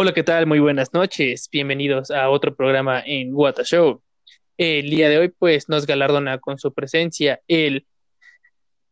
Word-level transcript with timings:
Hola, 0.00 0.14
¿qué 0.14 0.22
tal? 0.22 0.46
Muy 0.46 0.60
buenas 0.60 0.94
noches. 0.94 1.48
Bienvenidos 1.50 2.12
a 2.12 2.30
otro 2.30 2.54
programa 2.54 3.02
en 3.04 3.34
What 3.34 3.56
Show. 3.64 4.00
El 4.56 4.90
día 4.90 5.08
de 5.08 5.18
hoy, 5.18 5.28
pues, 5.28 5.68
nos 5.68 5.86
galardona 5.86 6.38
con 6.38 6.56
su 6.56 6.72
presencia 6.72 7.40
el 7.48 7.84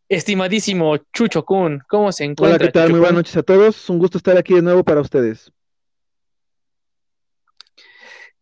estimadísimo 0.09 0.97
Chucho 1.15 1.45
Kun. 1.45 1.81
¿Cómo 1.89 2.11
se 2.11 2.25
encuentra? 2.25 2.57
Hola, 2.57 2.67
¿qué 2.67 2.73
tal? 2.73 2.91
Muy 2.91 2.99
buenas 2.99 3.19
noches 3.19 3.37
a 3.37 3.45
todos. 3.45 3.89
Un 3.89 4.01
gusto 4.01 4.19
estar 4.19 4.37
aquí 4.37 4.55
de 4.55 4.63
nuevo 4.63 4.83
para 4.83 5.01
ustedes. 5.01 5.53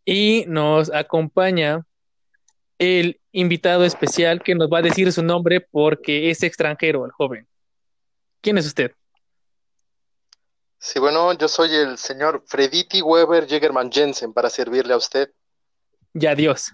Y 0.06 0.46
nos 0.48 0.90
acompaña 0.90 1.84
el 2.78 3.20
invitado 3.32 3.84
especial 3.84 4.42
que 4.42 4.54
nos 4.54 4.70
va 4.70 4.78
a 4.78 4.82
decir 4.82 5.12
su 5.12 5.22
nombre 5.22 5.60
porque 5.60 6.30
es 6.30 6.42
extranjero, 6.42 7.04
el 7.04 7.12
joven. 7.12 7.46
¿Quién 8.40 8.56
es 8.56 8.66
usted? 8.66 8.92
Sí, 10.84 10.98
bueno, 10.98 11.32
yo 11.32 11.48
soy 11.48 11.74
el 11.74 11.96
señor 11.96 12.42
Frediti 12.46 13.00
Weber 13.00 13.46
Jägerman 13.46 13.90
Jensen 13.90 14.34
para 14.34 14.50
servirle 14.50 14.92
a 14.92 14.98
usted. 14.98 15.30
Ya 16.12 16.32
adiós. 16.32 16.72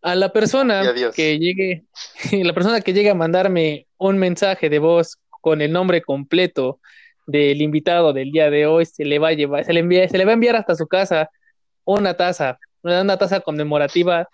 A 0.00 0.14
la 0.14 0.32
persona 0.32 0.84
que 1.12 1.40
llegue, 1.40 1.82
la 2.44 2.52
persona 2.52 2.80
que 2.80 2.92
llegue 2.92 3.10
a 3.10 3.16
mandarme 3.16 3.88
un 3.98 4.16
mensaje 4.16 4.70
de 4.70 4.78
voz 4.78 5.18
con 5.40 5.60
el 5.60 5.72
nombre 5.72 6.02
completo 6.02 6.78
del 7.26 7.60
invitado 7.62 8.12
del 8.12 8.30
día 8.30 8.48
de 8.48 8.66
hoy, 8.66 8.86
se 8.86 9.04
le 9.04 9.18
va 9.18 9.30
a 9.30 9.32
llevar, 9.32 9.64
se 9.64 9.72
le 9.72 9.80
envía, 9.80 10.08
se 10.08 10.18
le 10.18 10.24
va 10.24 10.30
a 10.30 10.34
enviar 10.34 10.54
hasta 10.54 10.76
su 10.76 10.86
casa 10.86 11.28
una 11.82 12.14
taza, 12.14 12.60
una 12.82 13.18
taza 13.18 13.40
conmemorativa 13.40 14.28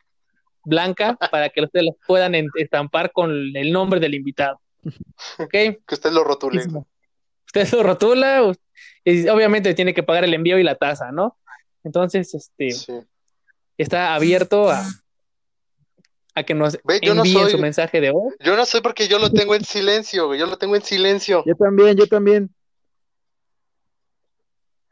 blanca 0.65 1.17
para 1.33 1.49
que 1.49 1.63
ustedes 1.63 1.87
lo 1.87 1.97
puedan 2.07 2.35
estampar 2.57 3.11
con 3.13 3.31
el 3.31 3.73
nombre 3.73 4.01
del 4.01 4.15
invitado. 4.15 4.61
¿Ok? 5.39 5.51
Que 5.51 5.79
usted 5.93 6.13
lo 6.13 6.25
rotule. 6.25 6.63
Usted 7.49 7.73
lo 7.73 7.83
rotula, 7.83 8.43
obviamente 8.45 9.75
tiene 9.75 9.95
que 9.95 10.03
pagar 10.03 10.25
el 10.25 10.35
envío 10.35 10.59
y 10.59 10.63
la 10.63 10.75
tasa, 10.75 11.11
¿no? 11.13 11.39
Entonces, 11.83 12.35
este 12.35 12.69
está 13.79 14.15
abierto 14.15 14.71
a, 14.71 14.85
a 16.35 16.43
que 16.43 16.55
nos 16.55 16.79
envíen 16.87 17.51
su 17.51 17.59
mensaje 17.59 18.01
de 18.01 18.11
hoy. 18.11 18.35
Yo 18.41 18.57
no 18.57 18.67
soy 18.67 18.83
porque 18.83 19.09
yo 19.09 19.19
lo 19.19 19.31
tengo 19.31 19.55
en 19.55 19.65
silencio, 19.65 20.35
yo 20.35 20.47
lo 20.47 20.59
tengo 20.59 20.77
en 20.77 20.83
silencio. 20.83 21.43
Yo 21.47 21.55
también, 21.55 21.97
yo 21.97 22.07
también. 22.07 22.55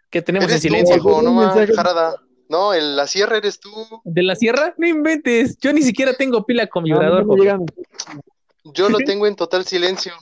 ¿Qué 0.09 0.23
tenemos 0.23 0.51
en 0.51 0.61
silencio? 0.61 0.97
no, 0.97 1.53
no, 2.49 2.73
el, 2.73 2.97
la 2.97 3.07
sierra 3.07 3.37
eres 3.37 3.59
tú. 3.61 3.71
¿De 4.05 4.23
la 4.23 4.37
sierra? 4.37 4.73
No 4.79 4.87
inventes. 4.87 5.59
Yo 5.59 5.73
ni 5.73 5.83
siquiera 5.83 6.15
tengo 6.15 6.47
pila 6.47 6.67
con 6.69 6.85
vibrador. 6.85 7.27
yo 8.65 8.89
lo 8.89 8.99
tengo 9.05 9.27
en 9.27 9.37
total 9.37 9.65
silencio. 9.65 10.13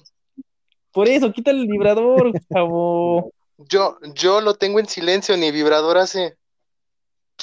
Por 0.95 1.09
eso, 1.09 1.33
quita 1.33 1.51
el 1.51 1.67
vibrador, 1.67 2.31
chavo. 2.53 3.33
Yo, 3.59 3.99
yo 4.15 4.41
lo 4.41 4.55
tengo 4.55 4.79
en 4.79 4.87
silencio, 4.87 5.37
ni 5.37 5.51
vibrador 5.51 5.99
hace. 5.99 6.37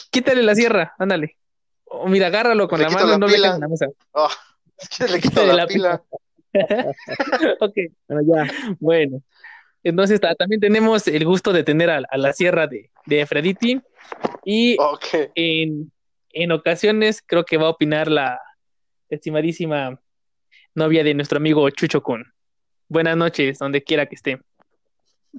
Quítale 0.10 0.42
la 0.42 0.56
sierra, 0.56 0.96
ándale. 0.98 1.36
O 1.84 2.08
mira, 2.08 2.28
agárralo 2.28 2.70
con 2.70 2.82
la 2.82 2.90
mano, 2.90 3.18
no 3.18 3.28
pila. 3.28 3.58
la 3.60 3.68
mesa. 3.68 3.88
Oh, 4.14 4.30
es 4.78 4.90
que 4.90 5.08
le 5.08 5.20
quito 5.22 5.46
la, 5.46 5.68
pila. 5.68 6.02
ok, 7.60 7.76
bueno, 8.08 8.22
ya. 8.26 8.54
Bueno, 8.80 9.22
entonces 9.84 10.22
también 10.38 10.62
tenemos 10.62 11.06
el 11.10 11.26
gusto 11.26 11.52
de 11.52 11.64
tener 11.64 11.90
a, 11.90 12.02
la 12.18 12.32
sierra 12.32 12.68
de, 12.68 12.90
de 13.06 13.26
Frediti. 13.26 13.82
Y 14.46 14.78
en, 15.36 15.92
en 16.32 16.52
ocasiones 16.54 17.22
creo 17.26 17.44
que 17.44 17.58
va 17.58 17.68
a 17.68 17.72
opinar 17.72 18.10
la 18.10 18.40
estimadísima 19.10 20.00
novia 20.74 21.04
de 21.04 21.14
nuestro 21.14 21.38
amigo 21.38 21.70
Chucho 21.70 22.02
Kun. 22.02 22.32
Buenas 22.92 23.16
noches, 23.16 23.58
donde 23.58 23.82
quiera 23.82 24.06
que 24.06 24.16
esté. 24.16 24.38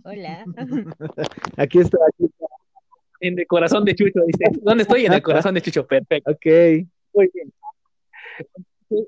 Hola. 0.05 0.43
Aquí 1.59 1.81
está, 1.81 1.99
aquí 2.09 2.25
está. 2.25 2.47
En 3.21 3.39
el 3.39 3.47
corazón 3.47 3.85
de 3.85 3.95
Chucho, 3.95 4.21
dice. 4.27 4.59
¿Dónde 4.63 4.85
estoy? 4.85 5.05
En 5.05 5.13
el 5.13 5.21
corazón 5.21 5.55
de 5.55 5.61
Chucho, 5.61 5.87
perfecto. 5.87 6.31
Ok. 6.31 6.47
Muy 7.13 7.31
bien. 7.35 7.53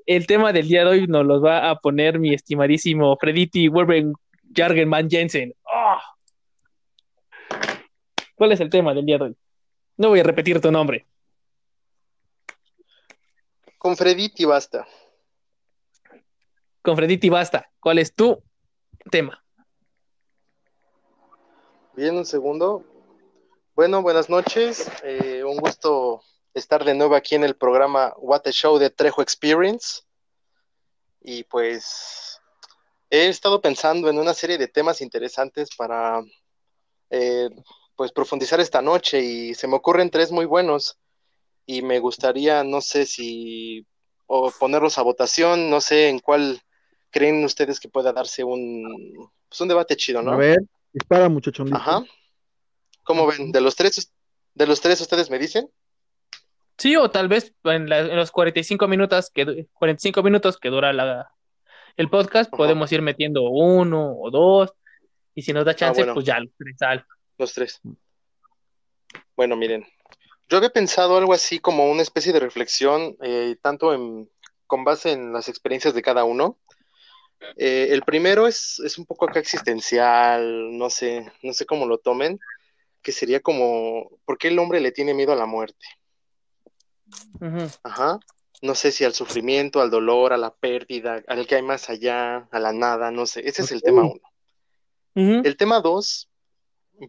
El 0.05 0.27
tema 0.27 0.53
del 0.53 0.67
día 0.67 0.81
de 0.81 0.89
hoy 0.91 1.07
nos 1.07 1.25
lo 1.25 1.41
va 1.41 1.71
a 1.71 1.79
poner 1.79 2.19
mi 2.19 2.35
estimadísimo 2.35 3.17
Frediti 3.19 3.67
Werben 3.67 4.13
Jargenman 4.55 5.09
Jensen. 5.09 5.51
¡Oh! 5.63 5.97
¿Cuál 8.35 8.51
es 8.51 8.59
el 8.59 8.69
tema 8.69 8.93
del 8.93 9.07
día 9.07 9.17
de 9.17 9.23
hoy? 9.23 9.35
No 9.97 10.09
voy 10.09 10.19
a 10.19 10.23
repetir 10.23 10.61
tu 10.61 10.71
nombre. 10.71 11.07
Con 13.79 13.97
Frediti 13.97 14.45
basta. 14.45 14.85
Con 16.85 16.95
Frediti 16.95 17.29
basta. 17.29 17.71
¿Cuál 17.79 17.97
es 17.97 18.13
tu 18.13 18.43
tema? 19.09 19.43
Bien, 21.95 22.15
un 22.15 22.25
segundo. 22.27 22.85
Bueno, 23.73 24.03
buenas 24.03 24.29
noches. 24.29 24.87
Eh, 25.03 25.43
un 25.43 25.57
gusto 25.57 26.21
estar 26.53 26.85
de 26.85 26.93
nuevo 26.93 27.15
aquí 27.15 27.33
en 27.33 27.43
el 27.43 27.55
programa 27.55 28.13
What 28.17 28.43
a 28.45 28.51
Show 28.51 28.77
de 28.77 28.91
Trejo 28.91 29.23
Experience. 29.23 30.03
Y 31.21 31.43
pues 31.45 32.39
he 33.09 33.29
estado 33.29 33.61
pensando 33.61 34.07
en 34.07 34.19
una 34.19 34.35
serie 34.35 34.59
de 34.59 34.67
temas 34.67 35.01
interesantes 35.01 35.69
para 35.75 36.21
eh, 37.09 37.49
pues 37.95 38.11
profundizar 38.11 38.59
esta 38.59 38.83
noche 38.83 39.21
y 39.21 39.55
se 39.55 39.67
me 39.67 39.75
ocurren 39.75 40.11
tres 40.11 40.31
muy 40.31 40.45
buenos 40.45 40.99
y 41.65 41.81
me 41.81 41.97
gustaría, 41.97 42.63
no 42.63 42.79
sé 42.79 43.07
si 43.07 43.87
o 44.27 44.51
ponerlos 44.51 44.99
a 44.99 45.01
votación, 45.03 45.71
no 45.71 45.81
sé 45.81 46.09
en 46.09 46.19
cuál 46.19 46.61
creen 47.15 47.45
ustedes 47.45 47.79
que 47.79 47.87
pueda 47.87 48.11
darse 48.11 48.43
un, 48.43 49.31
pues 49.47 49.61
un 49.61 49.69
debate 49.69 49.95
chido, 49.95 50.21
¿no? 50.21 50.33
A 50.33 50.35
ver. 50.35 50.59
Dispara, 50.91 51.29
muchacho. 51.29 51.63
Ajá. 51.71 52.03
¿Cómo 53.03 53.25
ven? 53.25 53.53
¿De 53.53 53.61
los 53.61 53.77
tres, 53.77 54.11
de 54.53 54.67
los 54.67 54.81
tres 54.81 54.99
ustedes 54.99 55.29
me 55.29 55.39
dicen? 55.39 55.69
Sí, 56.77 56.97
o 56.97 57.09
tal 57.09 57.29
vez 57.29 57.53
en, 57.63 57.89
los 57.89 58.31
45 58.31 58.89
minutos 58.89 59.31
que, 59.33 59.65
45 59.71 60.23
minutos 60.23 60.57
que 60.57 60.69
dura 60.69 60.91
la, 60.91 61.31
el 61.95 62.09
podcast, 62.09 62.51
podemos 62.51 62.91
ir 62.91 63.01
metiendo 63.01 63.43
uno 63.43 64.13
o 64.19 64.29
dos, 64.29 64.73
y 65.33 65.43
si 65.43 65.53
nos 65.53 65.63
da 65.63 65.71
ah, 65.71 65.75
chance, 65.75 66.05
pues 66.13 66.25
ya 66.25 66.41
los 66.41 66.51
tres. 66.57 66.75
Los 67.37 67.53
tres. 67.53 67.81
Bueno, 69.37 69.55
miren, 69.55 69.85
yo 70.49 70.57
había 70.57 70.69
pensado 70.69 71.15
algo 71.15 71.31
así 71.31 71.59
como 71.59 71.89
una 71.89 72.01
especie 72.01 72.33
de 72.33 72.41
reflexión, 72.41 73.15
eh, 73.21 73.55
tanto 73.61 73.93
en, 73.93 74.29
con 74.67 74.83
base 74.83 75.13
en 75.13 75.31
las 75.31 75.47
experiencias 75.47 75.93
de 75.93 76.01
cada 76.01 76.25
uno, 76.25 76.59
eh, 77.57 77.87
el 77.91 78.01
primero 78.03 78.47
es, 78.47 78.79
es, 78.79 78.97
un 78.97 79.05
poco 79.05 79.25
acá 79.25 79.39
existencial, 79.39 80.77
no 80.77 80.89
sé, 80.89 81.31
no 81.43 81.53
sé 81.53 81.65
cómo 81.65 81.85
lo 81.85 81.97
tomen, 81.97 82.39
que 83.01 83.11
sería 83.11 83.39
como, 83.39 84.19
¿por 84.25 84.37
qué 84.37 84.49
el 84.49 84.59
hombre 84.59 84.79
le 84.79 84.91
tiene 84.91 85.13
miedo 85.13 85.31
a 85.31 85.37
la 85.37 85.45
muerte? 85.45 85.85
Ajá. 87.83 88.19
No 88.61 88.73
sé 88.73 88.91
si 88.91 89.03
al 89.03 89.13
sufrimiento, 89.13 89.81
al 89.81 89.91
dolor, 89.91 90.33
a 90.33 90.37
la 90.37 90.53
pérdida, 90.53 91.21
al 91.27 91.45
que 91.45 91.55
hay 91.55 91.61
más 91.61 91.89
allá, 91.89 92.47
a 92.51 92.59
la 92.59 92.73
nada, 92.73 93.11
no 93.11 93.25
sé. 93.25 93.47
Ese 93.47 93.61
es 93.61 93.71
el 93.71 93.81
tema 93.81 94.03
uno. 94.03 94.21
El 95.43 95.55
tema 95.55 95.79
dos, 95.81 96.29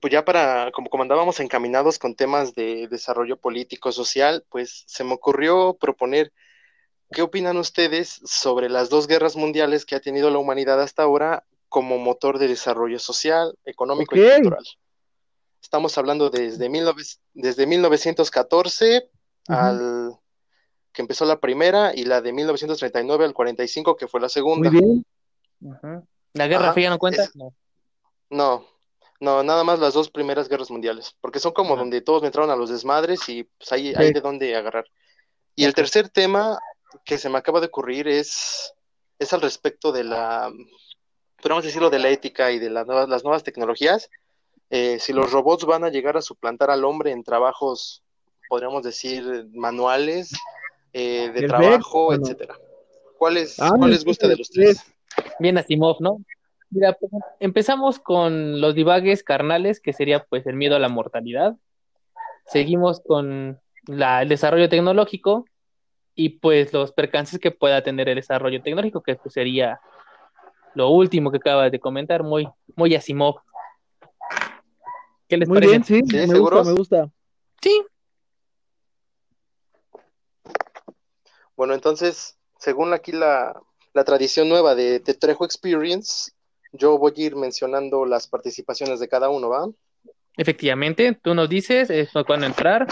pues 0.01 0.13
ya 0.13 0.25
para, 0.25 0.71
como, 0.73 0.91
como 0.91 1.03
andábamos 1.03 1.41
encaminados 1.41 1.99
con 1.99 2.15
temas 2.15 2.55
de 2.55 2.89
desarrollo 2.89 3.37
político, 3.37 3.91
social, 3.91 4.45
pues 4.49 4.85
se 4.87 5.03
me 5.03 5.15
ocurrió 5.15 5.77
proponer 5.81 6.33
¿Qué 7.11 7.23
opinan 7.23 7.57
ustedes 7.57 8.21
sobre 8.25 8.69
las 8.69 8.91
dos 8.91 9.07
guerras 9.07 9.37
mundiales 9.37 9.85
que 9.87 9.95
ha 9.95 10.01
tenido 10.01 10.31
la 10.31 10.39
humanidad 10.39 10.81
hasta 10.81 11.05
ahora 11.05 11.45
como 11.69 11.99
motor 11.99 12.39
de 12.39 12.49
desarrollo 12.49 12.99
social, 12.99 13.57
económico 13.65 14.17
y 14.17 14.21
cultural? 14.21 14.65
Estamos 15.63 15.97
hablando 15.99 16.31
desde, 16.31 16.69
desde 17.35 17.67
1914 17.67 19.09
al 19.49 20.17
que 20.93 21.03
empezó 21.03 21.27
la 21.27 21.41
primera 21.41 21.95
y 21.95 22.05
la 22.05 22.23
de 22.23 22.33
1939 22.33 23.27
al 23.27 23.35
45 23.35 23.97
que 23.97 24.09
fue 24.09 24.21
la 24.21 24.29
segunda. 24.29 24.71
Muy 24.71 24.81
bien. 24.81 26.07
¿La 26.33 26.49
Guerra 26.49 26.73
Fría 26.73 26.91
no 26.91 26.99
cuenta? 26.99 27.29
no. 28.31 28.67
no. 29.21 29.43
nada 29.43 29.63
más 29.63 29.79
las 29.79 29.95
dos 29.95 30.11
primeras 30.11 30.49
guerras 30.49 30.71
mundiales, 30.71 31.15
porque 31.21 31.39
son 31.39 31.53
como 31.53 31.77
donde 31.77 32.01
todos 32.01 32.25
entraron 32.25 32.51
a 32.51 32.57
los 32.57 32.71
desmadres 32.71 33.29
y 33.29 33.45
pues 33.45 33.71
ahí 33.73 33.93
hay 33.95 34.13
de 34.13 34.21
dónde 34.21 34.57
agarrar. 34.57 34.87
Y 35.55 35.65
el 35.65 35.75
tercer 35.75 36.09
tema 36.09 36.59
que 37.05 37.19
se 37.19 37.29
me 37.29 37.39
acaba 37.39 37.61
de 37.61 37.67
ocurrir 37.67 38.09
es, 38.09 38.75
es 39.19 39.33
al 39.33 39.41
respecto 39.41 39.93
de 39.93 40.05
la, 40.05 40.53
podemos 41.43 41.65
decirlo, 41.65 41.91
de 41.91 41.99
la 41.99 42.09
ética 42.09 42.51
y 42.53 42.59
de 42.59 42.71
las 42.71 42.87
nuevas 42.87 43.43
tecnologías. 43.43 44.11
Eh, 44.71 44.99
si 44.99 45.13
los 45.13 45.31
robots 45.31 45.65
van 45.65 45.85
a 45.85 45.91
llegar 45.91 46.17
a 46.17 46.23
suplantar 46.23 46.71
al 46.71 46.85
hombre 46.85 47.13
en 47.13 47.23
trabajos, 47.23 48.03
podríamos 48.49 48.83
decir, 48.83 49.47
manuales, 49.53 50.33
eh, 50.93 51.31
de 51.33 51.47
trabajo, 51.47 52.13
etcétera. 52.13 52.59
¿Cuál, 53.19 53.37
es, 53.37 53.61
ah, 53.61 53.73
¿Cuál 53.77 53.91
les 53.91 54.05
gusta 54.05 54.29
de 54.29 54.37
los 54.37 54.51
tres? 54.51 54.83
Bien 55.39 55.57
Asimov, 55.59 55.97
¿no? 56.01 56.19
Mira, 56.71 56.95
pues, 56.95 57.13
empezamos 57.39 57.99
con 57.99 58.61
los 58.61 58.75
divagues 58.75 59.23
carnales, 59.23 59.81
que 59.81 59.93
sería 59.93 60.25
pues 60.25 60.47
el 60.47 60.57
miedo 60.57 60.77
a 60.77 60.81
la 60.81 60.89
mortalidad. 60.89 61.57
Seguimos 62.45 63.01
con 63.01 63.61
la, 63.87 64.23
el 64.23 64.29
desarrollo 64.29 64.69
tecnológico, 64.69 65.47
y 66.17 66.31
pues 66.31 66.73
los 66.73 66.93
percances 66.93 67.39
que 67.39 67.51
pueda 67.51 67.83
tener 67.83 68.09
el 68.09 68.17
desarrollo 68.17 68.63
tecnológico, 68.63 69.03
que 69.03 69.15
pues, 69.17 69.35
sería 69.35 69.79
lo 70.75 70.89
último 70.89 71.31
que 71.31 71.37
acabas 71.37 71.71
de 71.71 71.79
comentar, 71.79 72.23
muy, 72.23 72.49
muy 72.75 72.95
Asimov. 72.95 73.37
¿Qué 75.29 75.37
les 75.37 75.49
Muy 75.49 75.57
parece? 75.57 75.71
bien, 75.71 75.85
sí, 75.85 76.29
me 76.33 76.39
gusta, 76.39 76.63
me 76.63 76.73
gusta. 76.73 77.11
Sí. 77.61 77.85
Bueno, 81.57 81.75
entonces, 81.75 82.39
según 82.59 82.93
aquí 82.93 83.13
la, 83.13 83.61
la 83.93 84.05
tradición 84.05 84.49
nueva 84.49 84.75
de, 84.75 85.01
de, 85.01 85.15
Trejo 85.15 85.45
Experience, 85.45 86.31
yo 86.73 86.99
voy 86.99 87.13
a 87.17 87.21
ir 87.21 87.37
mencionando 87.37 88.05
las 88.05 88.27
participaciones 88.29 89.01
de 89.01 89.09
cada 89.09 89.31
uno, 89.31 89.49
¿va? 89.49 89.67
Efectivamente, 90.37 91.19
tú 91.21 91.35
nos 91.35 91.49
dices 91.49 91.91
cuándo 92.27 92.47
entrar 92.47 92.87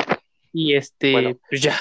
y 0.53 0.75
este, 0.75 1.39
pues 1.49 1.61
ya. 1.61 1.79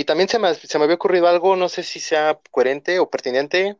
Y 0.00 0.04
también 0.04 0.30
se 0.30 0.38
me, 0.38 0.54
se 0.54 0.78
me 0.78 0.84
había 0.84 0.96
ocurrido 0.96 1.28
algo, 1.28 1.56
no 1.56 1.68
sé 1.68 1.82
si 1.82 2.00
sea 2.00 2.40
coherente 2.50 2.98
o 2.98 3.10
pertinente, 3.10 3.76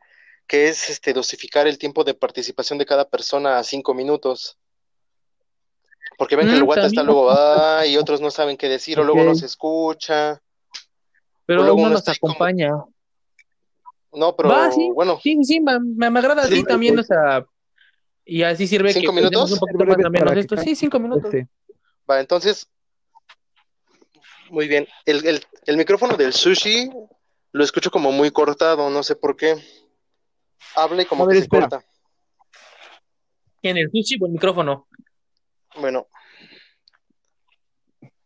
que 0.46 0.68
es 0.68 0.90
este 0.90 1.14
dosificar 1.14 1.66
el 1.66 1.78
tiempo 1.78 2.04
de 2.04 2.12
participación 2.12 2.78
de 2.78 2.84
cada 2.84 3.08
persona 3.08 3.56
a 3.56 3.64
cinco 3.64 3.94
minutos. 3.94 4.58
Porque 6.18 6.36
ven 6.36 6.46
que 6.46 6.56
el 6.56 6.64
mm, 6.64 6.66
guata 6.66 6.86
está 6.88 7.02
luego 7.02 7.24
va 7.24 7.86
y 7.86 7.96
otros 7.96 8.20
no 8.20 8.30
saben 8.30 8.58
qué 8.58 8.68
decir 8.68 9.00
o 9.00 9.04
luego 9.04 9.24
no 9.24 9.34
se 9.34 9.46
escucha. 9.46 10.42
Pero 11.46 11.62
luego 11.62 11.80
uno 11.80 11.88
nos 11.88 12.06
acompaña. 12.06 12.72
No, 14.12 14.36
pero 14.36 14.50
bueno. 14.92 15.18
Sí, 15.22 15.42
sí, 15.42 15.58
me, 15.58 15.80
me 15.80 16.18
agrada 16.18 16.42
así 16.42 16.62
también, 16.64 16.98
o 16.98 17.02
sea, 17.02 17.46
y 18.26 18.42
así 18.42 18.66
sirve 18.66 18.92
¿Cinco 18.92 19.14
minutos? 19.14 19.52
un 19.52 19.58
poquito 19.58 19.86
más 19.86 20.10
menos 20.10 20.36
esto. 20.36 20.58
Sí, 20.58 20.76
cinco 20.76 21.00
minutos. 21.00 21.34
Va, 22.10 22.20
entonces, 22.20 22.68
muy 24.50 24.68
bien. 24.68 24.86
El, 25.06 25.26
el, 25.26 25.40
el, 25.66 25.76
micrófono 25.76 26.16
del 26.16 26.32
sushi 26.32 26.90
lo 27.52 27.64
escucho 27.64 27.90
como 27.90 28.12
muy 28.12 28.30
cortado, 28.30 28.90
no 28.90 29.02
sé 29.02 29.16
por 29.16 29.36
qué. 29.36 29.56
Hable 30.76 31.06
como 31.06 31.26
que 31.26 31.40
se 31.40 31.48
corta. 31.48 31.82
¿En 33.62 33.76
el 33.76 33.90
sushi 33.90 34.18
o 34.20 34.26
el 34.26 34.32
micrófono? 34.32 34.86
Bueno. 35.76 36.06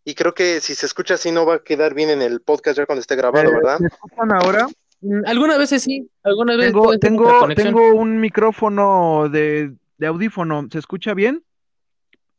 Y 0.04 0.14
creo 0.14 0.34
que 0.34 0.60
si 0.60 0.74
se 0.74 0.86
escucha 0.86 1.14
así 1.14 1.32
no 1.32 1.46
va 1.46 1.56
a 1.56 1.62
quedar 1.64 1.94
bien 1.94 2.10
en 2.10 2.20
el 2.20 2.40
podcast 2.42 2.76
ya 2.76 2.86
cuando 2.86 3.00
esté 3.00 3.16
grabado, 3.16 3.48
eh, 3.48 3.54
¿verdad? 3.54 3.78
¿Me 3.80 3.86
escuchan 3.86 4.32
ahora? 4.32 4.66
Mm, 5.00 5.22
algunas 5.26 5.58
veces 5.58 5.82
sí, 5.82 6.10
algunas 6.22 6.58
veces. 6.58 6.72
Tengo, 6.72 6.98
tengo, 6.98 7.48
tengo 7.54 7.94
un 7.94 8.20
micrófono 8.20 9.28
de, 9.30 9.74
de, 9.96 10.06
audífono, 10.06 10.66
¿se 10.70 10.78
escucha 10.78 11.14
bien? 11.14 11.42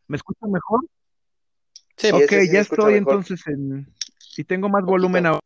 ¿Me 0.08 0.18
escucha 0.18 0.46
mejor? 0.48 0.82
Sí, 1.98 2.12
ok, 2.12 2.32
ya 2.52 2.62
estoy 2.62 2.96
entonces 2.96 3.42
en... 3.48 3.88
Y 4.38 4.44
tengo 4.44 4.68
más 4.68 4.84
volumen 4.84 5.26
ahora. 5.26 5.40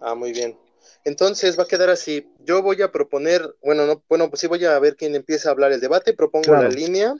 Ah, 0.00 0.14
muy 0.14 0.32
bien. 0.32 0.56
Entonces 1.04 1.58
va 1.58 1.64
a 1.64 1.68
quedar 1.68 1.90
así. 1.90 2.30
Yo 2.40 2.62
voy 2.62 2.80
a 2.82 2.92
proponer, 2.92 3.56
bueno, 3.62 3.86
no, 3.86 4.02
bueno, 4.08 4.28
pues 4.30 4.40
sí 4.40 4.46
voy 4.46 4.64
a 4.64 4.78
ver 4.78 4.96
quién 4.96 5.14
empieza 5.14 5.48
a 5.48 5.52
hablar 5.52 5.72
el 5.72 5.80
debate. 5.80 6.14
Propongo 6.14 6.52
la 6.52 6.68
línea. 6.68 7.14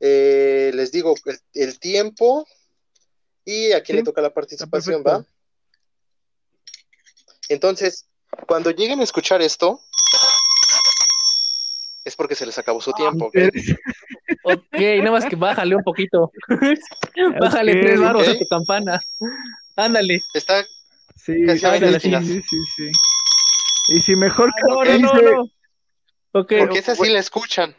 Eh, 0.00 0.70
les 0.74 0.92
digo 0.92 1.14
el, 1.54 1.78
tiempo 1.80 2.46
y 3.44 3.72
a 3.72 3.82
quién 3.82 3.96
le 3.96 4.04
toca 4.04 4.20
la 4.20 4.32
participación, 4.32 5.02
¿va? 5.04 5.24
Entonces, 7.48 8.06
cuando 8.46 8.70
lleguen 8.70 9.00
a 9.00 9.04
escuchar 9.04 9.42
esto, 9.42 9.82
es 12.08 12.16
porque 12.16 12.34
se 12.34 12.46
les 12.46 12.58
acabó 12.58 12.80
su 12.80 12.92
tiempo, 12.92 13.26
¿ok? 13.26 13.36
ok, 14.42 14.80
nada 14.98 15.10
más 15.12 15.24
que 15.26 15.36
bájale 15.36 15.76
un 15.76 15.82
poquito. 15.82 16.32
bájale 17.40 17.80
tres 17.80 18.00
baros 18.00 18.28
a 18.28 18.38
tu 18.38 18.46
campana. 18.48 19.00
Ándale. 19.76 20.20
Está 20.34 20.64
Sí, 21.28 21.46
sí, 21.46 22.40
sí, 22.42 22.64
sí, 22.74 22.90
Y 23.88 24.00
si 24.00 24.16
mejor 24.16 24.50
ah, 24.50 24.66
no, 24.66 24.84
no, 24.84 24.98
no, 24.98 25.22
no. 25.22 25.50
Okay. 26.32 26.60
Porque 26.60 26.78
esa 26.78 26.94
sí 26.94 27.08
la 27.10 27.18
escuchan. 27.18 27.76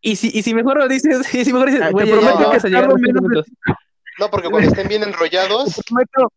Y 0.00 0.16
si, 0.16 0.30
y 0.32 0.42
si 0.42 0.54
mejor 0.54 0.78
lo 0.78 0.88
dices, 0.88 1.18
y 1.34 1.44
si 1.44 1.52
mejor 1.52 1.70
dices, 1.70 1.82
ah, 1.82 1.90
te 1.94 2.06
prometo 2.06 2.50
que 2.50 2.76
a 2.76 2.86
minutos. 2.96 3.46
No, 4.18 4.30
porque 4.30 4.48
cuando 4.48 4.68
estén 4.68 4.88
bien 4.88 5.02
enrollados. 5.02 5.74
Te 5.74 5.82
prometo, 5.82 6.32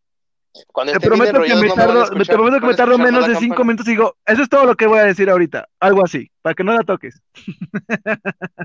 cuando 0.66 0.92
te 0.92 1.00
prometo 1.00 1.42
que 1.42 1.54
me 1.54 1.70
tardo, 1.70 2.08
te 2.10 2.24
prometo 2.24 2.60
que 2.60 2.66
me 2.66 2.74
tardo 2.74 2.98
menos 2.98 3.26
de 3.26 3.36
cinco 3.36 3.64
minutos 3.64 3.86
y 3.86 3.90
digo, 3.90 4.16
eso 4.26 4.42
es 4.42 4.48
todo 4.48 4.64
lo 4.64 4.76
que 4.76 4.86
voy 4.86 4.98
a 4.98 5.04
decir 5.04 5.30
ahorita. 5.30 5.68
Algo 5.80 6.04
así, 6.04 6.30
para 6.42 6.54
que 6.54 6.64
no 6.64 6.72
la 6.72 6.82
toques. 6.82 7.20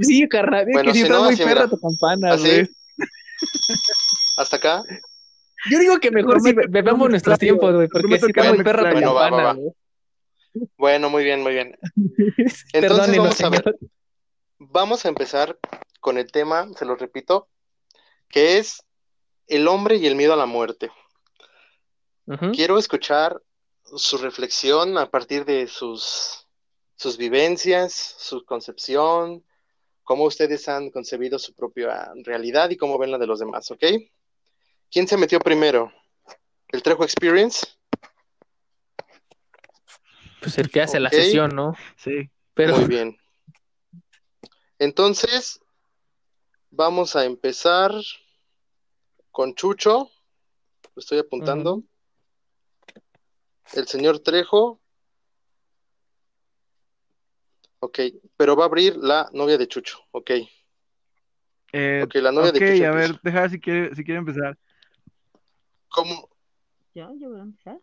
Sí, 0.00 0.28
carnal, 0.28 0.66
bueno, 0.72 0.90
que 0.90 0.98
si 0.98 1.04
está 1.04 1.20
muy 1.20 1.36
perra 1.36 1.68
tu 1.68 1.78
campana, 1.78 2.34
güey. 2.36 2.68
¿Hasta 4.36 4.56
acá? 4.56 4.82
Yo 5.70 5.78
digo 5.78 5.98
que 5.98 6.10
mejor 6.10 6.40
si 6.40 6.52
bebamos 6.52 7.08
nuestros 7.08 7.38
tiempos, 7.38 7.72
güey, 7.74 7.88
porque 7.88 8.18
si 8.18 8.26
está 8.26 8.52
muy 8.52 8.62
perra 8.62 8.90
tu 8.90 9.00
campana, 9.00 9.56
Bueno, 10.76 11.08
muy 11.08 11.24
bien, 11.24 11.42
muy 11.42 11.52
bien. 11.52 11.78
Entonces 12.72 13.16
vamos 13.16 13.40
a 13.40 13.48
ver. 13.48 13.76
Vamos 14.58 15.04
a 15.04 15.08
empezar 15.08 15.58
con 16.00 16.18
el 16.18 16.32
tema, 16.32 16.68
se 16.76 16.84
lo 16.84 16.96
repito, 16.96 17.48
que 18.28 18.58
es 18.58 18.82
el 19.48 19.68
hombre 19.68 19.96
y 19.96 20.06
el 20.06 20.16
miedo 20.16 20.32
a 20.32 20.36
la 20.36 20.46
muerte. 20.46 20.90
Quiero 22.52 22.78
escuchar 22.78 23.40
su 23.84 24.18
reflexión 24.18 24.98
a 24.98 25.08
partir 25.08 25.44
de 25.44 25.68
sus, 25.68 26.46
sus 26.96 27.16
vivencias, 27.16 27.92
su 27.92 28.44
concepción, 28.44 29.44
cómo 30.02 30.24
ustedes 30.24 30.68
han 30.68 30.90
concebido 30.90 31.38
su 31.38 31.54
propia 31.54 32.12
realidad 32.24 32.70
y 32.70 32.76
cómo 32.76 32.98
ven 32.98 33.12
la 33.12 33.18
de 33.18 33.28
los 33.28 33.38
demás, 33.38 33.70
¿ok? 33.70 33.84
¿Quién 34.90 35.06
se 35.06 35.16
metió 35.16 35.38
primero? 35.38 35.92
¿El 36.68 36.82
Trejo 36.82 37.04
Experience? 37.04 37.66
Pues 40.40 40.58
el 40.58 40.70
que 40.70 40.82
hace 40.82 40.98
la 41.00 41.10
sesión, 41.10 41.54
¿no? 41.54 41.74
Sí. 41.96 42.30
Muy 42.56 42.84
bien. 42.84 43.18
Entonces, 44.78 45.60
vamos 46.70 47.16
a 47.16 47.24
empezar 47.24 47.92
con 49.36 49.54
Chucho, 49.54 50.10
lo 50.94 51.00
estoy 51.00 51.18
apuntando. 51.18 51.82
El 53.74 53.86
señor 53.86 54.20
Trejo. 54.20 54.80
Ok, 57.80 57.98
pero 58.38 58.56
va 58.56 58.62
a 58.64 58.66
abrir 58.68 58.96
la 58.96 59.28
novia 59.34 59.58
de 59.58 59.68
Chucho, 59.68 59.98
ok. 60.12 60.30
Eh, 61.70 62.02
ok, 62.02 62.14
la 62.14 62.32
novia 62.32 62.50
de 62.50 62.60
Chucho. 62.60 62.86
a 62.86 62.92
ver, 62.92 63.20
deja 63.22 63.50
si 63.50 63.60
quiere, 63.60 63.94
si 63.94 64.04
quiere 64.04 64.20
empezar. 64.20 64.56
¿Cómo? 65.90 66.30
Yo, 66.94 67.12
yo 67.18 67.28
voy 67.28 67.40
a 67.40 67.42
empezar. 67.42 67.78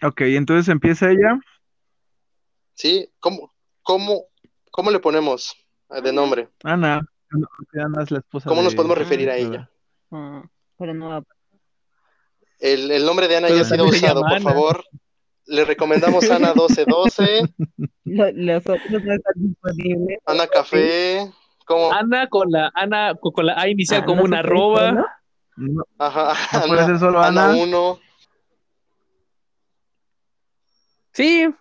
Ok, 0.00 0.20
entonces 0.20 0.68
empieza 0.68 1.10
ella. 1.10 1.40
Sí, 2.74 3.12
¿cómo, 3.18 3.52
cómo, 3.82 4.26
cómo 4.70 4.92
le 4.92 5.00
ponemos 5.00 5.56
de 5.90 6.12
nombre? 6.12 6.50
Ana. 6.62 7.00
Ana 7.72 8.02
es 8.04 8.12
la 8.12 8.18
esposa 8.20 8.48
¿Cómo 8.48 8.62
nos 8.62 8.76
podemos 8.76 8.96
referir 8.96 9.28
a 9.28 9.36
ella? 9.36 9.68
Ah, 10.14 10.44
pero 10.78 10.94
no 10.94 11.24
el, 12.60 12.90
el, 12.92 13.04
nombre 13.04 13.26
de 13.26 13.36
Ana 13.36 13.48
ya 13.48 13.62
ha 13.62 13.64
sido 13.64 13.84
usado, 13.86 14.22
por 14.22 14.40
favor. 14.40 14.84
Le 15.46 15.64
recomendamos 15.64 16.30
Ana 16.30 16.54
1212. 16.54 17.52
Los 18.04 18.62
otros 18.62 18.90
no 18.90 18.98
están 18.98 19.34
disponibles. 19.34 20.18
Ana 20.24 20.46
Café. 20.46 21.32
¿Cómo? 21.66 21.92
Ana 21.92 22.28
con 22.28 22.50
la 22.50 22.70
Ana 22.74 23.14
con 23.20 23.44
la 23.44 23.60
A 23.60 23.68
inicial 23.68 24.02
ah, 24.02 24.06
como 24.06 24.22
una 24.22 24.38
arroba. 24.38 25.04
Ajá. 25.98 26.60
No 26.60 26.66
puede 26.68 26.86
ser 26.86 26.98
solo 27.00 27.20
Ana. 27.20 27.50
Ana 27.50 27.56
1. 27.56 28.00
Sí. 31.12 31.54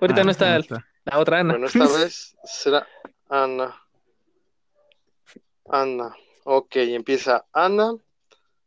Ahorita 0.00 0.20
ah, 0.20 0.24
no, 0.24 0.30
está 0.30 0.58
la 0.58 1.18
otra 1.18 1.40
Ana. 1.40 1.52
Bueno, 1.52 1.66
esta 1.66 1.86
vez 1.98 2.36
será 2.44 2.86
Ana. 3.28 3.74
Ana. 5.70 6.14
Ok, 6.44 6.76
empieza 6.76 7.46
Ana, 7.52 7.96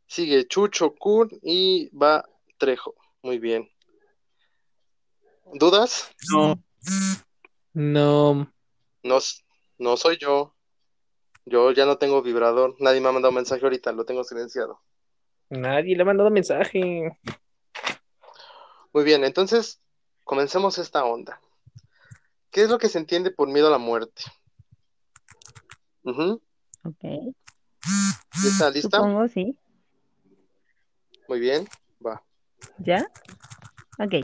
sigue 0.06 0.46
Chucho 0.48 0.94
Kun 0.96 1.30
y 1.42 1.88
va 1.96 2.28
Trejo. 2.58 2.94
Muy 3.22 3.38
bien. 3.38 3.70
¿Dudas? 5.54 6.10
No. 6.32 6.60
No. 7.72 8.52
No, 9.04 9.18
no 9.78 9.96
soy 9.96 10.18
yo. 10.18 10.54
Yo 11.46 11.70
ya 11.70 11.86
no 11.86 11.98
tengo 11.98 12.20
vibrador. 12.20 12.74
Nadie 12.80 13.00
me 13.00 13.08
ha 13.08 13.12
mandado 13.12 13.32
mensaje 13.32 13.64
ahorita, 13.64 13.92
lo 13.92 14.04
tengo 14.04 14.24
silenciado. 14.24 14.80
Nadie 15.48 15.96
le 15.96 16.02
ha 16.02 16.04
mandado 16.04 16.30
mensaje. 16.30 17.16
Muy 18.92 19.04
bien, 19.04 19.22
entonces 19.22 19.80
comencemos 20.24 20.78
esta 20.78 21.04
onda. 21.04 21.40
¿Qué 22.50 22.62
es 22.62 22.70
lo 22.70 22.78
que 22.78 22.88
se 22.88 22.98
entiende 22.98 23.30
por 23.30 23.48
miedo 23.48 23.68
a 23.68 23.70
la 23.70 23.78
muerte? 23.78 24.22
Ok. 26.02 27.34
¿Está 28.44 28.70
lista? 28.70 28.98
Supongo, 28.98 29.28
sí. 29.28 29.56
Muy 31.28 31.40
bien, 31.40 31.66
va. 32.04 32.22
¿Ya? 32.78 33.06
Ok. 33.98 34.14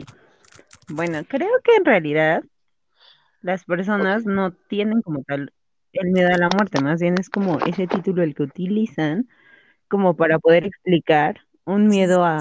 Bueno, 0.87 1.23
creo 1.27 1.49
que 1.63 1.75
en 1.75 1.85
realidad 1.85 2.43
las 3.41 3.63
personas 3.65 4.25
no 4.25 4.51
tienen 4.51 5.01
como 5.01 5.23
tal 5.23 5.51
el 5.93 6.11
miedo 6.11 6.29
a 6.33 6.37
la 6.37 6.49
muerte, 6.49 6.81
más 6.81 6.99
bien 6.99 7.15
es 7.19 7.29
como 7.29 7.59
ese 7.59 7.87
título 7.87 8.23
el 8.23 8.35
que 8.35 8.43
utilizan 8.43 9.29
como 9.87 10.15
para 10.15 10.39
poder 10.39 10.65
explicar 10.65 11.39
un 11.63 11.87
miedo 11.87 12.25
a, 12.25 12.39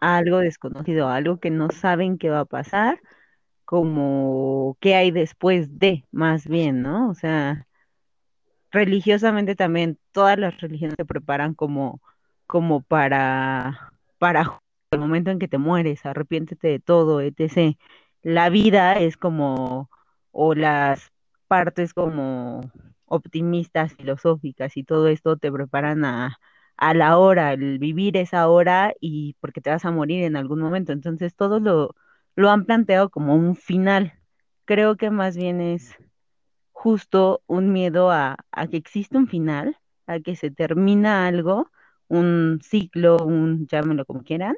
a 0.00 0.16
algo 0.16 0.38
desconocido, 0.38 1.08
a 1.08 1.16
algo 1.16 1.38
que 1.38 1.50
no 1.50 1.70
saben 1.70 2.18
qué 2.18 2.30
va 2.30 2.40
a 2.40 2.44
pasar 2.44 3.00
como 3.66 4.78
qué 4.80 4.94
hay 4.94 5.10
después 5.10 5.78
de, 5.78 6.04
más 6.10 6.46
bien, 6.46 6.82
¿no? 6.82 7.10
O 7.10 7.14
sea, 7.14 7.66
religiosamente 8.76 9.54
también 9.56 9.98
todas 10.12 10.38
las 10.38 10.58
religiones 10.60 10.96
se 10.98 11.04
preparan 11.06 11.54
como, 11.54 12.00
como 12.46 12.82
para, 12.82 13.92
para 14.18 14.60
el 14.90 15.00
momento 15.00 15.30
en 15.30 15.38
que 15.38 15.48
te 15.48 15.58
mueres, 15.58 16.04
arrepiéntete 16.06 16.68
de 16.68 16.80
todo, 16.80 17.20
etc. 17.20 17.78
La 18.22 18.48
vida 18.50 18.94
es 18.94 19.16
como, 19.16 19.90
o 20.32 20.54
las 20.54 21.12
partes 21.48 21.94
como 21.94 22.60
optimistas, 23.06 23.94
filosóficas 23.94 24.76
y 24.76 24.84
todo 24.84 25.08
esto 25.08 25.36
te 25.36 25.52
preparan 25.52 26.04
a, 26.04 26.38
a 26.76 26.94
la 26.94 27.18
hora, 27.18 27.52
el 27.52 27.78
vivir 27.78 28.16
esa 28.16 28.48
hora 28.48 28.92
y 29.00 29.34
porque 29.40 29.60
te 29.60 29.70
vas 29.70 29.84
a 29.84 29.90
morir 29.92 30.24
en 30.24 30.36
algún 30.36 30.60
momento. 30.60 30.92
Entonces 30.92 31.34
todo 31.36 31.60
lo, 31.60 31.94
lo 32.36 32.50
han 32.50 32.64
planteado 32.66 33.10
como 33.10 33.34
un 33.36 33.56
final. 33.56 34.12
Creo 34.64 34.96
que 34.96 35.10
más 35.10 35.36
bien 35.36 35.60
es 35.60 35.94
justo 36.86 37.42
un 37.48 37.72
miedo 37.72 38.12
a, 38.12 38.36
que 38.70 38.76
existe 38.76 39.18
un 39.18 39.26
final, 39.26 39.76
a 40.06 40.20
que 40.20 40.36
se 40.36 40.52
termina 40.52 41.26
algo, 41.26 41.68
un 42.06 42.60
ciclo, 42.62 43.16
un 43.26 43.66
llámenlo 43.66 44.04
como 44.04 44.22
quieran, 44.22 44.54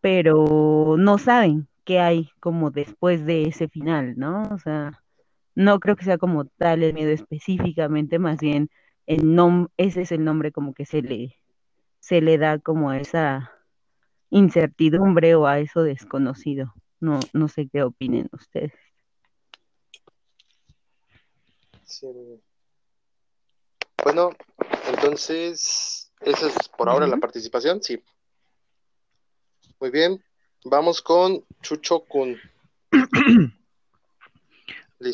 pero 0.00 0.96
no 0.98 1.18
saben 1.18 1.68
qué 1.84 2.00
hay 2.00 2.30
como 2.40 2.72
después 2.72 3.24
de 3.26 3.44
ese 3.44 3.68
final, 3.68 4.14
¿no? 4.16 4.42
O 4.50 4.58
sea, 4.58 5.04
no 5.54 5.78
creo 5.78 5.94
que 5.94 6.04
sea 6.04 6.18
como 6.18 6.46
tal 6.46 6.82
el 6.82 6.94
miedo 6.94 7.12
específicamente, 7.12 8.18
más 8.18 8.40
bien 8.40 8.68
el 9.06 9.36
nom 9.36 9.68
ese 9.76 10.02
es 10.02 10.10
el 10.10 10.24
nombre 10.24 10.50
como 10.50 10.74
que 10.74 10.84
se 10.84 11.00
le, 11.00 11.36
se 12.00 12.20
le 12.22 12.38
da 12.38 12.58
como 12.58 12.90
a 12.90 12.98
esa 12.98 13.52
incertidumbre 14.30 15.36
o 15.36 15.46
a 15.46 15.60
eso 15.60 15.84
desconocido. 15.84 16.74
No, 16.98 17.20
no 17.32 17.46
sé 17.46 17.68
qué 17.68 17.84
opinen 17.84 18.28
ustedes. 18.32 18.72
Bueno, 24.02 24.30
entonces, 24.88 26.12
esa 26.20 26.46
es 26.46 26.68
por 26.68 26.88
ahora 26.88 27.06
la 27.06 27.16
participación, 27.16 27.82
sí. 27.82 28.02
Muy 29.80 29.90
bien, 29.90 30.22
vamos 30.64 31.02
con 31.02 31.44
Chucho 31.62 32.00
Kun. 32.00 32.38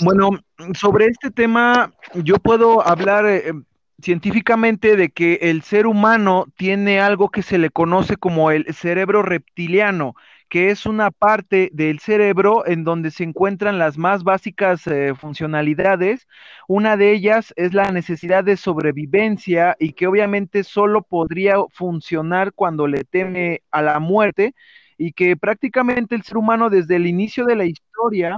Bueno, 0.00 0.30
sobre 0.78 1.06
este 1.06 1.30
tema 1.30 1.92
yo 2.14 2.36
puedo 2.36 2.86
hablar 2.86 3.26
eh, 3.26 3.52
científicamente 4.00 4.96
de 4.96 5.10
que 5.10 5.40
el 5.42 5.62
ser 5.62 5.86
humano 5.86 6.46
tiene 6.56 7.00
algo 7.00 7.30
que 7.30 7.42
se 7.42 7.58
le 7.58 7.70
conoce 7.70 8.16
como 8.16 8.50
el 8.50 8.72
cerebro 8.74 9.22
reptiliano, 9.22 10.14
que 10.52 10.68
es 10.68 10.84
una 10.84 11.10
parte 11.10 11.70
del 11.72 11.98
cerebro 11.98 12.66
en 12.66 12.84
donde 12.84 13.10
se 13.10 13.24
encuentran 13.24 13.78
las 13.78 13.96
más 13.96 14.22
básicas 14.22 14.86
eh, 14.86 15.14
funcionalidades. 15.18 16.28
Una 16.68 16.98
de 16.98 17.12
ellas 17.14 17.54
es 17.56 17.72
la 17.72 17.90
necesidad 17.90 18.44
de 18.44 18.58
sobrevivencia 18.58 19.76
y 19.78 19.94
que 19.94 20.06
obviamente 20.06 20.62
solo 20.62 21.04
podría 21.04 21.54
funcionar 21.70 22.52
cuando 22.52 22.86
le 22.86 23.04
teme 23.04 23.62
a 23.70 23.80
la 23.80 23.98
muerte 23.98 24.54
y 24.98 25.12
que 25.12 25.38
prácticamente 25.38 26.14
el 26.16 26.22
ser 26.22 26.36
humano 26.36 26.68
desde 26.68 26.96
el 26.96 27.06
inicio 27.06 27.46
de 27.46 27.56
la 27.56 27.64
historia 27.64 28.36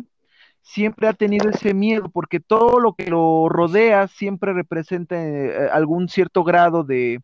siempre 0.63 1.09
ha 1.09 1.15
tenido 1.15 1.51
ese 1.51 1.75
miedo 1.75 2.11
porque 2.11 2.39
todo 2.39 2.79
lo 2.79 2.95
que 2.95 3.11
lo 3.11 3.49
rodea 3.49 4.07
siempre 4.07 4.53
representa 4.53 5.17
eh, 5.21 5.69
algún 5.73 6.09
cierto 6.09 6.45
grado 6.45 6.85
de, 6.85 7.19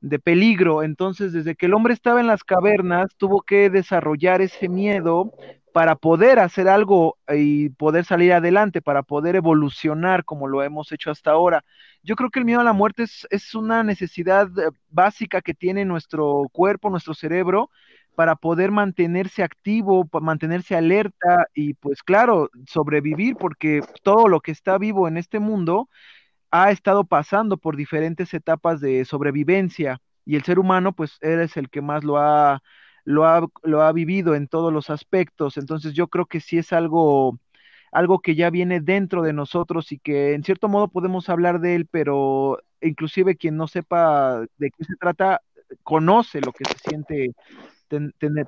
de 0.00 0.18
peligro. 0.18 0.82
Entonces, 0.82 1.32
desde 1.32 1.54
que 1.54 1.66
el 1.66 1.74
hombre 1.74 1.94
estaba 1.94 2.20
en 2.20 2.26
las 2.26 2.44
cavernas, 2.44 3.14
tuvo 3.16 3.42
que 3.42 3.70
desarrollar 3.70 4.40
ese 4.40 4.68
miedo 4.68 5.32
para 5.72 5.96
poder 5.96 6.38
hacer 6.38 6.68
algo 6.68 7.18
y 7.28 7.68
poder 7.70 8.04
salir 8.04 8.32
adelante, 8.32 8.82
para 8.82 9.02
poder 9.02 9.36
evolucionar 9.36 10.24
como 10.24 10.48
lo 10.48 10.62
hemos 10.62 10.90
hecho 10.92 11.10
hasta 11.10 11.30
ahora. 11.30 11.64
Yo 12.02 12.16
creo 12.16 12.30
que 12.30 12.38
el 12.40 12.44
miedo 12.44 12.60
a 12.60 12.64
la 12.64 12.72
muerte 12.72 13.04
es, 13.04 13.26
es 13.30 13.54
una 13.54 13.82
necesidad 13.82 14.48
eh, 14.58 14.70
básica 14.88 15.40
que 15.40 15.54
tiene 15.54 15.84
nuestro 15.84 16.44
cuerpo, 16.52 16.90
nuestro 16.90 17.14
cerebro, 17.14 17.70
para 18.14 18.34
poder 18.34 18.72
mantenerse 18.72 19.44
activo, 19.44 20.04
para 20.04 20.24
mantenerse 20.24 20.74
alerta 20.74 21.46
y 21.54 21.74
pues 21.74 22.02
claro, 22.02 22.50
sobrevivir, 22.66 23.36
porque 23.36 23.80
todo 24.02 24.26
lo 24.26 24.40
que 24.40 24.50
está 24.50 24.78
vivo 24.78 25.06
en 25.06 25.16
este 25.18 25.38
mundo 25.38 25.88
ha 26.50 26.70
estado 26.70 27.04
pasando 27.04 27.56
por 27.58 27.76
diferentes 27.76 28.32
etapas 28.34 28.80
de 28.80 29.04
sobrevivencia 29.04 30.00
y 30.24 30.36
el 30.36 30.44
ser 30.44 30.58
humano 30.58 30.92
pues 30.92 31.18
eres 31.20 31.56
el 31.56 31.70
que 31.70 31.82
más 31.82 32.04
lo 32.04 32.18
ha, 32.18 32.62
lo 33.04 33.26
ha, 33.26 33.46
lo 33.62 33.82
ha 33.82 33.92
vivido 33.92 34.34
en 34.34 34.48
todos 34.48 34.72
los 34.72 34.90
aspectos. 34.90 35.56
Entonces 35.56 35.94
yo 35.94 36.08
creo 36.08 36.26
que 36.26 36.40
sí 36.40 36.58
es 36.58 36.72
algo, 36.72 37.38
algo 37.92 38.20
que 38.20 38.34
ya 38.34 38.50
viene 38.50 38.80
dentro 38.80 39.22
de 39.22 39.32
nosotros 39.32 39.92
y 39.92 39.98
que 39.98 40.34
en 40.34 40.44
cierto 40.44 40.68
modo 40.68 40.88
podemos 40.88 41.28
hablar 41.28 41.60
de 41.60 41.74
él, 41.76 41.86
pero 41.90 42.58
inclusive 42.80 43.36
quien 43.36 43.56
no 43.56 43.66
sepa 43.68 44.40
de 44.58 44.70
qué 44.70 44.84
se 44.84 44.96
trata, 44.96 45.40
conoce 45.82 46.40
lo 46.40 46.52
que 46.52 46.64
se 46.64 46.78
siente 46.78 47.34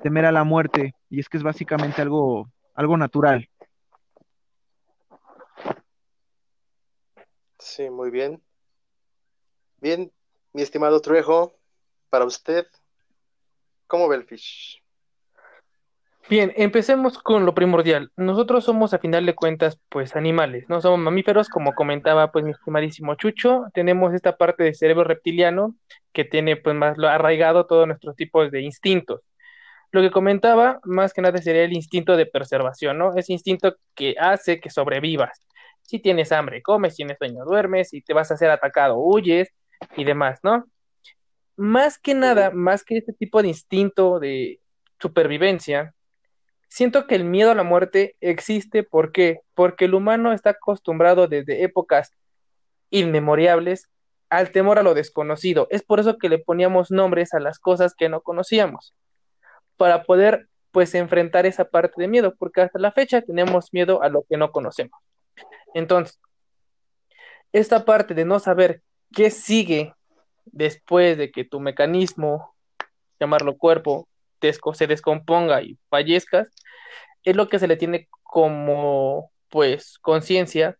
temer 0.01 0.25
a 0.25 0.31
la 0.31 0.43
muerte, 0.43 0.95
y 1.09 1.19
es 1.19 1.29
que 1.29 1.37
es 1.37 1.43
básicamente 1.43 2.01
algo, 2.01 2.49
algo 2.75 2.97
natural. 2.97 3.49
Sí, 7.61 7.91
muy 7.91 8.09
bien. 8.09 8.41
Bien, 9.77 10.11
mi 10.51 10.63
estimado 10.63 10.99
Trejo, 10.99 11.53
para 12.09 12.25
usted, 12.25 12.65
¿cómo 13.85 14.07
ve 14.07 14.15
el 14.15 14.25
fish? 14.25 14.81
Bien, 16.27 16.51
empecemos 16.55 17.19
con 17.19 17.45
lo 17.45 17.53
primordial. 17.53 18.11
Nosotros 18.17 18.63
somos 18.63 18.95
a 18.95 18.99
final 18.99 19.27
de 19.27 19.35
cuentas, 19.35 19.79
pues 19.89 20.15
animales, 20.15 20.65
no 20.69 20.81
somos 20.81 20.99
mamíferos, 20.99 21.49
como 21.49 21.73
comentaba 21.73 22.31
pues 22.31 22.43
mi 22.43 22.51
estimadísimo 22.51 23.13
Chucho. 23.13 23.65
Tenemos 23.75 24.15
esta 24.15 24.37
parte 24.37 24.63
del 24.63 24.75
cerebro 24.75 25.03
reptiliano 25.03 25.75
que 26.13 26.25
tiene 26.25 26.57
pues 26.57 26.75
más 26.75 26.97
arraigado 26.97 27.67
todos 27.67 27.85
nuestros 27.85 28.15
tipos 28.15 28.49
de 28.49 28.61
instintos. 28.61 29.21
Lo 29.91 30.01
que 30.01 30.09
comentaba, 30.09 30.79
más 30.83 31.13
que 31.13 31.21
nada, 31.21 31.37
sería 31.37 31.63
el 31.63 31.73
instinto 31.73 32.17
de 32.17 32.25
preservación, 32.25 32.97
¿no? 32.97 33.15
Ese 33.15 33.33
instinto 33.33 33.75
que 33.93 34.15
hace 34.19 34.59
que 34.59 34.71
sobrevivas. 34.71 35.45
Si 35.83 35.99
tienes 35.99 36.31
hambre, 36.31 36.61
comes, 36.61 36.93
si 36.93 36.97
tienes 36.97 37.17
sueño, 37.17 37.43
duermes, 37.45 37.89
si 37.89 38.01
te 38.01 38.13
vas 38.13 38.31
a 38.31 38.37
ser 38.37 38.49
atacado, 38.49 38.97
huyes 38.97 39.49
y 39.97 40.03
demás, 40.03 40.39
¿no? 40.43 40.65
Más 41.57 41.99
que 41.99 42.13
nada, 42.13 42.51
más 42.51 42.83
que 42.83 42.97
este 42.97 43.13
tipo 43.13 43.41
de 43.41 43.49
instinto 43.49 44.19
de 44.19 44.59
supervivencia, 44.99 45.93
siento 46.69 47.05
que 47.05 47.15
el 47.15 47.25
miedo 47.25 47.51
a 47.51 47.55
la 47.55 47.63
muerte 47.63 48.15
existe, 48.21 48.83
¿por 48.83 49.11
qué? 49.11 49.41
Porque 49.53 49.85
el 49.85 49.93
humano 49.93 50.33
está 50.33 50.51
acostumbrado 50.51 51.27
desde 51.27 51.63
épocas 51.63 52.11
inmemoriales 52.89 53.89
al 54.29 54.51
temor 54.51 54.79
a 54.79 54.83
lo 54.83 54.93
desconocido. 54.93 55.67
Es 55.69 55.83
por 55.83 55.99
eso 55.99 56.17
que 56.17 56.29
le 56.29 56.39
poníamos 56.39 56.89
nombres 56.89 57.33
a 57.33 57.39
las 57.39 57.59
cosas 57.59 57.93
que 57.93 58.07
no 58.07 58.21
conocíamos 58.21 58.95
para 59.75 60.03
poder 60.03 60.47
pues 60.71 60.95
enfrentar 60.95 61.45
esa 61.45 61.65
parte 61.65 62.01
de 62.01 62.07
miedo, 62.07 62.35
porque 62.37 62.61
hasta 62.61 62.79
la 62.79 62.93
fecha 62.93 63.21
tenemos 63.21 63.73
miedo 63.73 64.01
a 64.01 64.07
lo 64.07 64.23
que 64.29 64.37
no 64.37 64.51
conocemos. 64.51 64.97
Entonces, 65.73 66.19
esta 67.51 67.85
parte 67.85 68.13
de 68.13 68.25
no 68.25 68.39
saber 68.39 68.81
qué 69.13 69.29
sigue 69.29 69.93
después 70.45 71.17
de 71.17 71.31
que 71.31 71.43
tu 71.43 71.59
mecanismo, 71.59 72.55
llamarlo 73.19 73.57
cuerpo, 73.57 74.07
se 74.73 74.87
descomponga 74.87 75.61
y 75.61 75.77
fallezcas, 75.89 76.47
es 77.23 77.35
lo 77.35 77.47
que 77.47 77.59
se 77.59 77.67
le 77.67 77.77
tiene 77.77 78.07
como 78.23 79.31
pues 79.49 79.99
conciencia 79.99 80.77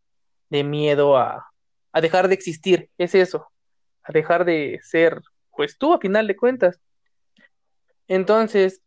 de 0.50 0.64
miedo 0.64 1.18
a, 1.18 1.52
a 1.92 2.02
dejar 2.02 2.28
de 2.28 2.34
existir, 2.34 2.90
es 2.98 3.14
eso, 3.14 3.48
a 4.04 4.12
dejar 4.12 4.46
de 4.46 4.80
ser 4.82 5.22
pues 5.56 5.78
tú 5.78 5.94
a 5.94 6.00
final 6.00 6.28
de 6.28 6.36
cuentas. 6.36 6.80
Entonces, 8.08 8.82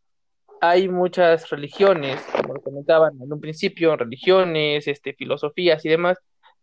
hay 0.70 0.88
muchas 0.88 1.50
religiones, 1.50 2.18
como 2.32 2.54
lo 2.54 2.62
comentaban 2.62 3.20
en 3.20 3.30
un 3.30 3.38
principio, 3.38 3.94
religiones, 3.96 4.88
este, 4.88 5.12
filosofías 5.12 5.84
y 5.84 5.90
demás, 5.90 6.18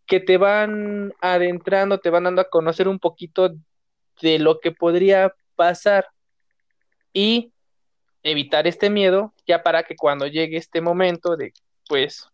que 0.07 0.19
te 0.19 0.37
van 0.37 1.13
adentrando, 1.21 1.99
te 1.99 2.09
van 2.09 2.23
dando 2.23 2.41
a 2.41 2.49
conocer 2.49 2.87
un 2.87 2.97
poquito 2.97 3.53
de 4.19 4.39
lo 4.39 4.59
que 4.59 4.71
podría 4.71 5.35
pasar 5.55 6.07
y 7.13 7.53
evitar 8.23 8.65
este 8.65 8.89
miedo, 8.89 9.33
ya 9.45 9.61
para 9.61 9.83
que 9.83 9.95
cuando 9.95 10.25
llegue 10.25 10.57
este 10.57 10.81
momento 10.81 11.37
de, 11.37 11.53
pues, 11.87 12.27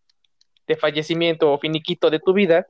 de 0.66 0.74
fallecimiento 0.74 1.52
o 1.52 1.58
finiquito 1.58 2.08
de 2.08 2.18
tu 2.18 2.32
vida, 2.32 2.66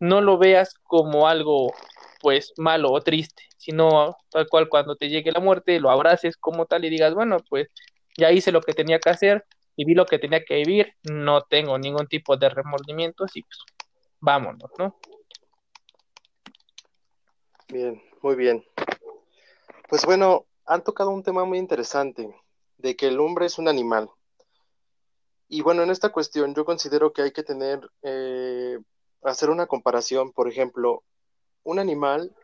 no 0.00 0.20
lo 0.20 0.36
veas 0.36 0.74
como 0.82 1.28
algo, 1.28 1.72
pues, 2.20 2.52
malo 2.56 2.90
o 2.90 3.00
triste, 3.00 3.44
sino 3.56 4.16
tal 4.30 4.48
cual 4.48 4.68
cuando 4.68 4.96
te 4.96 5.10
llegue 5.10 5.30
la 5.30 5.40
muerte, 5.40 5.78
lo 5.78 5.90
abraces 5.90 6.36
como 6.36 6.66
tal 6.66 6.84
y 6.84 6.90
digas, 6.90 7.14
bueno, 7.14 7.38
pues, 7.48 7.68
ya 8.16 8.32
hice 8.32 8.52
lo 8.52 8.60
que 8.60 8.72
tenía 8.72 8.98
que 8.98 9.10
hacer, 9.10 9.44
viví 9.76 9.94
lo 9.94 10.06
que 10.06 10.18
tenía 10.18 10.44
que 10.44 10.56
vivir, 10.56 10.94
no 11.02 11.42
tengo 11.42 11.78
ningún 11.78 12.06
tipo 12.06 12.36
de 12.36 12.48
remordimientos 12.48 13.36
y 13.36 13.42
pues 13.42 13.58
vámonos, 14.20 14.70
¿no? 14.78 14.98
Bien, 17.68 18.02
muy 18.22 18.36
bien. 18.36 18.64
Pues 19.88 20.04
bueno, 20.04 20.46
han 20.64 20.82
tocado 20.82 21.10
un 21.10 21.22
tema 21.22 21.44
muy 21.44 21.58
interesante, 21.58 22.34
de 22.78 22.96
que 22.96 23.08
el 23.08 23.20
hombre 23.20 23.46
es 23.46 23.58
un 23.58 23.68
animal. 23.68 24.10
Y 25.48 25.62
bueno, 25.62 25.82
en 25.82 25.90
esta 25.90 26.10
cuestión 26.10 26.54
yo 26.54 26.64
considero 26.64 27.12
que 27.12 27.22
hay 27.22 27.32
que 27.32 27.42
tener, 27.42 27.80
eh, 28.02 28.78
hacer 29.22 29.50
una 29.50 29.66
comparación, 29.66 30.32
por 30.32 30.48
ejemplo, 30.48 31.04
un 31.62 31.78
animal 31.78 32.34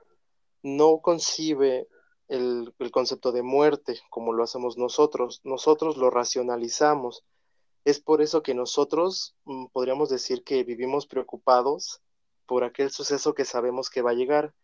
no 0.63 0.99
concibe 0.99 1.89
el, 2.29 2.75
concepto 2.91 3.33
de 3.33 3.43
muerte 3.43 4.01
como 4.11 4.33
lo 4.33 4.43
hacemos 4.43 4.79
nosotros, 4.79 5.41
nosotros 5.45 5.97
lo 5.97 6.11
racionalizamos. 6.11 7.25
Es 7.85 8.01
por 8.01 8.23
eso 8.23 8.43
que 8.43 8.55
nosotros 8.55 9.37
mm, 9.45 9.67
podríamos 9.73 10.09
decir 10.09 10.45
que 10.45 10.65
vivimos 10.65 11.07
preocupados 11.07 12.01
por 12.47 12.65
aquel 12.65 12.91
suceso 12.91 13.35
que 13.35 13.45
sabemos 13.45 13.91
que 13.91 14.03
va 14.03 14.11
a 14.11 14.15
llegar, 14.15 14.55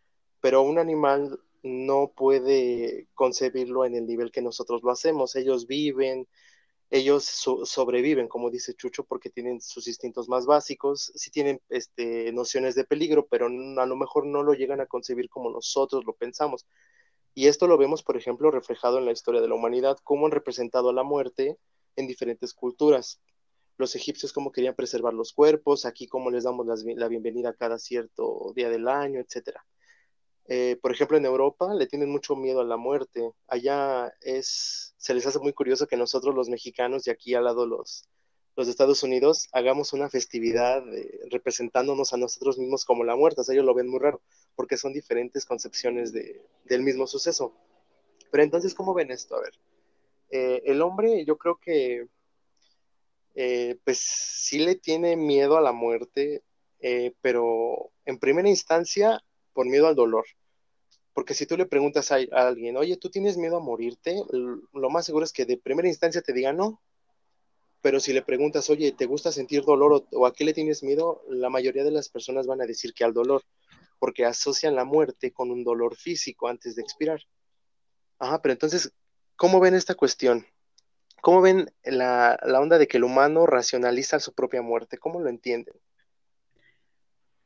pero 0.41 0.63
un 0.63 0.79
animal 0.79 1.41
no 1.63 2.13
puede 2.15 3.09
concebirlo 3.15 3.85
en 3.85 3.95
el 3.95 4.07
nivel 4.07 4.31
que 4.31 4.43
nosotros 4.43 4.83
lo 4.83 4.91
hacemos. 4.91 5.37
Ellos 5.37 5.67
viven, 5.67 6.29
ellos 6.91 7.25
sobreviven, 7.65 8.29
como 8.29 8.51
dice 8.51 8.75
Chucho, 8.75 9.05
porque 9.05 9.31
tienen 9.31 9.61
sus 9.61 9.89
instintos 9.89 10.29
más 10.29 10.47
básicos, 10.47 11.13
sí 11.15 11.31
tienen 11.31 11.61
este, 11.69 12.33
nociones 12.33 12.75
de 12.75 12.85
peligro, 12.85 13.27
pero 13.27 13.47
a 13.47 13.87
lo 13.87 13.97
mejor 13.97 14.27
no 14.27 14.43
lo 14.43 14.55
llegan 14.55 14.81
a 14.81 14.87
concebir 14.87 15.29
como 15.29 15.51
nosotros 15.51 16.05
lo 16.07 16.15
pensamos. 16.15 16.67
Y 17.35 17.47
esto 17.47 17.67
lo 17.67 17.79
vemos, 17.79 18.03
por 18.03 18.17
ejemplo, 18.17 18.51
reflejado 18.51 18.99
en 18.99 19.05
la 19.05 19.13
historia 19.13 19.41
de 19.41 19.49
la 19.49 19.55
humanidad, 19.55 19.99
cómo 20.03 20.27
han 20.27 20.33
representado 20.33 20.91
a 20.91 20.93
la 20.93 21.03
muerte 21.03 21.59
en 21.97 22.07
diferentes 22.07 22.55
culturas. 22.55 23.21
Los 23.77 23.95
egipcios 23.95 24.33
cómo 24.33 24.51
querían 24.51 24.75
preservar 24.75 25.15
los 25.15 25.33
cuerpos, 25.33 25.87
aquí 25.87 26.09
cómo 26.09 26.31
les 26.31 26.45
damos 26.45 26.67
la 26.67 27.09
bienvenida 27.09 27.55
cada 27.55 27.79
cierto 27.79 28.53
día 28.57 28.69
del 28.71 28.89
año, 28.89 29.21
etcétera. 29.21 29.65
Eh, 30.49 30.79
por 30.81 30.93
ejemplo, 30.93 31.17
en 31.19 31.27
Europa 31.27 31.75
le 31.75 31.87
tienen 31.87 32.11
mucho 32.11 32.35
miedo 32.35 32.61
a 32.61 32.65
la 32.65 32.77
muerte. 32.77 33.31
Allá 33.47 34.13
es, 34.21 34.95
se 34.97 35.15
les 35.15 35.27
hace 35.27 35.39
muy 35.39 35.53
curioso 35.53 35.87
que 35.87 35.97
nosotros 35.97 36.35
los 36.35 36.49
mexicanos 36.49 37.07
y 37.07 37.11
aquí 37.11 37.35
al 37.35 37.45
lado 37.45 37.67
los, 37.67 38.09
los 38.57 38.67
Estados 38.67 39.03
Unidos 39.03 39.49
hagamos 39.53 39.93
una 39.93 40.09
festividad 40.09 40.83
representándonos 41.31 42.15
a 42.15 42.17
nosotros 42.17 42.59
mismos 42.59 42.85
como 42.85 43.05
la 43.05 43.15
muerte. 43.15 43.43
O 43.43 43.45
sea, 43.45 43.53
ellos 43.55 43.67
lo 43.67 43.75
ven 43.75 43.89
muy 43.89 44.01
raro 44.01 44.23
porque 44.59 44.77
son 44.77 44.93
diferentes 44.93 45.47
concepciones 45.47 46.13
de, 46.13 46.43
del 46.65 46.83
mismo 46.83 47.07
suceso. 47.07 47.55
Pero 48.33 48.43
entonces, 48.43 48.75
¿cómo 48.75 48.93
ven 48.93 49.13
esto? 49.13 49.37
A 49.37 49.41
ver, 49.41 49.53
eh, 50.31 50.63
el 50.65 50.83
hombre 50.83 51.25
yo 51.25 51.39
creo 51.39 51.61
que 51.61 52.09
eh, 53.37 53.79
pues 53.85 54.01
sí 54.01 54.59
le 54.59 54.75
tiene 54.75 55.15
miedo 55.15 55.57
a 55.57 55.61
la 55.61 55.71
muerte, 55.71 56.43
pero 57.21 57.93
en 58.05 58.19
primera 58.19 58.49
instancia 58.49 59.23
por 59.53 59.67
miedo 59.67 59.87
al 59.87 59.95
dolor. 59.95 60.25
Porque 61.15 61.35
si 61.35 61.47
tú 61.47 61.57
le 61.57 61.67
preguntas 61.67 62.11
a, 62.11 62.17
alguien, 62.33 62.77
oye, 62.77 62.97
¿tú 62.97 63.11
tienes 63.11 63.37
miedo 63.37 63.59
a 63.59 63.61
morirte? 63.61 64.21
Lo 64.33 64.91
más 64.91 65.07
seguro 65.07 65.25
es 65.25 65.33
que 65.33 65.45
de 65.45 65.57
primera 65.57 65.87
instancia 65.87 66.21
te 66.21 66.33
diga 66.33 66.53
no. 66.53 66.83
Pero 67.81 68.01
si 68.01 68.13
le 68.13 68.23
preguntas, 68.23 68.69
oye, 68.71 68.91
¿te 68.91 69.07
gusta 69.07 69.31
sentir 69.31 69.63
dolor 69.63 70.05
o, 70.11 70.27
a 70.27 70.33
qué 70.33 70.45
le 70.45 70.53
tienes 70.53 70.83
miedo? 70.83 71.23
La 71.29 71.49
mayoría 71.49 71.85
de 71.85 71.93
las 71.93 72.09
personas 72.09 72.49
van 72.49 72.61
a 72.61 72.67
decir 72.67 72.93
que 72.93 73.05
al 73.05 73.15
dolor, 73.15 73.43
porque 73.99 74.25
asocian 74.25 74.75
la 74.75 74.85
muerte 74.85 75.33
con 75.33 75.51
un 75.51 75.65
dolor 75.65 75.97
físico 75.97 76.49
antes 76.49 76.77
de 76.77 76.83
expirar. 76.83 77.21
Ajá, 78.19 78.43
pero 78.43 78.53
entonces, 78.53 78.93
¿cómo 79.37 79.61
ven 79.61 79.75
esta 79.75 79.95
cuestión? 79.95 80.47
¿Cómo 81.21 81.41
ven 81.41 81.71
la, 81.85 82.39
la 82.45 82.61
onda 82.61 82.79
de 82.79 82.87
que 82.87 82.97
el 82.97 83.05
humano 83.05 83.47
racionaliza 83.47 84.21
su 84.21 84.35
propia 84.35 84.63
muerte? 84.63 84.99
¿Cómo 84.99 85.21
lo 85.21 85.29
entienden? 85.29 85.75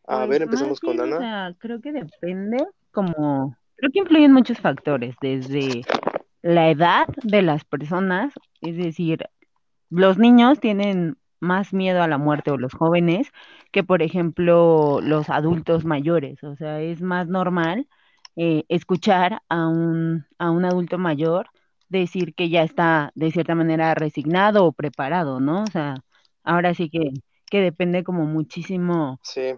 A 0.06 0.18
pues, 0.18 0.28
ver, 0.28 0.42
empezamos 0.42 0.80
con 0.80 1.00
Ana. 1.00 1.56
creo 1.59 1.80
que 1.80 1.92
depende 1.92 2.66
como, 2.90 3.56
creo 3.76 3.90
que 3.92 4.00
influyen 4.00 4.32
muchos 4.32 4.59
factores, 4.59 5.14
desde 5.21 5.82
la 6.42 6.71
edad 6.71 7.06
de 7.23 7.42
las 7.42 7.64
personas, 7.64 8.35
es 8.61 8.76
decir, 8.76 9.25
los 9.90 10.18
niños 10.18 10.59
tienen 10.61 11.16
más 11.42 11.72
miedo 11.75 12.02
a 12.02 12.08
la 12.08 12.18
muerte 12.18 12.50
o 12.50 12.58
los 12.58 12.75
jóvenes 12.75 13.30
que, 13.72 13.84
por 13.84 14.02
ejemplo, 14.02 15.00
los 15.02 15.31
adultos 15.31 15.85
mayores. 15.85 16.42
O 16.44 16.57
sea, 16.57 16.81
es 16.83 17.02
más 17.02 17.28
normal 17.28 17.88
eh, 18.37 18.64
escuchar 18.68 19.42
a 19.48 19.68
un, 19.68 20.26
a 20.38 20.50
un 20.50 20.64
adulto 20.64 20.98
mayor 20.98 21.48
decir 21.88 22.35
que 22.35 22.48
ya 22.48 22.62
está 22.62 23.12
de 23.14 23.31
cierta 23.33 23.55
manera 23.55 23.94
resignado 23.94 24.64
o 24.66 24.72
preparado, 24.72 25.40
¿no? 25.40 25.64
O 25.64 25.66
sea, 25.66 25.96
ahora 26.44 26.74
sí 26.74 26.90
que, 26.90 27.12
que 27.50 27.61
depende 27.61 28.05
como 28.05 28.24
muchísimo 28.26 29.20
sí 29.22 29.55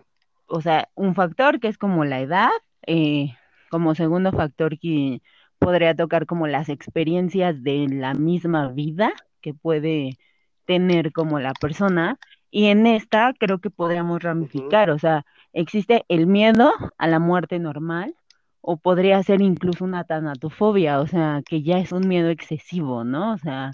o 0.47 0.61
sea, 0.61 0.91
un 0.95 1.15
factor 1.15 1.61
que 1.61 1.69
es 1.69 1.79
como 1.79 2.05
la 2.05 2.21
edad, 2.21 2.51
eh, 2.87 3.35
como 3.71 3.95
segundo 3.95 4.33
factor 4.33 4.79
que 4.79 5.23
podría 5.59 5.95
tocar 5.97 6.27
como 6.27 6.47
las 6.47 6.69
experiencias 6.69 7.63
de 7.63 7.87
la 7.89 8.15
misma 8.15 8.69
vida 8.69 9.13
que 9.41 9.55
puede 9.55 10.19
tener 10.67 11.13
como 11.13 11.39
la 11.41 11.53
persona. 11.55 12.19
Y 12.51 12.67
en 12.67 12.87
esta 12.87 13.33
creo 13.39 13.59
que 13.61 13.71
podríamos 13.71 14.23
ramificar, 14.23 14.91
o 14.91 14.99
sea, 14.99 15.25
existe 15.53 16.05
el 16.09 16.27
miedo 16.27 16.73
a 16.99 17.07
la 17.09 17.19
muerte 17.19 17.59
normal 17.59 18.15
o 18.61 18.77
podría 18.79 19.23
ser 19.23 19.43
incluso 19.43 19.85
una 19.85 20.05
tanatofobia, 20.05 21.01
o 21.01 21.07
sea, 21.07 21.43
que 21.47 21.63
ya 21.63 21.79
es 21.79 21.93
un 21.93 22.09
miedo 22.09 22.31
excesivo, 22.31 23.05
¿no? 23.05 23.33
O 23.35 23.39
sea, 23.39 23.71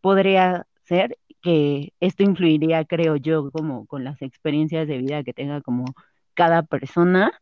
podría 0.00 0.66
ser 0.84 1.18
que 1.42 1.92
esto 2.00 2.22
influiría, 2.22 2.84
creo 2.84 3.16
yo, 3.16 3.50
como 3.50 3.86
con 3.86 4.04
las 4.04 4.22
experiencias 4.22 4.88
de 4.88 4.98
vida 4.98 5.22
que 5.24 5.32
tenga 5.34 5.60
como 5.60 5.86
cada 6.34 6.62
persona, 6.62 7.32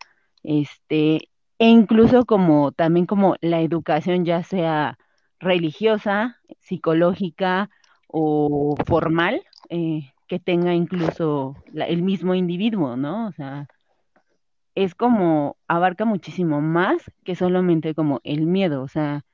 este, 0.42 1.28
e 1.59 1.68
incluso 1.68 2.24
como 2.26 2.72
también 2.72 3.06
como 3.06 3.37
la 3.40 3.61
educación 3.61 4.24
ya 4.24 4.42
sea 4.42 4.98
religiosa, 5.38 6.38
psicológica 6.61 7.70
o 8.09 8.75
formal, 8.87 9.42
eh, 9.69 10.12
que 10.29 10.38
tenga 10.38 10.75
incluso 10.75 11.57
el 11.75 12.03
mismo 12.03 12.35
individuo, 12.35 12.97
¿no? 12.97 13.27
O 13.29 13.33
sea, 13.33 13.69
es 14.75 14.95
como, 14.95 15.57
abarca 15.69 16.05
muchísimo 16.05 16.61
más 16.61 17.11
que 17.25 17.35
solamente 17.35 17.95
como 17.95 18.21
el 18.25 18.47
miedo, 18.47 18.83
o 18.83 18.88
sea, 18.88 19.25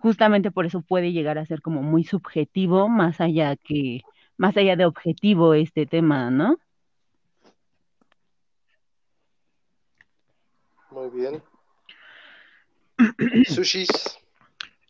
justamente 0.00 0.50
por 0.50 0.66
eso 0.66 0.82
puede 0.82 1.12
llegar 1.12 1.38
a 1.38 1.46
ser 1.46 1.62
como 1.62 1.82
muy 1.82 2.04
subjetivo, 2.04 2.88
más 2.88 3.20
allá 3.20 3.56
que, 3.56 4.02
más 4.36 4.56
allá 4.56 4.74
de 4.76 4.84
objetivo 4.84 5.54
este 5.54 5.86
tema, 5.86 6.30
¿no? 6.30 6.58
Muy 10.90 11.08
bien. 11.10 11.42
Sushis. 13.46 14.21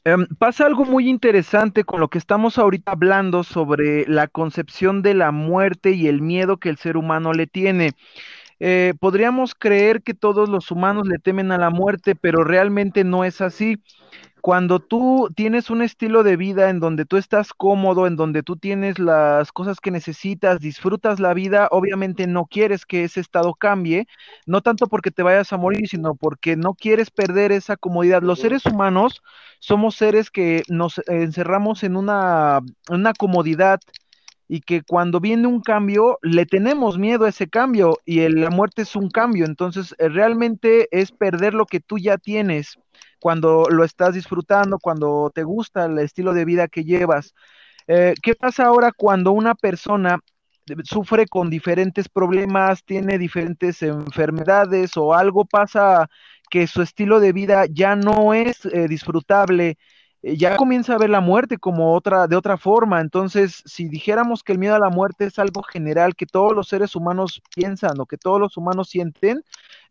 Em, 0.05 0.27
pasa 0.37 0.67
algo 0.67 0.85
muy 0.85 1.09
interesante 1.09 1.85
con 1.85 2.01
lo 2.01 2.09
que 2.09 2.19
estamos 2.19 2.59
ahorita 2.59 2.91
hablando 2.93 3.45
sobre 3.45 4.05
la 4.09 4.27
concepción 4.27 5.01
de 5.01 5.15
la 5.15 5.31
muerte 5.31 5.93
y 5.93 6.09
el 6.09 6.21
miedo 6.21 6.57
que 6.57 6.71
el 6.71 6.77
ser 6.77 6.97
humano 6.97 7.33
le 7.33 7.47
tiene. 7.47 7.93
Eh, 8.65 8.95
podríamos 9.01 9.57
creer 9.57 10.03
que 10.03 10.15
todos 10.15 10.49
los 10.49 10.71
humanos 10.71 11.09
le 11.09 11.19
temen 11.19 11.51
a 11.51 11.59
la 11.59 11.71
muerte, 11.71 12.15
pero 12.15 12.45
realmente 12.45 13.03
no 13.03 13.25
es 13.25 13.41
así 13.41 13.83
cuando 14.41 14.79
tú 14.81 15.31
tienes 15.35 15.69
un 15.71 15.83
estilo 15.83 16.23
de 16.23 16.37
vida 16.37 16.71
en 16.71 16.79
donde 16.79 17.05
tú 17.05 17.17
estás 17.17 17.53
cómodo, 17.55 18.07
en 18.07 18.15
donde 18.15 18.45
tú 18.45 18.57
tienes 18.57 19.01
las 19.01 19.51
cosas 19.51 19.81
que 19.81 19.93
necesitas, 19.93 20.61
disfrutas 20.61 21.21
la 21.21 21.35
vida, 21.35 21.69
obviamente 21.73 22.27
no 22.29 22.47
quieres 22.47 22.85
que 22.85 23.05
ese 23.05 23.21
estado 23.21 23.55
cambie, 23.55 24.07
no 24.47 24.61
tanto 24.61 24.87
porque 24.89 25.13
te 25.13 25.23
vayas 25.23 25.53
a 25.53 25.59
morir, 25.59 25.89
sino 25.89 26.15
porque 26.17 26.57
no 26.57 26.75
quieres 26.75 27.11
perder 27.11 27.53
esa 27.53 27.77
comodidad. 27.77 28.23
Los 28.23 28.41
seres 28.41 28.67
humanos 28.67 29.23
somos 29.61 29.95
seres 29.95 30.31
que 30.31 30.63
nos 30.69 31.01
encerramos 31.07 31.85
en 31.85 31.97
una, 31.97 32.61
una 32.91 33.13
comodidad 33.13 33.81
y 34.53 34.61
que 34.61 34.83
cuando 34.83 35.19
viene 35.19 35.47
un 35.47 35.63
cambio 35.63 36.19
le 36.21 36.45
tenemos 36.45 36.99
miedo 36.99 37.25
a 37.25 37.31
ese 37.31 37.49
cambio 37.49 37.97
y 38.05 38.29
la 38.29 38.51
muerte 38.51 38.83
es 38.83 38.95
un 38.95 39.09
cambio, 39.09 39.47
entonces 39.47 39.95
eh, 39.99 40.11
realmente 40.11 40.89
es 40.91 41.11
perder 41.11 41.55
lo 41.55 41.65
que 41.65 41.81
tú 41.81 41.97
ya 41.97 42.19
tienes 42.19 42.79
cuando 43.19 43.65
lo 43.71 43.83
estás 43.83 44.13
disfrutando, 44.13 44.79
cuando 44.79 45.33
te 45.35 45.43
gusta 45.43 45.87
el 45.87 45.99
estilo 46.01 46.35
de 46.35 46.45
vida 46.45 46.69
que 46.69 46.85
llevas. 46.85 47.33
Eh, 47.87 48.13
¿Qué 48.23 48.35
pasa 48.35 48.67
ahora 48.67 48.93
cuando 48.95 49.33
una 49.33 49.55
persona 49.55 50.19
sufre 50.85 51.27
con 51.27 51.49
diferentes 51.49 52.11
problemas, 52.11 52.85
tiene 52.85 53.17
diferentes 53.17 53.83
enfermedades 53.83 54.99
o 54.99 55.15
algo 55.15 55.47
pasa 55.47 56.11
que 56.51 56.67
su 56.67 56.83
estilo 56.83 57.21
de 57.21 57.33
vida 57.33 57.65
ya 57.71 57.97
no 57.97 58.35
es 58.35 58.67
eh, 58.67 58.87
disfrutable? 58.87 59.79
Eh, 60.23 60.37
ya 60.37 60.57
comienza 60.57 60.95
a 60.95 60.99
ver 60.99 61.11
la 61.11 61.21
muerte 61.21 61.59
como 61.59 61.95
otra, 61.95 62.27
de 62.27 62.37
otra 62.37 62.57
forma. 62.57 63.01
Entonces, 63.01 63.63
si 63.67 63.89
dijéramos 63.89 64.43
que 64.43 64.53
el 64.53 64.59
miedo 64.59 64.75
a 64.75 64.79
la 64.79 64.91
muerte 64.91 65.27
es 65.27 65.39
algo 65.39 65.63
general 65.63 66.15
que 66.15 66.27
todos 66.27 66.53
los 66.55 66.69
seres 66.69 66.95
humanos 66.97 67.43
piensan 67.55 68.01
o 68.01 68.07
que 68.07 68.17
todos 68.17 68.41
los 68.41 68.57
humanos 68.57 68.89
sienten, 68.89 69.43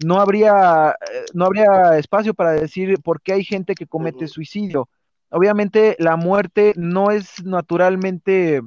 no 0.04 0.20
habría, 0.22 0.92
eh, 0.92 1.26
no 1.34 1.46
habría 1.46 1.98
espacio 1.98 2.34
para 2.34 2.52
decir 2.52 3.00
por 3.04 3.22
qué 3.22 3.34
hay 3.34 3.44
gente 3.44 3.76
que 3.76 3.88
comete 3.88 4.28
suicidio. 4.28 4.90
Obviamente, 5.30 5.96
la 6.00 6.16
muerte 6.16 6.74
no 6.76 7.12
es 7.12 7.44
naturalmente 7.44 8.62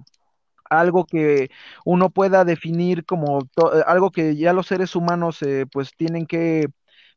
algo 0.70 1.04
que 1.04 1.50
uno 1.84 2.10
pueda 2.10 2.44
definir 2.44 3.04
como 3.04 3.40
eh, 3.42 3.82
algo 3.86 4.10
que 4.10 4.36
ya 4.36 4.52
los 4.52 4.66
seres 4.66 4.96
humanos 4.96 5.40
pues 5.72 5.92
tienen 5.96 6.26
que 6.26 6.68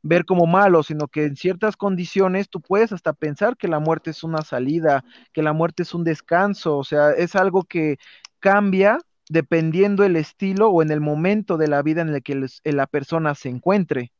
ver 0.01 0.25
como 0.25 0.45
malo, 0.45 0.83
sino 0.83 1.07
que 1.07 1.25
en 1.25 1.35
ciertas 1.35 1.75
condiciones 1.75 2.49
tú 2.49 2.61
puedes 2.61 2.91
hasta 2.91 3.13
pensar 3.13 3.57
que 3.57 3.67
la 3.67 3.79
muerte 3.79 4.11
es 4.11 4.23
una 4.23 4.41
salida, 4.41 5.03
que 5.33 5.41
la 5.41 5.53
muerte 5.53 5.83
es 5.83 5.93
un 5.93 6.03
descanso, 6.03 6.77
o 6.77 6.83
sea, 6.83 7.11
es 7.11 7.35
algo 7.35 7.63
que 7.63 7.97
cambia 8.39 8.99
dependiendo 9.29 10.03
el 10.03 10.15
estilo 10.15 10.69
o 10.69 10.81
en 10.81 10.91
el 10.91 11.01
momento 11.01 11.57
de 11.57 11.67
la 11.67 11.81
vida 11.81 12.01
en 12.01 12.09
el 12.09 12.23
que 12.23 12.47
la 12.63 12.87
persona 12.87 13.35
se 13.35 13.49
encuentre. 13.49 14.11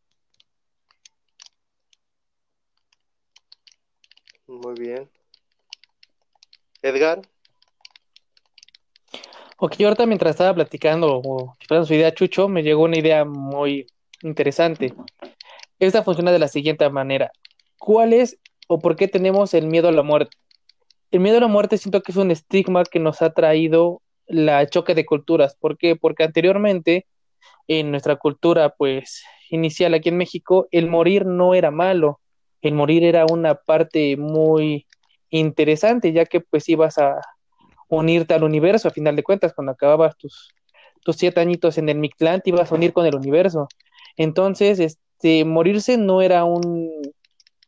Muy 4.47 4.75
bien. 4.79 5.09
Edgar. 6.81 7.21
Ok, 9.57 9.81
ahorita 9.81 10.05
mientras 10.05 10.31
estaba 10.31 10.53
platicando 10.53 11.21
o 11.23 11.55
su 11.85 11.93
idea 11.93 12.13
Chucho, 12.13 12.47
me 12.47 12.61
llegó 12.61 12.83
una 12.83 12.99
idea 12.99 13.25
muy 13.25 13.87
interesante. 14.21 14.93
Esta 15.79 16.03
funciona 16.03 16.31
de 16.31 16.39
la 16.39 16.47
siguiente 16.47 16.89
manera. 16.89 17.31
¿Cuál 17.77 18.13
es 18.13 18.39
o 18.67 18.79
por 18.79 18.95
qué 18.95 19.07
tenemos 19.07 19.53
el 19.53 19.67
miedo 19.67 19.87
a 19.87 19.91
la 19.91 20.03
muerte? 20.03 20.35
El 21.11 21.19
miedo 21.19 21.37
a 21.37 21.41
la 21.41 21.47
muerte 21.47 21.77
siento 21.77 22.01
que 22.01 22.11
es 22.11 22.17
un 22.17 22.31
estigma 22.31 22.83
que 22.83 22.99
nos 22.99 23.21
ha 23.21 23.31
traído 23.33 24.01
la 24.25 24.67
choque 24.67 24.95
de 24.95 25.05
culturas. 25.05 25.55
¿Por 25.55 25.77
qué? 25.77 25.95
Porque 25.95 26.23
anteriormente 26.23 27.05
en 27.67 27.91
nuestra 27.91 28.15
cultura 28.15 28.73
pues 28.77 29.23
inicial 29.49 29.93
aquí 29.93 30.09
en 30.09 30.17
México 30.17 30.67
el 30.71 30.87
morir 30.87 31.25
no 31.25 31.53
era 31.53 31.71
malo, 31.71 32.19
el 32.61 32.73
morir 32.73 33.03
era 33.03 33.25
una 33.29 33.55
parte 33.55 34.17
muy 34.17 34.85
interesante 35.29 36.11
ya 36.11 36.25
que 36.25 36.41
pues 36.41 36.67
ibas 36.69 36.97
a 36.97 37.21
unirte 37.87 38.33
al 38.33 38.43
universo 38.43 38.87
a 38.87 38.91
final 38.91 39.15
de 39.15 39.23
cuentas 39.23 39.53
cuando 39.53 39.71
acababas 39.71 40.17
tus, 40.17 40.53
tus 41.03 41.15
siete 41.15 41.39
añitos 41.39 41.77
en 41.77 41.89
el 41.89 41.99
Mictlán 41.99 42.41
te 42.41 42.49
ibas 42.49 42.71
a 42.71 42.75
unir 42.75 42.93
con 42.93 43.05
el 43.05 43.15
universo. 43.15 43.67
Entonces, 44.17 44.79
este, 45.17 45.45
morirse 45.45 45.97
no 45.97 46.21
era 46.21 46.43
un 46.45 46.91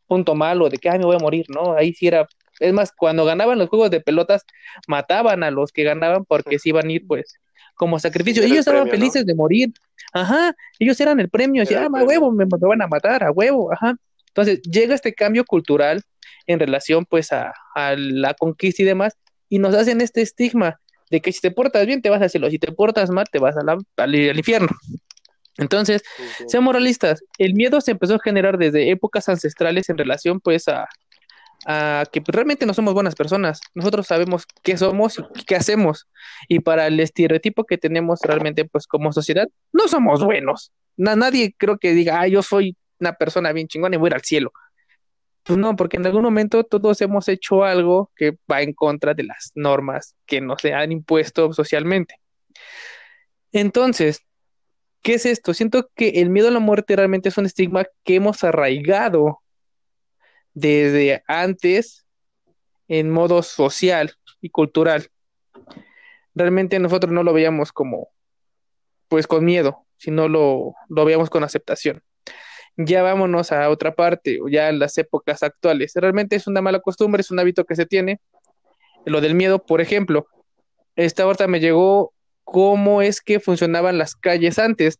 punto 0.06 0.34
malo 0.34 0.68
de 0.68 0.78
que, 0.78 0.88
ay, 0.88 0.98
me 0.98 1.04
voy 1.04 1.16
a 1.16 1.20
morir, 1.20 1.46
¿no? 1.48 1.72
Ahí 1.72 1.92
sí 1.92 2.06
era 2.06 2.26
es 2.60 2.72
más, 2.74 2.92
cuando 2.92 3.24
ganaban 3.24 3.58
los 3.58 3.68
juegos 3.68 3.90
de 3.90 4.00
pelotas, 4.00 4.44
mataban 4.86 5.42
a 5.42 5.50
los 5.50 5.72
que 5.72 5.82
ganaban 5.82 6.24
porque 6.26 6.58
se 6.58 6.68
iban 6.68 6.86
a 6.88 6.92
ir, 6.92 7.06
pues, 7.06 7.34
como 7.74 7.98
sacrificio. 7.98 8.42
ellos 8.42 8.58
estaban 8.58 8.88
felices 8.88 9.24
de 9.24 9.34
morir. 9.34 9.72
Ajá, 10.12 10.54
ellos 10.78 11.00
eran 11.00 11.18
el 11.20 11.30
premio. 11.30 11.62
Decían, 11.62 11.94
ah, 11.94 12.00
a 12.00 12.04
huevo, 12.04 12.30
me, 12.30 12.44
van 12.44 12.82
a 12.82 12.86
matar, 12.86 13.24
a 13.24 13.32
huevo, 13.32 13.72
ajá. 13.72 13.96
Entonces, 14.28 14.60
llega 14.62 14.94
este 14.94 15.14
cambio 15.14 15.44
cultural 15.44 16.02
en 16.46 16.60
relación, 16.60 17.06
pues, 17.06 17.32
a, 17.32 17.54
la 17.96 18.34
conquista 18.34 18.82
y 18.82 18.84
demás, 18.84 19.16
y 19.48 19.58
nos 19.58 19.74
hacen 19.74 20.02
este 20.02 20.20
estigma 20.20 20.78
de 21.10 21.20
que 21.20 21.32
si 21.32 21.40
te 21.40 21.50
portas 21.50 21.86
bien 21.86 22.02
te 22.02 22.10
vas 22.10 22.22
al 22.22 22.30
cielo, 22.30 22.50
si 22.50 22.58
te 22.58 22.70
portas 22.70 23.10
mal 23.10 23.26
te 23.32 23.38
vas 23.38 23.56
a 23.56 23.62
al, 23.96 24.14
infierno. 24.14 24.68
Entonces, 25.58 26.02
seamos 26.46 26.72
realistas, 26.72 27.22
el 27.38 27.54
miedo 27.54 27.80
se 27.80 27.90
empezó 27.90 28.14
a 28.14 28.20
generar 28.20 28.56
desde 28.56 28.90
épocas 28.90 29.28
ancestrales 29.28 29.88
en 29.90 29.98
relación 29.98 30.40
pues 30.40 30.68
a, 30.68 30.88
a 31.66 32.04
que 32.10 32.22
realmente 32.26 32.66
no 32.66 32.74
somos 32.74 32.94
buenas 32.94 33.14
personas. 33.14 33.60
Nosotros 33.74 34.06
sabemos 34.06 34.46
qué 34.62 34.76
somos 34.76 35.22
y 35.34 35.44
qué 35.44 35.56
hacemos. 35.56 36.08
Y 36.48 36.60
para 36.60 36.86
el 36.86 36.98
estereotipo 37.00 37.64
que 37.64 37.78
tenemos 37.78 38.20
realmente, 38.22 38.64
pues 38.64 38.86
como 38.86 39.12
sociedad, 39.12 39.48
no 39.72 39.88
somos 39.88 40.24
buenos. 40.24 40.72
nadie 40.96 41.54
creo 41.56 41.78
que 41.78 41.92
diga, 41.92 42.20
ah, 42.20 42.28
yo 42.28 42.42
soy 42.42 42.76
una 42.98 43.14
persona 43.14 43.52
bien 43.52 43.68
chingona 43.68 43.96
y 43.96 43.98
voy 43.98 44.08
a 44.08 44.10
ir 44.10 44.14
al 44.14 44.22
cielo. 44.22 44.52
Pues 45.42 45.58
no, 45.58 45.74
porque 45.74 45.96
en 45.96 46.06
algún 46.06 46.22
momento 46.22 46.64
todos 46.64 47.00
hemos 47.00 47.28
hecho 47.28 47.64
algo 47.64 48.10
que 48.14 48.36
va 48.50 48.62
en 48.62 48.74
contra 48.74 49.14
de 49.14 49.24
las 49.24 49.52
normas 49.54 50.14
que 50.26 50.40
nos 50.40 50.64
han 50.64 50.92
impuesto 50.92 51.52
socialmente. 51.52 52.16
Entonces, 53.52 54.22
¿qué 55.02 55.14
es 55.14 55.26
esto? 55.26 55.54
Siento 55.54 55.90
que 55.94 56.08
el 56.20 56.30
miedo 56.30 56.48
a 56.48 56.52
la 56.52 56.60
muerte 56.60 56.96
realmente 56.96 57.28
es 57.28 57.38
un 57.38 57.46
estigma 57.46 57.86
que 58.04 58.16
hemos 58.16 58.44
arraigado 58.44 59.40
desde 60.54 61.22
antes 61.26 62.06
en 62.88 63.10
modo 63.10 63.42
social 63.42 64.14
y 64.40 64.50
cultural. 64.50 65.08
Realmente 66.34 66.78
nosotros 66.78 67.12
no 67.12 67.22
lo 67.22 67.32
veíamos 67.32 67.72
como, 67.72 68.08
pues 69.08 69.26
con 69.26 69.44
miedo, 69.44 69.86
sino 69.96 70.28
lo, 70.28 70.74
lo 70.88 71.04
veíamos 71.04 71.30
con 71.30 71.44
aceptación. 71.44 72.02
Ya 72.76 73.02
vámonos 73.02 73.52
a 73.52 73.68
otra 73.68 73.94
parte, 73.94 74.38
ya 74.50 74.68
en 74.68 74.78
las 74.78 74.96
épocas 74.96 75.42
actuales. 75.42 75.92
Realmente 75.94 76.36
es 76.36 76.46
una 76.46 76.62
mala 76.62 76.80
costumbre, 76.80 77.20
es 77.20 77.30
un 77.30 77.38
hábito 77.38 77.64
que 77.64 77.76
se 77.76 77.86
tiene. 77.86 78.20
Lo 79.04 79.20
del 79.20 79.34
miedo, 79.34 79.64
por 79.64 79.80
ejemplo, 79.80 80.26
esta 80.96 81.24
ahorita 81.24 81.46
me 81.46 81.60
llegó 81.60 82.14
cómo 82.50 83.00
es 83.00 83.20
que 83.20 83.38
funcionaban 83.38 83.96
las 83.96 84.16
calles 84.16 84.58
antes. 84.58 84.98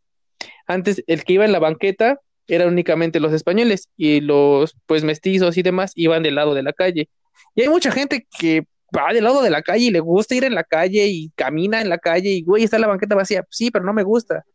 Antes, 0.67 1.03
el 1.07 1.25
que 1.25 1.33
iba 1.33 1.43
en 1.43 1.51
la 1.51 1.59
banqueta 1.59 2.21
eran 2.47 2.69
únicamente 2.69 3.19
los 3.19 3.33
españoles 3.33 3.89
y 3.97 4.21
los 4.21 4.73
pues 4.85 5.03
mestizos 5.03 5.57
y 5.57 5.61
demás 5.61 5.91
iban 5.95 6.23
del 6.23 6.35
lado 6.35 6.53
de 6.53 6.63
la 6.63 6.71
calle. 6.71 7.09
Y 7.53 7.63
hay 7.63 7.67
mucha 7.67 7.91
gente 7.91 8.25
que 8.39 8.65
va 8.97 9.11
del 9.11 9.25
lado 9.25 9.41
de 9.41 9.49
la 9.49 9.61
calle 9.61 9.85
y 9.85 9.91
le 9.91 9.99
gusta 9.99 10.33
ir 10.33 10.45
en 10.45 10.55
la 10.55 10.63
calle 10.63 11.07
y 11.07 11.29
camina 11.35 11.81
en 11.81 11.89
la 11.89 11.97
calle 11.97 12.29
y 12.29 12.41
güey, 12.41 12.63
está 12.63 12.79
la 12.79 12.87
banqueta 12.87 13.15
vacía. 13.15 13.45
Sí, 13.49 13.69
pero 13.69 13.83
no 13.83 13.91
me 13.91 14.03
gusta. 14.03 14.45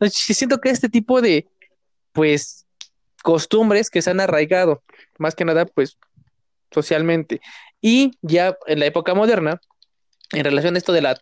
Entonces, 0.00 0.34
siento 0.34 0.58
que 0.58 0.70
este 0.70 0.88
tipo 0.88 1.20
de 1.20 1.46
pues 2.12 2.66
costumbres 3.22 3.90
que 3.90 4.00
se 4.00 4.10
han 4.10 4.20
arraigado, 4.20 4.82
más 5.18 5.34
que 5.34 5.44
nada 5.44 5.66
pues 5.66 5.98
socialmente. 6.70 7.42
Y 7.82 8.12
ya 8.22 8.56
en 8.66 8.80
la 8.80 8.86
época 8.86 9.12
moderna, 9.12 9.60
en 10.32 10.44
relación 10.44 10.74
a 10.74 10.78
esto 10.78 10.94
de 10.94 11.02
la 11.02 11.18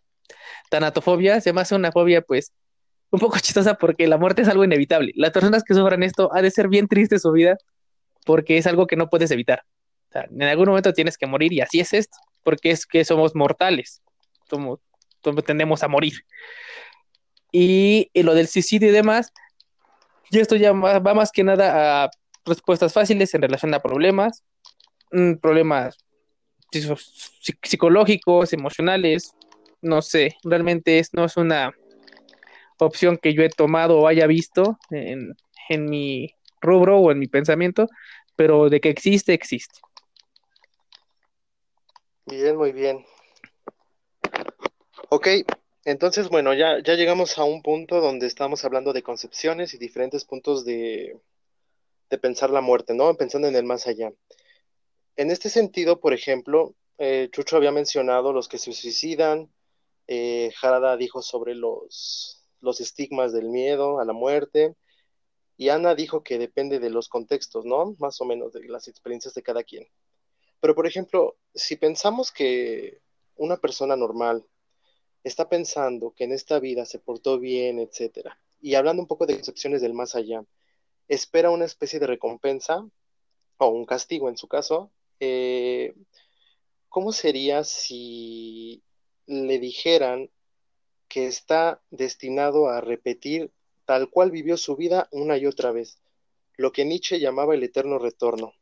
tanatofobia, 0.71 1.41
se 1.41 1.53
me 1.53 1.61
hace 1.61 1.75
una 1.75 1.93
fobia 1.93 2.23
pues 2.23 2.53
un 3.11 3.21
poco 3.21 3.39
chistosa 3.41 3.75
porque 3.75 4.07
la 4.07 4.19
muerte 4.19 4.43
es 4.43 4.49
algo 4.49 4.65
inevitable. 4.65 5.13
Las 5.17 5.31
personas 5.31 5.63
que 5.65 5.75
sufran 5.75 6.03
esto 6.03 6.31
ha 6.35 6.43
de 6.43 6.51
ser 6.51 6.69
bien 6.69 6.89
triste 6.89 7.19
su 7.19 7.33
vida 7.33 7.57
porque 8.25 8.57
es 8.59 8.67
algo 8.67 8.87
que 8.87 8.97
no 8.97 9.09
puedes 9.09 9.31
evitar. 9.31 9.63
En 10.15 10.43
algún 10.45 10.69
momento 10.69 10.93
tienes 10.93 11.19
que 11.19 11.27
morir 11.27 11.53
y 11.53 11.61
así 11.61 11.81
es 11.81 11.93
esto, 11.93 12.17
porque 12.43 12.71
es 12.71 12.87
que 12.87 13.05
somos 13.05 13.35
mortales, 13.35 14.03
somos, 14.49 14.79
tendemos 15.45 15.83
a 15.83 15.89
morir. 15.89 16.13
Y, 17.51 18.11
lo 18.15 18.35
del 18.35 18.47
suicidio 18.47 18.89
y 18.89 18.93
demás, 18.93 19.33
y 20.31 20.39
esto 20.39 20.57
ya 20.57 20.73
va 20.73 21.15
más 21.15 21.33
que 21.33 21.45
nada 21.45 22.05
a 22.05 22.11
respuestas 22.45 22.93
fáciles 22.93 23.35
en 23.35 23.43
relación 23.43 23.75
a 23.75 23.81
problemas, 23.81 24.45
mm, 25.11 25.35
problemas 25.35 25.97
psicológicos, 27.63 28.53
emocionales, 28.53 29.33
no 29.85 30.03
sé, 30.03 30.37
realmente 30.43 30.99
es, 30.99 31.15
no 31.15 31.25
es 31.25 31.37
una 31.37 31.73
opción 32.79 33.19
que 33.19 33.35
yo 33.35 33.43
he 33.43 33.49
tomado 33.49 33.99
o 33.99 34.09
haya 34.09 34.27
visto 34.27 34.79
en, 34.91 35.37
en 35.69 35.85
mi 35.85 36.35
rubro 36.61 36.99
o 36.99 37.13
en 37.13 37.19
mi 37.19 37.29
pensamiento, 37.29 37.89
pero 38.37 38.69
de 38.69 38.81
que 38.81 38.89
existe, 38.89 39.33
existe. 39.33 39.81
Bien, 42.27 42.57
muy 42.57 42.73
bien. 42.73 43.05
Ok, 45.11 45.29
entonces, 45.85 46.29
bueno, 46.29 46.55
ya, 46.55 46.83
ya 46.83 46.95
llegamos 46.95 47.39
a 47.39 47.45
un 47.45 47.63
punto 47.63 48.01
donde 48.01 48.27
estamos 48.27 48.65
hablando 48.65 48.93
de 48.93 49.03
concepciones 49.03 49.75
y 49.75 49.79
diferentes 49.79 50.25
puntos 50.25 50.65
de, 50.65 51.21
de 52.11 52.19
pensar 52.19 52.51
la 52.51 52.63
muerte, 52.63 52.95
¿no? 52.95 53.15
Pensando 53.15 53.49
en 53.49 53.57
el 53.57 53.65
más 53.65 53.87
allá. 53.87 54.13
En 55.17 55.31
este 55.31 55.51
sentido, 55.51 56.01
por 56.01 56.15
ejemplo, 56.15 56.75
eh, 56.99 57.29
Chucho 57.31 57.57
había 57.57 57.71
mencionado 57.71 58.33
los 58.33 58.49
que 58.49 58.59
se 58.59 58.73
suicidan, 58.73 59.53
eh, 60.07 60.53
Jarada 60.57 60.97
dijo 60.97 61.23
sobre 61.23 61.55
los, 61.55 62.45
los 62.61 62.81
estigmas 62.81 63.33
del 63.33 63.49
miedo 63.49 64.01
a 64.01 64.05
la 64.05 64.13
muerte. 64.13 64.75
Y 65.57 65.69
Ana 65.69 65.95
dijo 65.95 66.25
que 66.25 66.39
depende 66.39 66.81
de 66.81 66.91
los 66.91 67.09
contextos, 67.09 67.65
¿no? 67.65 67.95
Más 67.99 68.21
o 68.21 68.25
menos 68.25 68.53
de 68.53 68.69
las 68.69 68.89
experiencias 68.89 69.35
de 69.35 69.43
cada 69.43 69.63
quien. 69.63 69.87
Pero, 70.61 70.75
por 70.75 70.87
ejemplo, 70.87 71.37
si 71.55 71.77
pensamos 71.77 72.33
que 72.33 73.01
una 73.37 73.57
persona 73.59 73.97
normal 73.97 74.45
está 75.23 75.49
pensando 75.49 76.13
que 76.15 76.25
en 76.25 76.33
esta 76.33 76.59
vida 76.59 76.85
se 76.85 76.99
portó 76.99 77.39
bien, 77.39 77.79
etcétera, 77.79 78.39
y 78.61 78.75
hablando 78.75 79.03
un 79.03 79.09
poco 79.09 79.27
de 79.27 79.35
concepciones 79.35 79.83
del 79.83 79.95
más 79.95 80.15
allá, 80.15 80.45
espera 81.09 81.51
una 81.51 81.67
especie 81.67 82.01
de 82.01 82.07
recompensa 82.07 82.89
o 83.59 83.69
un 83.69 83.85
castigo 83.85 84.29
en 84.29 84.37
su 84.37 84.49
caso, 84.49 84.91
eh, 85.21 85.95
¿cómo 86.89 87.13
sería 87.13 87.63
si 87.63 88.83
le 89.27 89.59
dijeran 89.59 90.31
que 91.09 91.27
está 91.27 91.81
destinado 91.91 92.69
a 92.69 92.81
repetir 92.81 93.53
tal 93.85 94.11
cual 94.11 94.31
vivió 94.31 94.57
su 94.57 94.77
vida 94.77 95.09
una 95.13 95.37
y 95.37 95.47
otra 95.47 95.73
vez, 95.73 95.99
lo 96.57 96.73
que 96.73 96.85
Nietzsche 96.85 97.21
llamaba 97.21 97.55
el 97.55 97.63
eterno 97.63 97.99
retorno. 97.99 98.53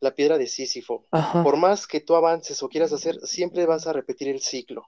La 0.00 0.14
piedra 0.14 0.38
de 0.38 0.46
Sísifo. 0.46 1.06
Por 1.42 1.56
más 1.56 1.86
que 1.86 2.00
tú 2.00 2.14
avances 2.14 2.62
o 2.62 2.68
quieras 2.68 2.92
hacer, 2.92 3.20
siempre 3.20 3.66
vas 3.66 3.86
a 3.86 3.92
repetir 3.92 4.28
el 4.28 4.40
ciclo. 4.40 4.86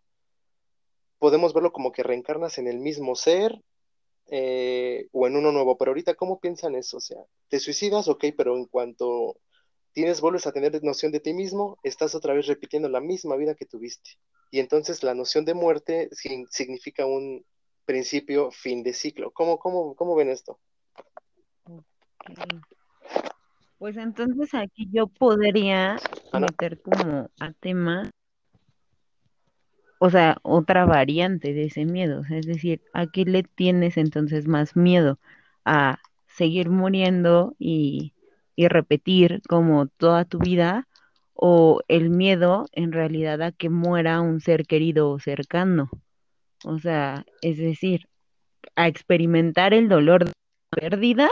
Podemos 1.18 1.52
verlo 1.52 1.72
como 1.72 1.92
que 1.92 2.02
reencarnas 2.02 2.58
en 2.58 2.66
el 2.66 2.78
mismo 2.78 3.14
ser 3.14 3.60
eh, 4.28 5.08
o 5.12 5.26
en 5.26 5.36
uno 5.36 5.52
nuevo, 5.52 5.76
pero 5.76 5.90
ahorita, 5.90 6.14
¿cómo 6.14 6.40
piensan 6.40 6.74
eso? 6.74 6.96
O 6.96 7.00
sea, 7.00 7.18
te 7.48 7.60
suicidas, 7.60 8.08
ok, 8.08 8.24
pero 8.36 8.56
en 8.56 8.64
cuanto 8.66 9.36
tienes, 9.92 10.20
vuelves 10.20 10.46
a 10.46 10.52
tener 10.52 10.82
noción 10.82 11.12
de 11.12 11.20
ti 11.20 11.34
mismo, 11.34 11.78
estás 11.82 12.14
otra 12.14 12.32
vez 12.32 12.46
repitiendo 12.46 12.88
la 12.88 13.00
misma 13.00 13.36
vida 13.36 13.54
que 13.54 13.66
tuviste. 13.66 14.12
Y 14.52 14.60
entonces 14.60 15.02
la 15.02 15.14
noción 15.14 15.46
de 15.46 15.54
muerte 15.54 16.10
significa 16.12 17.06
un 17.06 17.44
principio, 17.86 18.50
fin 18.50 18.82
de 18.82 18.92
ciclo. 18.92 19.30
¿Cómo, 19.30 19.58
cómo, 19.58 19.96
cómo 19.96 20.14
ven 20.14 20.28
esto? 20.28 20.60
Pues 23.78 23.96
entonces 23.96 24.54
aquí 24.54 24.88
yo 24.92 25.06
podría 25.06 25.96
meter 26.32 26.80
como 26.82 27.30
a 27.40 27.52
tema 27.54 28.10
o 30.04 30.10
sea, 30.10 30.36
otra 30.42 30.84
variante 30.84 31.54
de 31.54 31.66
ese 31.66 31.84
miedo. 31.86 32.22
Es 32.28 32.44
decir, 32.44 32.82
¿a 32.92 33.06
qué 33.06 33.24
le 33.24 33.44
tienes 33.44 33.96
entonces 33.96 34.48
más 34.48 34.74
miedo? 34.74 35.20
¿A 35.64 36.00
seguir 36.26 36.70
muriendo 36.70 37.54
y, 37.58 38.12
y 38.56 38.66
repetir 38.66 39.40
como 39.48 39.86
toda 39.86 40.24
tu 40.24 40.40
vida? 40.40 40.88
¿O 41.44 41.80
el 41.88 42.10
miedo 42.10 42.66
en 42.70 42.92
realidad 42.92 43.42
a 43.42 43.50
que 43.50 43.68
muera 43.68 44.20
un 44.20 44.40
ser 44.40 44.64
querido 44.64 45.10
o 45.10 45.18
cercano? 45.18 45.90
O 46.64 46.78
sea, 46.78 47.24
es 47.40 47.58
decir, 47.58 48.06
a 48.76 48.86
experimentar 48.86 49.74
el 49.74 49.88
dolor 49.88 50.26
de 50.26 50.32
pérdida 50.70 51.28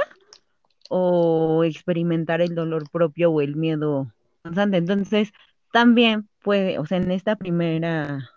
o 0.89 1.63
experimentar 1.63 2.41
el 2.41 2.57
dolor 2.57 2.91
propio 2.91 3.31
o 3.31 3.41
el 3.41 3.55
miedo 3.55 4.13
constante. 4.43 4.79
Entonces, 4.79 5.31
también 5.73 6.29
puede, 6.43 6.81
o 6.81 6.87
sea, 6.87 6.99
en 6.99 7.13
esta 7.13 7.37
primera, 7.37 8.31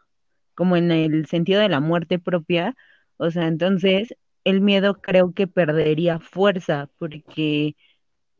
como 0.54 0.78
en 0.78 0.92
el 0.92 1.26
sentido 1.26 1.60
de 1.60 1.70
la 1.70 1.80
muerte 1.80 2.20
propia, 2.20 2.76
o 3.18 3.32
sea, 3.32 3.48
entonces 3.48 4.16
el 4.44 4.62
miedo 4.62 5.02
creo 5.02 5.34
que 5.34 5.48
perdería 5.48 6.20
fuerza 6.20 6.88
porque 7.00 7.76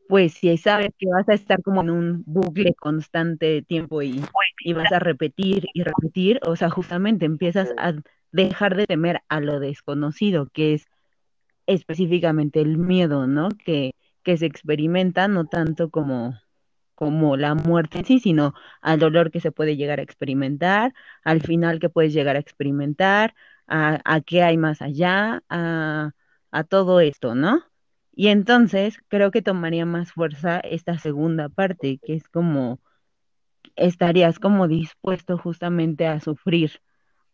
pues 0.08 0.34
si 0.34 0.56
sabes 0.58 0.90
que 0.98 1.06
vas 1.08 1.28
a 1.28 1.34
estar 1.34 1.62
como 1.62 1.82
en 1.82 1.90
un 1.90 2.22
bucle 2.26 2.74
constante 2.74 3.46
de 3.46 3.62
tiempo 3.62 4.02
y, 4.02 4.22
y 4.60 4.72
vas 4.74 4.92
a 4.92 4.98
repetir 4.98 5.66
y 5.74 5.82
repetir, 5.82 6.40
o 6.46 6.56
sea, 6.56 6.70
justamente 6.70 7.24
empiezas 7.26 7.72
a 7.78 7.94
dejar 8.32 8.76
de 8.76 8.86
temer 8.86 9.20
a 9.28 9.40
lo 9.40 9.60
desconocido, 9.60 10.48
que 10.52 10.74
es 10.74 10.86
específicamente 11.66 12.60
el 12.60 12.78
miedo, 12.78 13.26
¿no? 13.26 13.48
Que, 13.64 13.92
que 14.22 14.36
se 14.36 14.46
experimenta 14.46 15.28
no 15.28 15.46
tanto 15.46 15.90
como, 15.90 16.34
como 16.94 17.36
la 17.36 17.54
muerte 17.54 17.98
en 18.00 18.04
sí, 18.06 18.20
sino 18.20 18.54
al 18.82 18.98
dolor 19.00 19.30
que 19.30 19.40
se 19.40 19.52
puede 19.52 19.76
llegar 19.76 20.00
a 20.00 20.02
experimentar, 20.02 20.94
al 21.24 21.42
final 21.42 21.80
que 21.80 21.90
puedes 21.90 22.12
llegar 22.14 22.36
a 22.36 22.40
experimentar, 22.40 23.34
a, 23.66 24.00
a 24.04 24.20
qué 24.22 24.42
hay 24.42 24.56
más 24.58 24.82
allá, 24.82 25.42
a, 25.48 26.12
a 26.52 26.64
todo 26.64 27.00
esto, 27.00 27.34
¿no? 27.34 27.62
Y 28.16 28.28
entonces 28.28 28.98
creo 29.08 29.30
que 29.30 29.42
tomaría 29.42 29.86
más 29.86 30.12
fuerza 30.12 30.60
esta 30.60 30.98
segunda 30.98 31.48
parte, 31.48 31.98
que 32.02 32.14
es 32.14 32.28
como 32.28 32.80
estarías 33.76 34.38
como 34.38 34.68
dispuesto 34.68 35.38
justamente 35.38 36.06
a 36.06 36.20
sufrir 36.20 36.80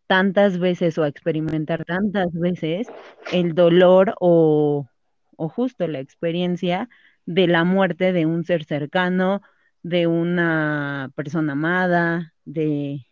tantas 0.06 0.58
veces 0.58 0.98
o 0.98 1.04
a 1.04 1.08
experimentar 1.08 1.84
tantas 1.84 2.32
veces 2.32 2.88
el 3.32 3.54
dolor 3.54 4.14
o, 4.20 4.88
o 5.36 5.48
justo 5.48 5.86
la 5.86 6.00
experiencia 6.00 6.88
de 7.26 7.46
la 7.46 7.64
muerte 7.64 8.12
de 8.12 8.26
un 8.26 8.44
ser 8.44 8.64
cercano, 8.64 9.42
de 9.82 10.06
una 10.06 11.12
persona 11.14 11.52
amada, 11.52 12.34
de 12.44 13.06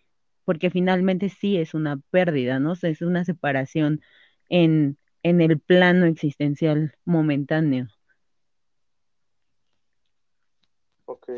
porque 0.45 0.71
finalmente 0.71 1.29
sí 1.29 1.59
es 1.59 1.75
una 1.75 2.01
pérdida, 2.11 2.59
¿no? 2.59 2.73
es 2.73 3.03
una 3.03 3.25
separación 3.25 4.01
en, 4.49 4.97
en 5.29 5.41
el 5.41 5.59
plano 5.59 6.07
existencial 6.07 6.95
momentáneo. 7.05 7.89
Ok. 11.05 11.29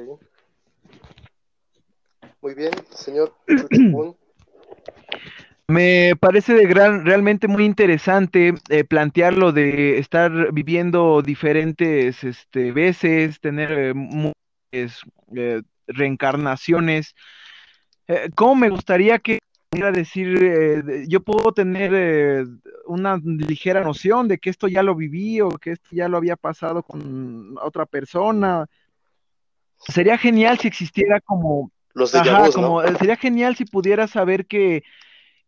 Muy 2.40 2.54
bien, 2.54 2.72
señor 2.90 3.34
Me 5.68 6.14
parece 6.18 6.54
de 6.54 6.66
gran, 6.66 7.04
realmente 7.06 7.46
muy 7.46 7.64
interesante 7.64 8.54
eh, 8.70 8.82
plantearlo 8.82 9.52
de 9.52 9.98
estar 9.98 10.52
viviendo 10.52 11.22
diferentes 11.22 12.24
este, 12.24 12.72
veces, 12.72 13.38
tener 13.38 13.94
eh, 14.72 14.88
eh, 15.36 15.62
reencarnaciones. 15.86 17.14
¿Cómo 18.34 18.56
me 18.56 18.68
gustaría 18.68 19.20
que 19.20 19.39
pudiera 19.70 19.92
decir, 19.92 21.06
yo 21.06 21.20
puedo 21.20 21.52
tener 21.52 22.44
una 22.86 23.18
ligera 23.22 23.82
noción 23.84 24.26
de 24.26 24.38
que 24.38 24.50
esto 24.50 24.66
ya 24.66 24.82
lo 24.82 24.96
viví 24.96 25.40
o 25.40 25.50
que 25.50 25.72
esto 25.72 25.90
ya 25.92 26.08
lo 26.08 26.16
había 26.16 26.36
pasado 26.36 26.82
con 26.82 27.56
otra 27.62 27.86
persona? 27.86 28.66
Sería 29.78 30.18
genial 30.18 30.58
si 30.58 30.66
existiera 30.68 31.20
como... 31.20 31.70
Los 31.94 32.12
de 32.12 32.20
como, 32.52 32.82
Sería 32.98 33.16
genial 33.16 33.56
si 33.56 33.64
pudiera 33.64 34.06
saber 34.06 34.46
que 34.46 34.82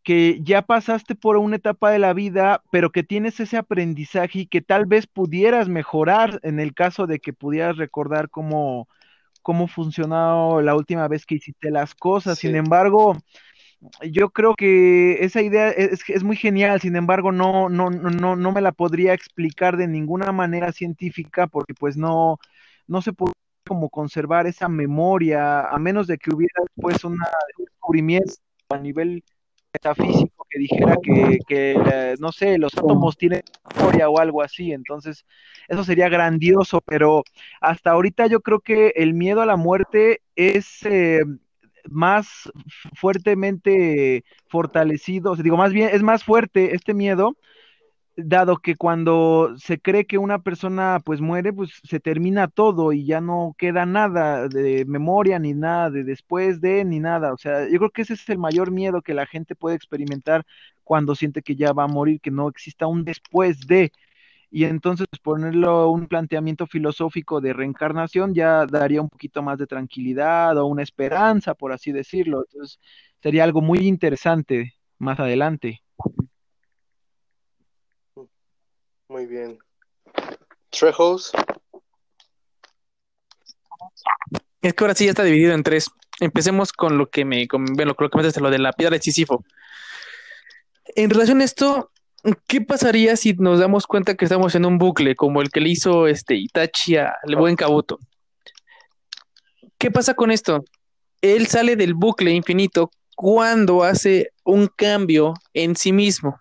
que 0.02 0.40
ya 0.42 0.62
pasaste 0.62 1.14
por 1.14 1.36
una 1.36 1.56
etapa 1.56 1.90
de 1.90 2.00
la 2.00 2.12
vida, 2.12 2.62
pero 2.72 2.90
que 2.90 3.04
tienes 3.04 3.38
ese 3.38 3.56
aprendizaje 3.56 4.40
y 4.40 4.46
que 4.46 4.60
tal 4.60 4.86
vez 4.86 5.06
pudieras 5.06 5.68
mejorar 5.68 6.40
en 6.42 6.58
el 6.58 6.74
caso 6.74 7.06
de 7.06 7.20
que 7.20 7.32
pudieras 7.32 7.76
recordar 7.76 8.28
cómo, 8.28 8.88
cómo 9.42 9.68
funcionó 9.68 10.60
la 10.60 10.74
última 10.74 11.06
vez 11.06 11.24
que 11.24 11.36
hiciste 11.36 11.70
las 11.70 11.94
cosas. 11.94 12.38
Sin 12.38 12.56
embargo, 12.56 13.16
yo 14.10 14.30
creo 14.30 14.54
que 14.54 15.24
esa 15.24 15.42
idea 15.42 15.70
es, 15.70 16.08
es, 16.08 16.22
muy 16.22 16.36
genial, 16.36 16.80
sin 16.80 16.96
embargo, 16.96 17.32
no, 17.32 17.68
no, 17.68 17.90
no, 17.90 18.36
no 18.36 18.52
me 18.52 18.60
la 18.60 18.72
podría 18.72 19.14
explicar 19.14 19.76
de 19.76 19.88
ninguna 19.88 20.32
manera 20.32 20.72
científica 20.72 21.46
porque 21.46 21.74
pues 21.74 21.96
no, 21.96 22.38
no 22.86 23.02
se 23.02 23.12
puede 23.12 23.32
como 23.66 23.90
conservar 23.90 24.46
esa 24.46 24.68
memoria, 24.68 25.62
a 25.62 25.78
menos 25.78 26.06
de 26.06 26.18
que 26.18 26.34
hubiera 26.34 26.62
después 26.66 27.04
un 27.04 27.18
descubrimiento 27.58 28.34
a 28.70 28.78
nivel 28.78 29.24
metafísico 29.72 30.46
que 30.50 30.58
dijera 30.58 30.96
que, 31.02 31.38
que 31.46 31.72
eh, 31.72 32.14
no 32.18 32.32
sé, 32.32 32.58
los 32.58 32.76
átomos 32.76 33.16
tienen 33.16 33.42
memoria 33.74 34.08
o 34.08 34.18
algo 34.18 34.42
así, 34.42 34.72
entonces 34.72 35.24
eso 35.68 35.84
sería 35.84 36.08
grandioso, 36.08 36.80
pero 36.84 37.24
hasta 37.60 37.92
ahorita 37.92 38.26
yo 38.26 38.40
creo 38.40 38.60
que 38.60 38.92
el 38.96 39.14
miedo 39.14 39.40
a 39.40 39.46
la 39.46 39.56
muerte 39.56 40.20
es 40.36 40.84
eh, 40.84 41.22
más 41.90 42.50
fuertemente 42.96 44.24
fortalecido, 44.48 45.32
o 45.32 45.36
sea, 45.36 45.42
digo, 45.42 45.56
más 45.56 45.72
bien 45.72 45.90
es 45.92 46.02
más 46.02 46.24
fuerte 46.24 46.74
este 46.74 46.94
miedo 46.94 47.36
dado 48.16 48.58
que 48.58 48.76
cuando 48.76 49.54
se 49.56 49.80
cree 49.80 50.06
que 50.06 50.18
una 50.18 50.40
persona 50.42 51.00
pues 51.04 51.20
muere, 51.20 51.52
pues 51.52 51.70
se 51.84 52.00
termina 52.00 52.48
todo 52.48 52.92
y 52.92 53.06
ya 53.06 53.20
no 53.20 53.54
queda 53.58 53.86
nada 53.86 54.48
de 54.48 54.84
memoria 54.86 55.38
ni 55.38 55.54
nada 55.54 55.90
de 55.90 56.04
después 56.04 56.60
de 56.60 56.84
ni 56.84 57.00
nada. 57.00 57.32
O 57.32 57.38
sea, 57.38 57.68
yo 57.68 57.78
creo 57.78 57.90
que 57.90 58.02
ese 58.02 58.14
es 58.14 58.28
el 58.28 58.38
mayor 58.38 58.70
miedo 58.70 59.02
que 59.02 59.14
la 59.14 59.26
gente 59.26 59.54
puede 59.56 59.76
experimentar 59.76 60.44
cuando 60.84 61.14
siente 61.14 61.42
que 61.42 61.56
ya 61.56 61.72
va 61.72 61.84
a 61.84 61.88
morir, 61.88 62.20
que 62.20 62.30
no 62.30 62.48
exista 62.48 62.86
un 62.86 63.04
después 63.04 63.60
de. 63.66 63.92
Y 64.54 64.64
entonces 64.64 65.06
pues, 65.10 65.20
ponerlo 65.20 65.88
un 65.88 66.06
planteamiento 66.06 66.66
filosófico 66.66 67.40
de 67.40 67.54
reencarnación 67.54 68.34
ya 68.34 68.66
daría 68.66 69.00
un 69.00 69.08
poquito 69.08 69.42
más 69.42 69.56
de 69.56 69.66
tranquilidad 69.66 70.58
o 70.58 70.66
una 70.66 70.82
esperanza, 70.82 71.54
por 71.54 71.72
así 71.72 71.90
decirlo. 71.90 72.44
Entonces 72.46 72.78
sería 73.22 73.44
algo 73.44 73.62
muy 73.62 73.78
interesante 73.78 74.74
más 74.98 75.18
adelante. 75.18 75.82
Muy 79.08 79.24
bien. 79.24 79.58
Trejos. 80.68 81.32
Es 84.60 84.74
que 84.74 84.84
ahora 84.84 84.94
sí 84.94 85.06
ya 85.06 85.12
está 85.12 85.24
dividido 85.24 85.54
en 85.54 85.62
tres. 85.62 85.90
Empecemos 86.20 86.74
con 86.74 86.98
lo 86.98 87.08
que 87.08 87.24
me, 87.24 87.48
con, 87.48 87.64
bueno, 87.64 87.94
lo 87.98 88.10
que 88.10 88.18
me 88.18 88.30
lo 88.30 88.50
de 88.50 88.58
la 88.58 88.72
piedra 88.74 88.96
de 88.96 89.02
Sísifo. 89.02 89.46
En 90.94 91.08
relación 91.08 91.40
a 91.40 91.44
esto, 91.44 91.90
¿qué 92.46 92.60
pasaría 92.60 93.16
si 93.16 93.34
nos 93.34 93.58
damos 93.58 93.86
cuenta 93.86 94.14
que 94.14 94.24
estamos 94.24 94.54
en 94.54 94.64
un 94.64 94.78
bucle 94.78 95.14
como 95.14 95.42
el 95.42 95.50
que 95.50 95.60
le 95.60 95.70
hizo 95.70 96.06
este 96.06 96.36
Itachi 96.36 96.96
al 96.96 97.36
buen 97.36 97.56
Kabuto? 97.56 97.98
¿Qué 99.78 99.90
pasa 99.90 100.14
con 100.14 100.30
esto? 100.30 100.64
Él 101.20 101.46
sale 101.46 101.76
del 101.76 101.94
bucle 101.94 102.30
infinito 102.32 102.90
cuando 103.16 103.82
hace 103.82 104.30
un 104.44 104.68
cambio 104.68 105.34
en 105.54 105.76
sí 105.76 105.92
mismo. 105.92 106.38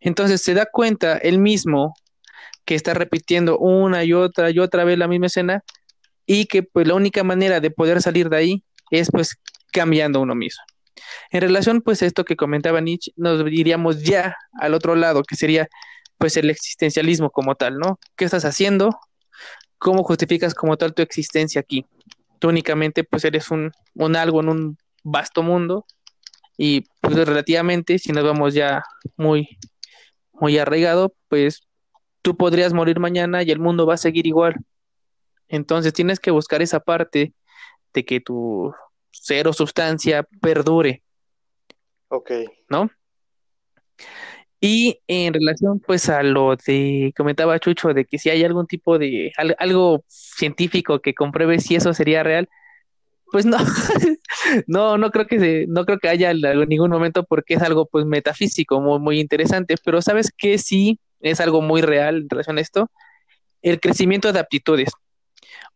Entonces 0.00 0.42
se 0.42 0.54
da 0.54 0.66
cuenta 0.66 1.18
él 1.18 1.38
mismo 1.38 1.94
que 2.64 2.74
está 2.74 2.94
repitiendo 2.94 3.58
una 3.58 4.04
y 4.04 4.12
otra 4.12 4.50
y 4.50 4.58
otra 4.58 4.84
vez 4.84 4.98
la 4.98 5.08
misma 5.08 5.26
escena 5.26 5.62
y 6.26 6.46
que 6.46 6.62
pues 6.62 6.86
la 6.86 6.94
única 6.94 7.22
manera 7.22 7.60
de 7.60 7.70
poder 7.70 8.02
salir 8.02 8.28
de 8.28 8.36
ahí 8.36 8.64
es 8.90 9.08
pues 9.10 9.36
cambiando 9.72 10.20
uno 10.20 10.34
mismo. 10.34 10.62
En 11.30 11.40
relación 11.40 11.80
pues 11.82 12.02
a 12.02 12.06
esto 12.06 12.24
que 12.24 12.36
comentaba 12.36 12.80
Nietzsche, 12.80 13.12
nos 13.16 13.40
iríamos 13.50 14.02
ya 14.02 14.36
al 14.54 14.74
otro 14.74 14.94
lado, 14.94 15.22
que 15.22 15.36
sería 15.36 15.68
pues 16.18 16.36
el 16.36 16.50
existencialismo 16.50 17.30
como 17.30 17.54
tal, 17.54 17.78
¿no? 17.78 17.98
¿Qué 18.16 18.24
estás 18.24 18.44
haciendo? 18.44 18.98
¿Cómo 19.78 20.02
justificas 20.02 20.54
como 20.54 20.76
tal 20.76 20.94
tu 20.94 21.02
existencia 21.02 21.60
aquí? 21.60 21.84
Tú 22.38 22.48
únicamente 22.48 23.04
pues 23.04 23.24
eres 23.24 23.50
un, 23.50 23.72
un 23.94 24.16
algo 24.16 24.40
en 24.40 24.48
un 24.48 24.78
vasto 25.02 25.42
mundo 25.42 25.86
y 26.56 26.86
pues 27.00 27.14
relativamente, 27.16 27.98
si 27.98 28.12
nos 28.12 28.24
vamos 28.24 28.54
ya 28.54 28.82
muy 29.16 29.58
muy 30.40 30.58
arraigado, 30.58 31.14
pues 31.28 31.66
tú 32.22 32.36
podrías 32.36 32.72
morir 32.72 33.00
mañana 33.00 33.42
y 33.42 33.50
el 33.50 33.58
mundo 33.58 33.86
va 33.86 33.94
a 33.94 33.98
seguir 33.98 34.26
igual. 34.26 34.56
Entonces 35.48 35.92
tienes 35.92 36.20
que 36.20 36.30
buscar 36.30 36.62
esa 36.62 36.80
parte 36.80 37.34
de 37.94 38.04
que 38.04 38.20
tu 38.20 38.74
ser 39.22 39.48
o 39.48 39.52
sustancia 39.52 40.26
perdure. 40.40 41.02
Ok. 42.08 42.30
¿No? 42.68 42.90
Y 44.60 45.00
en 45.06 45.34
relación 45.34 45.80
pues 45.80 46.08
a 46.08 46.22
lo 46.22 46.56
de 46.56 47.12
comentaba 47.16 47.58
Chucho 47.58 47.92
de 47.92 48.04
que 48.04 48.18
si 48.18 48.30
hay 48.30 48.42
algún 48.42 48.66
tipo 48.66 48.98
de 48.98 49.32
algo 49.58 50.02
científico 50.08 51.00
que 51.00 51.14
compruebe 51.14 51.60
si 51.60 51.76
eso 51.76 51.92
sería 51.92 52.22
real, 52.22 52.48
Pues 53.32 53.44
no, 53.44 53.58
no, 54.66 54.98
no 54.98 55.10
creo 55.10 55.26
que 55.26 55.38
se, 55.40 55.66
no 55.68 55.84
creo 55.84 55.98
que 55.98 56.08
haya 56.08 56.30
en 56.30 56.68
ningún 56.68 56.90
momento 56.90 57.24
porque 57.24 57.54
es 57.54 57.62
algo 57.62 57.86
pues 57.86 58.06
metafísico, 58.06 58.80
muy, 58.80 58.98
muy 59.00 59.20
interesante, 59.20 59.76
pero 59.84 60.00
sabes 60.00 60.32
que 60.36 60.58
sí 60.58 61.00
es 61.20 61.40
algo 61.40 61.60
muy 61.60 61.82
real 61.82 62.18
en 62.18 62.30
relación 62.30 62.58
a 62.58 62.60
esto, 62.60 62.90
el 63.62 63.80
crecimiento 63.80 64.32
de 64.32 64.40
aptitudes. 64.40 64.90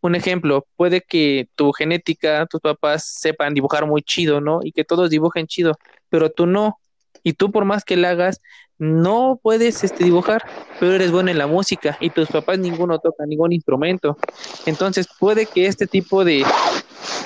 Un 0.01 0.15
ejemplo, 0.15 0.67
puede 0.77 1.03
que 1.03 1.49
tu 1.55 1.73
genética, 1.73 2.47
tus 2.47 2.61
papás 2.61 3.05
sepan 3.05 3.55
dibujar 3.55 3.87
muy 3.87 4.03
chido, 4.03 4.41
¿no? 4.41 4.61
Y 4.63 4.73
que 4.73 4.85
todos 4.85 5.11
dibujen 5.11 5.47
chido, 5.47 5.77
pero 6.09 6.31
tú 6.31 6.47
no. 6.47 6.79
Y 7.23 7.35
tú 7.35 7.51
por 7.51 7.67
más 7.67 7.85
que 7.85 7.97
la 7.97 8.11
hagas, 8.11 8.41
no 8.79 9.39
puedes 9.43 9.85
este, 9.85 10.05
dibujar, 10.05 10.43
pero 10.79 10.95
eres 10.95 11.11
bueno 11.11 11.31
en 11.31 11.37
la 11.37 11.47
música 11.47 11.99
y 12.01 12.09
tus 12.09 12.29
papás 12.29 12.59
ninguno 12.59 12.99
toca 12.99 13.27
ningún 13.27 13.53
instrumento. 13.53 14.17
Entonces 14.65 15.07
puede 15.19 15.45
que 15.45 15.67
este 15.67 15.87
tipo 15.87 16.25
de, 16.25 16.45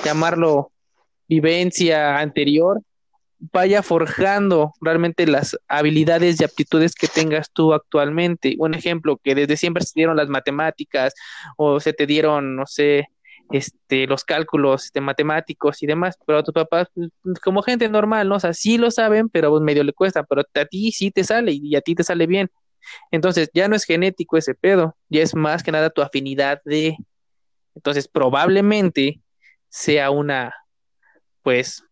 llamarlo, 0.05 0.73
vivencia 1.29 2.19
anterior, 2.19 2.81
vaya 3.53 3.83
forjando 3.83 4.73
realmente 4.81 5.27
las 5.27 5.57
habilidades 5.69 6.41
y 6.41 6.45
aptitudes 6.45 6.95
que 6.95 7.09
tengas 7.09 7.51
tú 7.53 7.73
actualmente. 7.75 8.55
Un 8.59 8.75
ejemplo, 8.75 9.19
que 9.23 9.35
desde 9.35 9.57
siempre 9.57 9.85
se 9.85 9.93
dieron 9.95 10.17
las 10.17 10.29
matemáticas 10.29 11.15
o 11.57 11.81
se 11.81 11.93
te 11.93 12.07
dieron, 12.07 12.57
no 12.57 12.67
sé, 12.67 13.09
este, 13.51 14.07
los 14.07 14.25
cálculos 14.25 14.87
este, 14.87 15.01
matemáticos 15.01 15.83
y 15.83 15.87
demás, 15.87 16.17
pero 16.27 16.39
a 16.39 16.43
tus 16.43 16.55
papás, 16.55 16.89
pues, 16.95 17.39
como 17.41 17.63
gente 17.63 17.89
normal, 17.89 18.29
¿no? 18.29 18.37
O 18.37 18.41
sea, 18.41 18.55
sí 18.55 18.79
lo 18.79 18.91
saben, 18.91 19.29
pero 19.29 19.51
vos 19.51 19.61
medio 19.61 19.85
le 19.85 19.93
cuesta, 19.93 20.25
pero 20.25 20.43
a 20.43 20.65
ti 20.65 20.93
sí 20.93 21.11
te 21.11 21.25
sale 21.25 21.53
y 21.53 21.77
a 21.77 21.81
ti 21.81 21.95
te 21.95 22.05
sale 22.05 22.27
bien. 22.27 22.51
Entonces, 23.11 23.51
ya 23.55 23.69
no 23.69 23.77
es 23.77 23.85
genético 23.85 24.37
ese 24.37 24.55
pedo, 24.55 24.97
ya 25.09 25.23
es 25.23 25.35
más 25.35 25.63
que 25.63 25.73
nada 25.73 25.91
tu 25.91 26.03
afinidad 26.03 26.61
de... 26.65 26.97
Entonces, 27.75 28.09
probablemente 28.09 29.21
sea 29.69 30.11
una, 30.11 30.55
pues, 31.43 31.83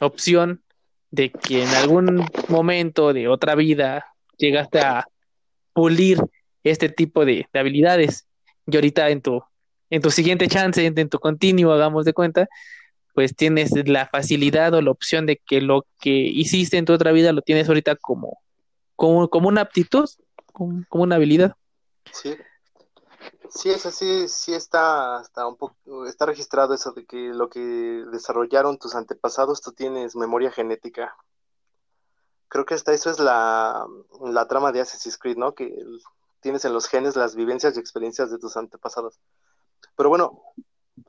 opción 0.00 0.62
de 1.10 1.30
que 1.30 1.62
en 1.62 1.68
algún 1.70 2.26
momento 2.48 3.12
de 3.12 3.28
otra 3.28 3.54
vida 3.54 4.06
llegaste 4.36 4.80
a 4.80 5.06
pulir 5.72 6.18
este 6.62 6.88
tipo 6.88 7.24
de, 7.24 7.46
de 7.52 7.60
habilidades 7.60 8.26
y 8.66 8.74
ahorita 8.74 9.10
en 9.10 9.20
tu 9.22 9.42
en 9.94 10.02
tu 10.02 10.10
siguiente 10.10 10.48
chance, 10.48 10.84
en, 10.84 11.08
tu 11.08 11.18
continuo, 11.18 11.72
hagamos 11.72 12.04
de 12.04 12.12
cuenta, 12.12 12.48
pues 13.14 13.36
tienes 13.36 13.70
la 13.86 14.06
facilidad 14.06 14.74
o 14.74 14.82
la 14.82 14.90
opción 14.90 15.24
de 15.24 15.36
que 15.36 15.60
lo 15.60 15.86
que 16.00 16.10
hiciste 16.10 16.78
en 16.78 16.84
tu 16.84 16.92
otra 16.92 17.12
vida 17.12 17.32
lo 17.32 17.42
tienes 17.42 17.68
ahorita 17.68 17.94
como, 17.96 18.40
como, 18.96 19.28
como 19.28 19.48
una 19.48 19.60
aptitud, 19.60 20.08
como, 20.52 20.84
una 20.90 21.14
habilidad. 21.14 21.54
Sí. 22.10 22.34
Sí, 23.50 23.70
es 23.70 23.86
así, 23.86 24.28
sí 24.28 24.54
está, 24.54 25.20
está 25.20 25.46
un 25.46 25.56
poco, 25.56 26.06
está 26.06 26.26
registrado 26.26 26.74
eso 26.74 26.92
de 26.92 27.04
que 27.04 27.28
lo 27.28 27.48
que 27.48 27.60
desarrollaron 28.10 28.78
tus 28.78 28.94
antepasados, 28.94 29.60
tú 29.60 29.72
tienes 29.72 30.16
memoria 30.16 30.50
genética. 30.50 31.16
Creo 32.48 32.64
que 32.64 32.74
hasta 32.74 32.92
eso 32.92 33.10
es 33.10 33.18
la, 33.18 33.86
la 34.20 34.48
trama 34.48 34.72
de 34.72 34.80
Assassin's 34.80 35.18
Creed, 35.18 35.36
¿no? 35.36 35.54
Que 35.54 35.76
tienes 36.40 36.64
en 36.64 36.72
los 36.72 36.88
genes 36.88 37.16
las 37.16 37.34
vivencias 37.34 37.76
y 37.76 37.80
experiencias 37.80 38.30
de 38.30 38.38
tus 38.38 38.56
antepasados. 38.56 39.18
Pero 39.96 40.08
bueno, 40.08 40.42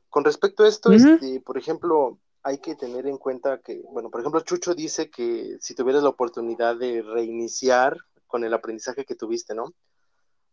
con 0.10 0.24
respecto 0.24 0.63
a 0.63 0.67
esto, 0.67 0.91
este, 0.91 1.41
por 1.41 1.58
ejemplo, 1.58 2.19
hay 2.43 2.60
que 2.60 2.76
tener 2.76 3.08
en 3.08 3.17
cuenta 3.17 3.60
que, 3.60 3.82
bueno, 3.91 4.10
por 4.10 4.21
ejemplo, 4.21 4.41
Chucho 4.41 4.76
dice 4.76 5.10
que 5.10 5.58
si 5.60 5.76
tuvieras 5.76 6.04
la 6.04 6.10
oportunidad 6.10 6.76
de 6.78 7.02
reiniciar 7.02 7.98
con 8.28 8.43
el 8.43 8.54
aprendizaje 8.54 9.06
que 9.06 9.15
tuviste, 9.15 9.56
¿no? 9.56 9.74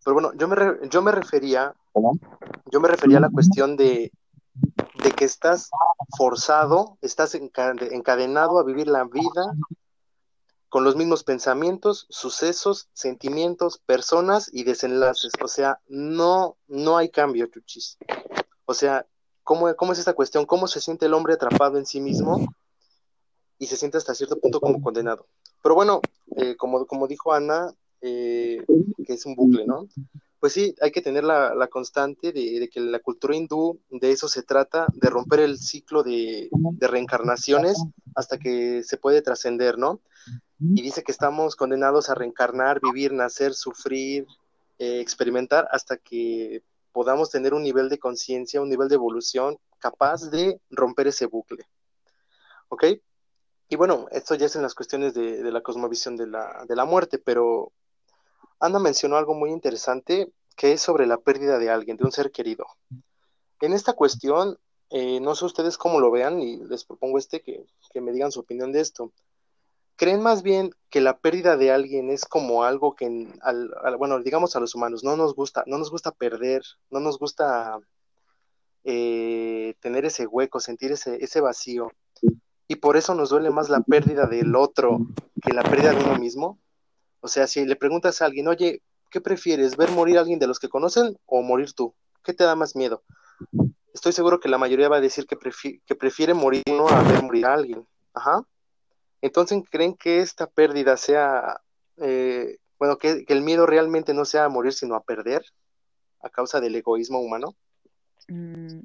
Pero 0.04 0.14
bueno, 0.14 0.32
yo 0.34 0.48
me, 0.48 0.56
yo 0.88 1.02
me 1.02 1.12
refería, 1.12 1.74
yo 2.70 2.80
me 2.80 2.88
refería 2.88 3.18
a 3.18 3.20
la 3.20 3.30
cuestión 3.30 3.76
de, 3.76 4.12
de 5.02 5.10
que 5.12 5.24
estás 5.24 5.70
forzado, 6.16 6.98
estás 7.00 7.34
encadenado 7.34 8.58
a 8.58 8.64
vivir 8.64 8.88
la 8.88 9.04
vida 9.04 9.54
con 10.68 10.84
los 10.84 10.96
mismos 10.96 11.22
pensamientos, 11.22 12.06
sucesos, 12.08 12.88
sentimientos, 12.94 13.76
personas 13.76 14.48
y 14.52 14.64
desenlaces. 14.64 15.32
O 15.42 15.46
sea, 15.46 15.80
no, 15.86 16.56
no 16.66 16.96
hay 16.96 17.10
cambio, 17.10 17.46
chuchis. 17.46 17.98
O 18.64 18.72
sea, 18.72 19.06
¿cómo, 19.44 19.74
¿cómo 19.76 19.92
es 19.92 19.98
esta 19.98 20.14
cuestión? 20.14 20.46
¿Cómo 20.46 20.66
se 20.66 20.80
siente 20.80 21.04
el 21.04 21.14
hombre 21.14 21.34
atrapado 21.34 21.76
en 21.76 21.84
sí 21.84 22.00
mismo 22.00 22.54
y 23.58 23.66
se 23.66 23.76
siente 23.76 23.98
hasta 23.98 24.14
cierto 24.14 24.40
punto 24.40 24.60
como 24.60 24.80
condenado? 24.80 25.26
Pero 25.62 25.74
bueno, 25.74 26.00
eh, 26.36 26.56
como, 26.56 26.86
como 26.86 27.06
dijo 27.06 27.34
Ana, 27.34 27.74
eh, 28.02 28.62
que 29.06 29.12
es 29.14 29.24
un 29.26 29.34
bucle, 29.34 29.66
¿no? 29.66 29.88
Pues 30.38 30.52
sí, 30.52 30.74
hay 30.80 30.90
que 30.90 31.02
tener 31.02 31.22
la, 31.22 31.54
la 31.54 31.68
constante 31.68 32.32
de, 32.32 32.60
de, 32.60 32.68
que 32.68 32.80
la 32.80 32.98
cultura 32.98 33.36
hindú, 33.36 33.78
de 33.90 34.10
eso 34.10 34.28
se 34.28 34.42
trata, 34.42 34.86
de 34.92 35.08
romper 35.08 35.40
el 35.40 35.58
ciclo 35.58 36.02
de, 36.02 36.50
de 36.50 36.88
reencarnaciones 36.88 37.80
hasta 38.16 38.38
que 38.38 38.82
se 38.82 38.96
puede 38.96 39.22
trascender, 39.22 39.78
¿no? 39.78 40.00
y 40.70 40.82
dice 40.82 41.02
que 41.02 41.10
estamos 41.10 41.56
condenados 41.56 42.08
a 42.08 42.14
reencarnar, 42.14 42.80
vivir, 42.80 43.12
nacer, 43.12 43.52
sufrir, 43.54 44.26
eh, 44.78 45.00
experimentar 45.00 45.68
hasta 45.72 45.96
que 45.96 46.62
podamos 46.92 47.30
tener 47.30 47.52
un 47.52 47.62
nivel 47.62 47.88
de 47.88 47.98
conciencia, 47.98 48.60
un 48.60 48.68
nivel 48.68 48.88
de 48.88 48.94
evolución 48.94 49.58
capaz 49.78 50.30
de 50.30 50.60
romper 50.70 51.08
ese 51.08 51.26
bucle. 51.26 51.66
¿Ok? 52.68 52.84
Y 53.68 53.76
bueno, 53.76 54.06
esto 54.12 54.34
ya 54.34 54.46
es 54.46 54.54
en 54.54 54.62
las 54.62 54.74
cuestiones 54.74 55.14
de, 55.14 55.50
la 55.50 55.62
cosmovisión 55.62 56.16
de 56.16 56.26
la, 56.26 56.64
de 56.68 56.76
la, 56.76 56.84
muerte, 56.84 57.18
pero 57.18 57.72
Ana 58.62 58.78
mencionó 58.78 59.16
algo 59.16 59.34
muy 59.34 59.50
interesante 59.50 60.32
que 60.56 60.72
es 60.72 60.80
sobre 60.80 61.06
la 61.06 61.18
pérdida 61.18 61.58
de 61.58 61.68
alguien, 61.68 61.96
de 61.96 62.04
un 62.04 62.12
ser 62.12 62.30
querido. 62.30 62.64
En 63.60 63.72
esta 63.72 63.94
cuestión, 63.94 64.56
eh, 64.90 65.18
no 65.18 65.34
sé 65.34 65.46
ustedes 65.46 65.76
cómo 65.76 65.98
lo 65.98 66.12
vean 66.12 66.40
y 66.40 66.58
les 66.58 66.84
propongo 66.84 67.18
este 67.18 67.40
que, 67.40 67.66
que 67.92 68.00
me 68.00 68.12
digan 68.12 68.30
su 68.30 68.38
opinión 68.38 68.70
de 68.70 68.80
esto. 68.80 69.12
¿Creen 69.96 70.22
más 70.22 70.44
bien 70.44 70.70
que 70.90 71.00
la 71.00 71.18
pérdida 71.18 71.56
de 71.56 71.72
alguien 71.72 72.08
es 72.08 72.24
como 72.24 72.62
algo 72.62 72.94
que, 72.94 73.32
al, 73.40 73.96
bueno, 73.98 74.20
digamos 74.20 74.54
a 74.54 74.60
los 74.60 74.76
humanos, 74.76 75.02
no 75.02 75.16
nos 75.16 75.34
gusta, 75.34 75.64
no 75.66 75.76
nos 75.76 75.90
gusta 75.90 76.12
perder, 76.12 76.62
no 76.88 77.00
nos 77.00 77.18
gusta 77.18 77.80
eh, 78.84 79.74
tener 79.80 80.04
ese 80.04 80.28
hueco, 80.28 80.60
sentir 80.60 80.92
ese, 80.92 81.16
ese 81.22 81.40
vacío? 81.40 81.90
Y 82.68 82.76
por 82.76 82.96
eso 82.96 83.16
nos 83.16 83.30
duele 83.30 83.50
más 83.50 83.68
la 83.68 83.80
pérdida 83.80 84.26
del 84.26 84.54
otro 84.54 85.00
que 85.42 85.52
la 85.52 85.64
pérdida 85.64 85.92
de 85.92 86.04
uno 86.04 86.16
mismo. 86.16 86.58
O 87.22 87.28
sea, 87.28 87.46
si 87.46 87.64
le 87.64 87.76
preguntas 87.76 88.20
a 88.20 88.26
alguien, 88.26 88.48
oye, 88.48 88.82
¿qué 89.10 89.20
prefieres? 89.20 89.76
¿Ver 89.76 89.90
morir 89.92 90.18
a 90.18 90.20
alguien 90.20 90.40
de 90.40 90.48
los 90.48 90.58
que 90.58 90.68
conocen 90.68 91.16
o 91.24 91.40
morir 91.42 91.72
tú? 91.72 91.94
¿Qué 92.24 92.34
te 92.34 92.42
da 92.42 92.56
más 92.56 92.74
miedo? 92.74 93.04
Estoy 93.94 94.12
seguro 94.12 94.40
que 94.40 94.48
la 94.48 94.58
mayoría 94.58 94.88
va 94.88 94.96
a 94.96 95.00
decir 95.00 95.26
que, 95.26 95.36
que 95.86 95.94
prefiere 95.94 96.34
morir 96.34 96.62
a 96.66 97.02
ver 97.02 97.22
morir 97.22 97.46
a 97.46 97.54
alguien. 97.54 97.86
Ajá. 98.12 98.44
Entonces, 99.20 99.62
¿creen 99.70 99.94
que 99.94 100.18
esta 100.18 100.48
pérdida 100.48 100.96
sea, 100.96 101.60
eh, 101.98 102.56
bueno, 102.76 102.98
que, 102.98 103.24
el 103.28 103.42
miedo 103.42 103.66
realmente 103.66 104.14
no 104.14 104.24
sea 104.24 104.46
a 104.46 104.48
morir, 104.48 104.72
sino 104.72 104.96
a 104.96 105.04
perder 105.04 105.44
a 106.22 106.28
causa 106.28 106.60
del 106.60 106.74
egoísmo 106.74 107.20
humano? 107.20 107.54
Mm, 108.26 108.80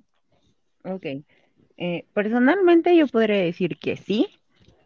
ok. 0.83 1.05
Eh, 1.77 2.05
personalmente 2.13 2.95
yo 2.95 3.07
podría 3.07 3.37
decir 3.37 3.79
que 3.79 3.97
sí, 3.97 4.27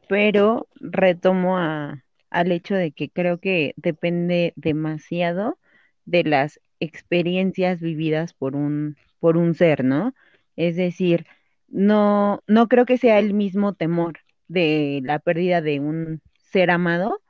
pero 0.08 0.68
retomo 0.76 1.58
a, 1.58 2.02
al 2.32 2.52
hecho 2.52 2.76
de 2.76 2.92
que 2.92 3.10
creo 3.10 3.40
que 3.40 3.74
depende 3.78 4.54
demasiado 4.56 5.60
de 6.06 6.24
las 6.24 6.60
experiencias 6.80 7.82
vividas 7.82 8.34
por 8.34 8.56
un, 8.56 8.98
por 9.20 9.38
un 9.38 9.54
ser, 9.56 9.84
¿no? 9.86 10.14
Es 10.56 10.76
decir, 10.76 11.28
no, 11.68 12.42
no 12.48 12.68
creo 12.68 12.86
que 12.86 12.98
sea 12.98 13.20
el 13.20 13.34
mismo 13.34 13.74
temor 13.74 14.20
de 14.48 15.02
la 15.04 15.20
pérdida 15.20 15.62
de 15.62 15.80
un 15.80 16.22
ser 16.52 16.72
amado 16.72 17.22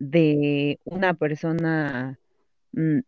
de 0.00 0.78
una 0.84 1.14
persona 1.14 2.18
mm, 2.72 3.00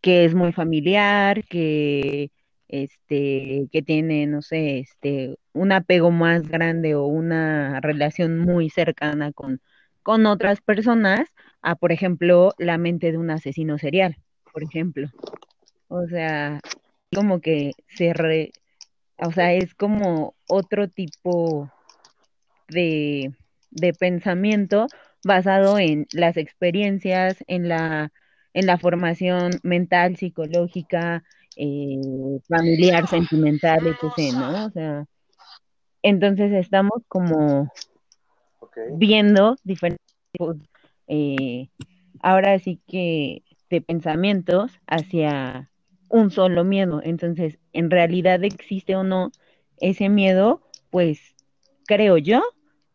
que 0.00 0.24
es 0.24 0.34
muy 0.34 0.52
familiar, 0.52 1.44
que 1.44 2.30
este, 2.68 3.68
que 3.72 3.82
tiene, 3.82 4.26
no 4.26 4.42
sé, 4.42 4.78
este, 4.80 5.36
un 5.52 5.72
apego 5.72 6.10
más 6.10 6.48
grande 6.48 6.94
o 6.94 7.06
una 7.06 7.80
relación 7.80 8.38
muy 8.38 8.70
cercana 8.70 9.32
con, 9.32 9.60
con 10.02 10.26
otras 10.26 10.60
personas, 10.60 11.28
a 11.62 11.76
por 11.76 11.92
ejemplo, 11.92 12.52
la 12.58 12.78
mente 12.78 13.12
de 13.12 13.18
un 13.18 13.30
asesino 13.30 13.78
serial, 13.78 14.16
por 14.52 14.62
ejemplo. 14.62 15.08
O 15.88 16.06
sea, 16.06 16.60
como 17.14 17.40
que 17.40 17.72
se 17.88 18.12
re, 18.12 18.52
o 19.18 19.32
sea, 19.32 19.52
es 19.52 19.74
como 19.74 20.34
otro 20.48 20.88
tipo 20.88 21.70
de, 22.68 23.32
pensamiento 23.98 24.86
basado 25.24 25.78
en 25.78 26.06
las 26.12 26.36
experiencias, 26.36 27.44
en 27.46 27.68
la, 27.68 28.12
en 28.54 28.66
la 28.66 28.78
formación 28.78 29.50
mental, 29.62 30.16
psicológica, 30.16 31.24
eh, 31.56 32.00
familiar, 32.48 33.06
sentimental, 33.06 33.86
etc., 33.86 34.32
¿no? 34.34 34.66
O 34.66 34.70
sea, 34.70 35.04
entonces 36.02 36.52
estamos 36.52 37.02
como 37.08 37.70
viendo 38.92 39.56
diferentes 39.64 40.04
eh, 41.08 41.68
ahora 42.20 42.58
sí 42.58 42.80
que 42.86 43.42
de 43.68 43.80
pensamientos 43.80 44.72
hacia 44.86 45.70
un 46.08 46.30
solo 46.30 46.64
miedo. 46.64 47.00
Entonces, 47.02 47.58
en 47.72 47.90
realidad 47.90 48.42
existe 48.44 48.96
o 48.96 49.04
no 49.04 49.30
ese 49.78 50.08
miedo, 50.08 50.62
pues 50.90 51.34
creo 51.86 52.18
yo 52.18 52.42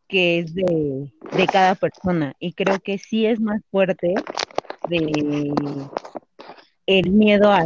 que 0.07 0.39
es 0.39 0.53
de, 0.53 1.11
de 1.35 1.47
cada 1.47 1.75
persona. 1.75 2.35
Y 2.39 2.53
creo 2.53 2.79
que 2.79 2.97
sí 2.97 3.25
es 3.25 3.39
más 3.39 3.61
fuerte 3.71 4.13
de 4.89 5.51
el 6.85 7.09
miedo 7.11 7.51
a, 7.51 7.65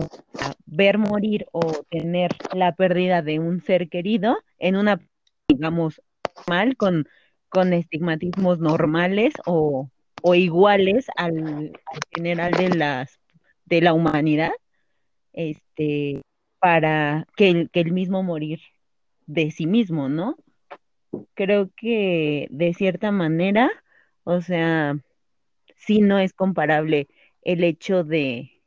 ver 0.65 0.97
morir 0.97 1.45
o 1.51 1.83
tener 1.89 2.31
la 2.53 2.73
pérdida 2.73 3.21
de 3.21 3.39
un 3.39 3.61
ser 3.61 3.89
querido 3.89 4.37
en 4.59 4.75
una, 4.75 5.01
digamos, 5.47 6.01
mal 6.47 6.77
con, 6.77 7.07
con 7.49 7.73
estigmatismos 7.73 8.59
normales 8.59 9.33
o, 9.45 9.89
o 10.21 10.35
iguales 10.35 11.07
al, 11.17 11.73
general 12.11 12.53
de 12.53 12.69
las 12.69 13.19
de 13.65 13.81
la 13.81 13.93
humanidad, 13.93 14.51
este, 15.33 16.21
para 16.59 17.27
que 17.35 17.49
el, 17.51 17.69
que 17.69 17.81
el 17.81 17.91
mismo 17.91 18.23
morir 18.23 18.59
de 19.27 19.51
sí 19.51 19.67
mismo, 19.67 20.09
¿no? 20.09 20.37
Creo 21.35 21.69
que 21.75 22.47
de 22.49 22.73
cierta 22.73 23.11
manera, 23.11 23.69
o 24.23 24.41
sea, 24.41 24.97
sí 25.77 26.01
no 26.01 26.19
es 26.19 26.33
comparable 26.33 27.07
el 27.43 27.63
hecho 27.63 28.03
de, 28.03 28.59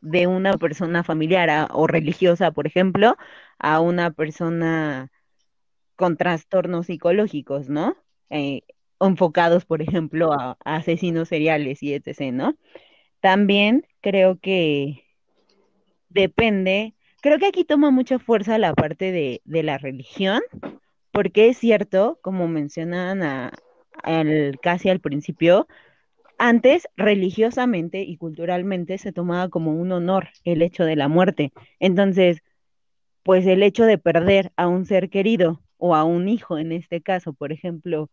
de 0.00 0.26
una 0.26 0.54
persona 0.58 1.04
familiar 1.04 1.68
o 1.72 1.86
religiosa, 1.86 2.52
por 2.52 2.66
ejemplo, 2.66 3.16
a 3.58 3.80
una 3.80 4.12
persona 4.12 5.10
con 6.00 6.16
trastornos 6.16 6.86
psicológicos, 6.86 7.68
¿no? 7.68 7.94
Eh, 8.30 8.62
enfocados, 9.00 9.66
por 9.66 9.82
ejemplo, 9.82 10.32
a, 10.32 10.56
asesinos 10.64 11.28
seriales 11.28 11.82
y 11.82 11.92
etc., 11.92 12.32
¿no? 12.32 12.56
También 13.20 13.86
creo 14.00 14.38
que 14.40 15.04
depende, 16.08 16.94
creo 17.20 17.38
que 17.38 17.44
aquí 17.44 17.64
toma 17.64 17.90
mucha 17.90 18.18
fuerza 18.18 18.56
la 18.56 18.72
parte 18.72 19.12
de, 19.12 19.42
de 19.44 19.62
la 19.62 19.76
religión, 19.76 20.40
porque 21.12 21.50
es 21.50 21.58
cierto, 21.58 22.18
como 22.22 22.48
mencionaban 22.48 23.50
casi 24.62 24.88
al 24.88 25.00
principio, 25.00 25.68
antes, 26.38 26.88
religiosamente 26.96 28.00
y 28.04 28.16
culturalmente, 28.16 28.96
se 28.96 29.12
tomaba 29.12 29.50
como 29.50 29.72
un 29.74 29.92
honor 29.92 30.28
el 30.44 30.62
hecho 30.62 30.84
de 30.84 30.96
la 30.96 31.08
muerte. 31.08 31.52
Entonces, 31.78 32.42
pues 33.22 33.46
el 33.46 33.62
hecho 33.62 33.84
de 33.84 33.98
perder 33.98 34.50
a 34.56 34.66
un 34.66 34.86
ser 34.86 35.10
querido 35.10 35.60
o 35.80 35.94
a 35.94 36.04
un 36.04 36.28
hijo, 36.28 36.58
en 36.58 36.72
este 36.72 37.02
caso, 37.02 37.32
por 37.32 37.52
ejemplo, 37.52 38.10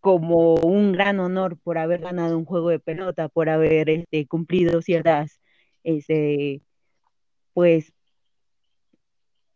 como 0.00 0.54
un 0.56 0.92
gran 0.92 1.20
honor 1.20 1.58
por 1.58 1.78
haber 1.78 2.00
ganado 2.00 2.38
un 2.38 2.44
juego 2.46 2.70
de 2.70 2.80
pelota, 2.80 3.28
por 3.28 3.48
haber 3.50 3.90
este, 3.90 4.26
cumplido 4.26 4.82
ciertas, 4.82 5.40
este, 5.84 6.62
pues, 7.54 7.92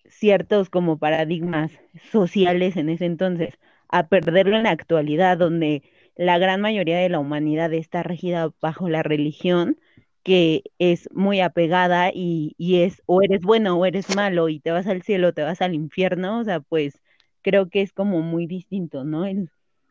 ciertos 0.07 0.71
como 0.71 0.99
paradigmas 0.99 1.73
sociales 2.13 2.77
en 2.77 2.89
ese 2.91 3.07
entonces, 3.07 3.55
a 3.89 4.09
perderlo 4.09 4.57
en 4.57 4.65
la 4.65 4.71
actualidad, 4.71 5.39
donde 5.39 5.83
la 6.17 6.39
gran 6.39 6.61
mayoría 6.61 6.99
de 6.99 7.09
la 7.09 7.19
humanidad 7.21 7.73
está 7.73 8.03
regida 8.03 8.51
bajo 8.61 8.89
la 8.89 9.03
religión, 9.03 9.79
que 10.23 10.65
es 10.79 11.09
muy 11.13 11.41
apegada 11.41 12.11
y, 12.15 12.55
es 12.59 13.03
o 13.07 13.23
eres 13.23 13.43
bueno 13.43 13.77
o 13.79 13.87
eres 13.87 14.15
malo 14.17 14.49
y 14.49 14.61
te 14.61 14.71
vas 14.73 14.87
al 14.87 15.03
cielo, 15.03 15.35
te 15.35 15.43
vas 15.43 15.61
al 15.63 15.75
infierno, 15.75 16.41
o 16.41 16.45
sea, 16.45 16.61
pues 16.61 17.03
creo 17.45 17.69
que 17.69 17.83
es 17.83 17.93
como 17.93 18.23
muy 18.23 18.49
distinto, 18.49 19.05
¿no? 19.05 19.27
El, 19.27 19.51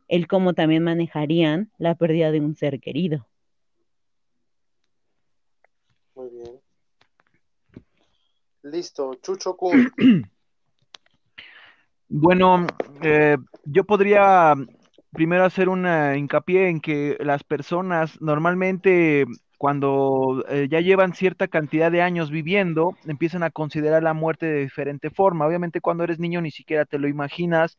el 0.09 0.27
cómo 0.27 0.53
también 0.53 0.83
manejarían 0.83 1.71
la 1.77 1.95
pérdida 1.95 2.31
de 2.31 2.41
un 2.41 2.55
ser 2.55 2.81
querido. 2.81 3.25
Muy 6.15 6.29
bien. 6.29 6.59
Listo, 8.63 9.13
Chucho 9.21 9.57
Bueno, 12.09 12.67
eh, 13.01 13.37
yo 13.65 13.83
podría 13.85 14.53
primero 15.11 15.45
hacer 15.45 15.69
una 15.69 16.17
hincapié 16.17 16.69
en 16.69 16.79
que 16.79 17.17
las 17.19 17.43
personas 17.43 18.19
normalmente 18.21 19.25
cuando 19.63 20.43
eh, 20.49 20.67
ya 20.69 20.81
llevan 20.81 21.13
cierta 21.13 21.47
cantidad 21.47 21.89
de 21.89 22.01
años 22.01 22.31
viviendo, 22.31 22.97
empiezan 23.07 23.43
a 23.43 23.49
considerar 23.49 24.03
la 24.03 24.13
muerte 24.13 24.45
de 24.45 24.59
diferente 24.59 25.09
forma. 25.09 25.47
Obviamente 25.47 25.79
cuando 25.79 26.03
eres 26.03 26.19
niño 26.19 26.41
ni 26.41 26.51
siquiera 26.51 26.83
te 26.83 26.99
lo 26.99 27.07
imaginas. 27.07 27.77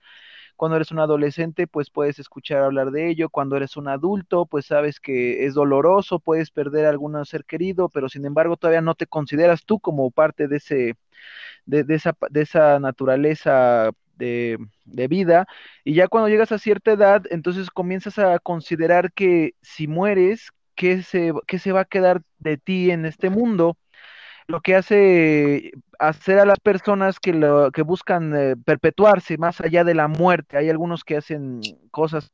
Cuando 0.56 0.76
eres 0.76 0.92
un 0.92 1.00
adolescente, 1.00 1.66
pues 1.66 1.90
puedes 1.90 2.18
escuchar 2.18 2.62
hablar 2.62 2.90
de 2.90 3.10
ello. 3.10 3.28
Cuando 3.28 3.54
eres 3.58 3.76
un 3.76 3.88
adulto, 3.88 4.46
pues 4.46 4.64
sabes 4.64 4.98
que 4.98 5.44
es 5.44 5.52
doloroso, 5.52 6.20
puedes 6.20 6.50
perder 6.50 6.86
a 6.86 6.88
algún 6.88 7.22
ser 7.26 7.44
querido, 7.44 7.90
pero 7.90 8.08
sin 8.08 8.24
embargo 8.24 8.56
todavía 8.56 8.80
no 8.80 8.94
te 8.94 9.06
consideras 9.06 9.66
tú 9.66 9.78
como 9.78 10.10
parte 10.10 10.48
de 10.48 10.56
ese, 10.56 10.96
de, 11.66 11.84
de 11.84 11.96
esa, 11.96 12.16
de 12.30 12.42
esa 12.42 12.80
naturaleza 12.80 13.90
de, 14.16 14.58
vida, 15.08 15.46
y 15.84 15.94
ya 15.94 16.08
cuando 16.08 16.28
llegas 16.30 16.52
a 16.52 16.58
cierta 16.58 16.92
edad, 16.92 17.24
entonces 17.30 17.70
comienzas 17.70 18.18
a 18.18 18.38
considerar 18.38 19.12
que 19.12 19.54
si 19.60 19.86
mueres, 19.86 20.50
¿qué 20.74 21.02
se, 21.02 21.32
qué 21.46 21.58
se 21.58 21.72
va 21.72 21.80
a 21.80 21.84
quedar 21.84 22.22
de 22.38 22.56
ti 22.58 22.90
en 22.90 23.06
este 23.06 23.30
mundo? 23.30 23.76
Lo 24.46 24.60
que 24.60 24.76
hace 24.76 25.72
hacer 25.98 26.38
a 26.38 26.46
las 26.46 26.60
personas 26.60 27.18
que, 27.20 27.32
lo, 27.32 27.70
que 27.72 27.82
buscan 27.82 28.34
eh, 28.36 28.56
perpetuarse 28.64 29.38
más 29.38 29.60
allá 29.60 29.84
de 29.84 29.94
la 29.94 30.08
muerte. 30.08 30.58
Hay 30.58 30.70
algunos 30.70 31.04
que 31.04 31.16
hacen 31.16 31.60
cosas 31.90 32.30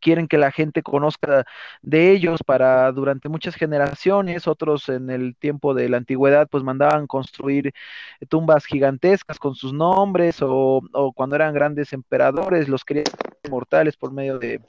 quieren 0.00 0.28
que 0.28 0.38
la 0.38 0.52
gente 0.52 0.82
conozca 0.82 1.44
de 1.82 2.12
ellos 2.12 2.40
para 2.44 2.90
durante 2.92 3.28
muchas 3.28 3.54
generaciones, 3.54 4.46
otros 4.46 4.88
en 4.88 5.10
el 5.10 5.36
tiempo 5.36 5.74
de 5.74 5.88
la 5.88 5.96
antigüedad 5.98 6.48
pues 6.50 6.64
mandaban 6.64 7.06
construir 7.06 7.72
tumbas 8.28 8.66
gigantescas 8.66 9.38
con 9.38 9.54
sus 9.54 9.72
nombres 9.72 10.38
o, 10.42 10.82
cuando 11.14 11.36
eran 11.36 11.54
grandes 11.54 11.92
emperadores 11.92 12.68
los 12.68 12.84
querían 12.84 13.06
inmortales 13.44 13.96
por 13.96 14.12
medio 14.12 14.38
de, 14.38 14.60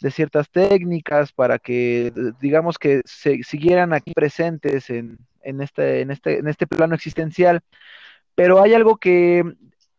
de 0.00 0.10
ciertas 0.10 0.50
técnicas 0.50 1.32
para 1.32 1.58
que 1.58 2.12
digamos 2.40 2.78
que 2.78 3.02
se 3.04 3.42
siguieran 3.42 3.92
aquí 3.92 4.12
presentes 4.12 4.90
en, 4.90 5.18
en, 5.42 5.60
este, 5.60 6.00
en, 6.00 6.10
este, 6.10 6.38
en 6.38 6.48
este 6.48 6.66
plano 6.66 6.94
existencial. 6.94 7.60
Pero 8.34 8.60
hay 8.60 8.74
algo 8.74 8.96
que 8.96 9.44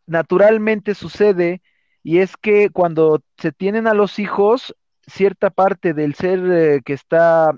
naturalmente 0.06 0.96
sucede 0.96 1.62
y 2.04 2.20
es 2.20 2.38
que 2.38 2.70
cuando 2.70 3.22
se 3.38 3.52
tienen 3.52 3.88
a 3.88 3.93
los 3.93 4.20
hijos, 4.20 4.76
cierta 5.08 5.50
parte 5.50 5.93
del 5.93 6.16
ser 6.16 6.39
eh, 6.52 6.82
que 6.84 6.93
está 6.93 7.56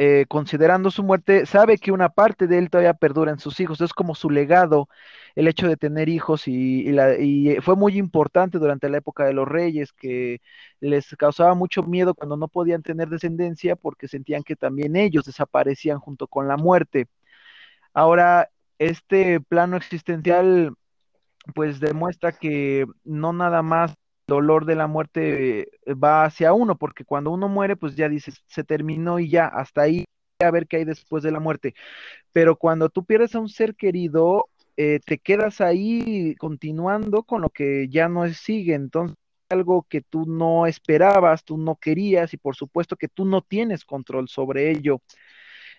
eh, 0.00 0.26
considerando 0.28 0.92
su 0.92 1.02
muerte 1.02 1.44
sabe 1.44 1.78
que 1.78 1.90
una 1.90 2.08
parte 2.10 2.46
de 2.46 2.58
él 2.58 2.70
todavía 2.70 2.94
perdura 2.94 3.32
en 3.32 3.40
sus 3.40 3.58
hijos, 3.58 3.80
es 3.80 3.92
como 3.92 4.14
su 4.14 4.30
legado 4.30 4.88
el 5.34 5.48
hecho 5.48 5.66
de 5.68 5.76
tener 5.76 6.08
hijos 6.08 6.46
y, 6.48 6.88
y, 7.20 7.56
fue 7.62 7.76
muy 7.76 7.98
importante 7.98 8.58
durante 8.58 8.88
la 8.88 8.98
época 8.98 9.24
de 9.24 9.32
los 9.34 9.48
reyes 9.48 9.92
que 9.92 10.40
les 10.80 11.16
causaba 11.16 11.54
mucho 11.54 11.82
miedo 11.82 12.14
cuando 12.14 12.36
no 12.36 12.48
podían 12.48 12.82
tener 12.82 13.08
descendencia 13.08 13.76
porque 13.76 14.08
sentían 14.08 14.44
que 14.44 14.56
también 14.56 14.96
ellos 14.96 15.24
desaparecían 15.24 15.98
junto 15.98 16.28
con 16.28 16.48
la 16.48 16.56
muerte. 16.56 17.08
Ahora, 17.92 18.50
este 18.78 19.40
plano 19.40 19.76
existencial 19.76 20.74
pues 21.54 21.80
demuestra 21.80 22.32
que 22.32 22.86
no 23.04 23.32
nada 23.32 23.62
más 23.62 23.94
dolor 24.28 24.66
de 24.66 24.76
la 24.76 24.86
muerte 24.86 25.60
eh, 25.60 25.94
va 25.94 26.24
hacia 26.24 26.52
uno, 26.52 26.76
porque 26.78 27.04
cuando 27.04 27.30
uno 27.32 27.48
muere, 27.48 27.76
pues 27.76 27.96
ya 27.96 28.08
dices, 28.08 28.44
se 28.46 28.62
terminó 28.62 29.18
y 29.18 29.30
ya, 29.30 29.46
hasta 29.46 29.82
ahí 29.82 30.04
a 30.40 30.50
ver 30.52 30.68
qué 30.68 30.76
hay 30.76 30.84
después 30.84 31.24
de 31.24 31.32
la 31.32 31.40
muerte. 31.40 31.74
Pero 32.32 32.56
cuando 32.56 32.90
tú 32.90 33.04
pierdes 33.04 33.34
a 33.34 33.40
un 33.40 33.48
ser 33.48 33.74
querido, 33.74 34.48
eh, 34.76 35.00
te 35.04 35.18
quedas 35.18 35.60
ahí 35.60 36.36
continuando 36.36 37.24
con 37.24 37.42
lo 37.42 37.50
que 37.50 37.88
ya 37.88 38.08
no 38.08 38.28
sigue. 38.28 38.74
Entonces, 38.74 39.16
algo 39.48 39.86
que 39.88 40.02
tú 40.02 40.26
no 40.26 40.66
esperabas, 40.66 41.44
tú 41.44 41.58
no 41.58 41.76
querías 41.76 42.34
y 42.34 42.36
por 42.36 42.54
supuesto 42.54 42.96
que 42.96 43.08
tú 43.08 43.24
no 43.24 43.42
tienes 43.42 43.84
control 43.84 44.28
sobre 44.28 44.70
ello. 44.70 45.00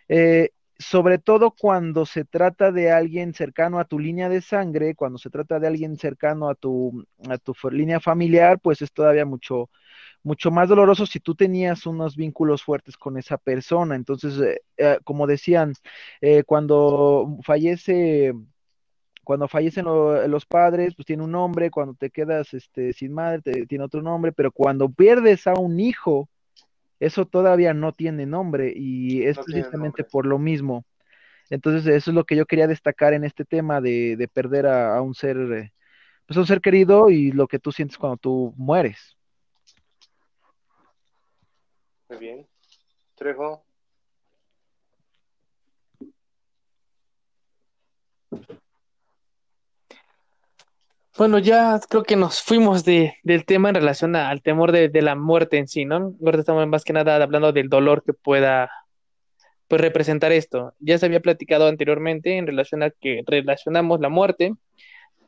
Eh, 0.09 0.51
sobre 0.79 1.19
todo 1.19 1.51
cuando 1.51 2.05
se 2.05 2.23
trata 2.25 2.71
de 2.71 2.91
alguien 2.91 3.33
cercano 3.33 3.79
a 3.79 3.85
tu 3.85 3.99
línea 3.99 4.29
de 4.29 4.41
sangre, 4.41 4.95
cuando 4.95 5.17
se 5.17 5.29
trata 5.29 5.59
de 5.59 5.67
alguien 5.67 5.97
cercano 5.97 6.49
a 6.49 6.55
tu, 6.55 7.05
a 7.29 7.37
tu 7.37 7.53
línea 7.69 7.99
familiar, 7.99 8.59
pues 8.61 8.81
es 8.81 8.91
todavía 8.93 9.25
mucho, 9.25 9.69
mucho 10.23 10.51
más 10.51 10.69
doloroso 10.69 11.05
si 11.05 11.19
tú 11.19 11.35
tenías 11.35 11.85
unos 11.85 12.15
vínculos 12.15 12.63
fuertes 12.63 12.97
con 12.97 13.17
esa 13.17 13.37
persona. 13.37 13.95
Entonces, 13.95 14.39
eh, 14.39 14.61
eh, 14.77 14.99
como 15.03 15.27
decían, 15.27 15.73
eh, 16.21 16.43
cuando 16.45 17.37
fallece 17.43 18.33
cuando 19.23 19.47
fallecen 19.47 19.85
los 19.85 20.45
padres, 20.47 20.95
pues 20.95 21.05
tiene 21.05 21.23
un 21.23 21.31
nombre, 21.31 21.69
cuando 21.69 21.93
te 21.93 22.09
quedas 22.09 22.51
este, 22.55 22.93
sin 22.93 23.13
madre, 23.13 23.67
tiene 23.67 23.83
otro 23.83 24.01
nombre, 24.01 24.31
pero 24.31 24.51
cuando 24.51 24.89
pierdes 24.89 25.45
a 25.45 25.53
un 25.53 25.79
hijo, 25.79 26.29
eso 26.99 27.25
todavía 27.25 27.73
no 27.73 27.93
tiene 27.93 28.25
nombre 28.25 28.73
y 28.75 29.23
es 29.23 29.37
precisamente 29.39 30.03
por 30.03 30.25
lo 30.25 30.37
mismo. 30.37 30.85
Entonces, 31.49 31.87
eso 31.87 32.11
es 32.11 32.15
lo 32.15 32.25
que 32.25 32.35
yo 32.35 32.45
quería 32.45 32.67
destacar 32.67 33.13
en 33.13 33.23
este 33.23 33.45
tema 33.45 33.81
de, 33.81 34.29
perder 34.33 34.67
a, 34.67 35.01
un 35.01 35.15
ser, 35.15 35.37
eh, 35.37 35.73
pues 36.27 36.37
un 36.37 36.45
ser 36.45 36.61
querido 36.61 37.09
y 37.09 37.31
lo 37.31 37.47
que 37.47 37.59
tú 37.59 37.71
sientes 37.71 37.97
cuando 37.97 38.17
tú 38.17 38.53
mueres. 38.55 39.17
Muy 42.09 42.19
bien. 42.19 42.47
Trejo. 43.15 43.63
Bueno, 51.19 51.37
ya 51.37 51.81
creo 51.89 52.03
que 52.03 52.15
nos 52.15 52.41
fuimos 52.41 52.85
de, 52.85 53.15
del 53.23 53.43
tema 53.43 53.67
en 53.67 53.75
relación 53.75 54.15
al 54.15 54.41
temor 54.41 54.71
de, 54.71 54.89
la 55.01 55.15
muerte 55.15 55.57
en 55.57 55.67
sí, 55.67 55.83
¿no? 55.83 56.15
Ahora 56.23 56.39
estamos 56.39 56.65
más 56.69 56.85
que 56.85 56.93
nada 56.93 57.21
hablando 57.21 57.51
del 57.51 57.67
dolor 57.67 58.05
que 58.05 58.13
pueda 58.13 58.71
pues, 59.67 59.81
representar 59.81 60.31
esto. 60.31 60.75
Ya 60.79 60.97
se 60.97 61.07
había 61.07 61.19
platicado 61.19 61.67
anteriormente 61.67 62.37
en 62.37 62.47
relación 62.47 62.83
a 62.83 62.91
que 62.91 63.23
relacionamos 63.27 63.99
la 63.99 64.07
muerte 64.07 64.53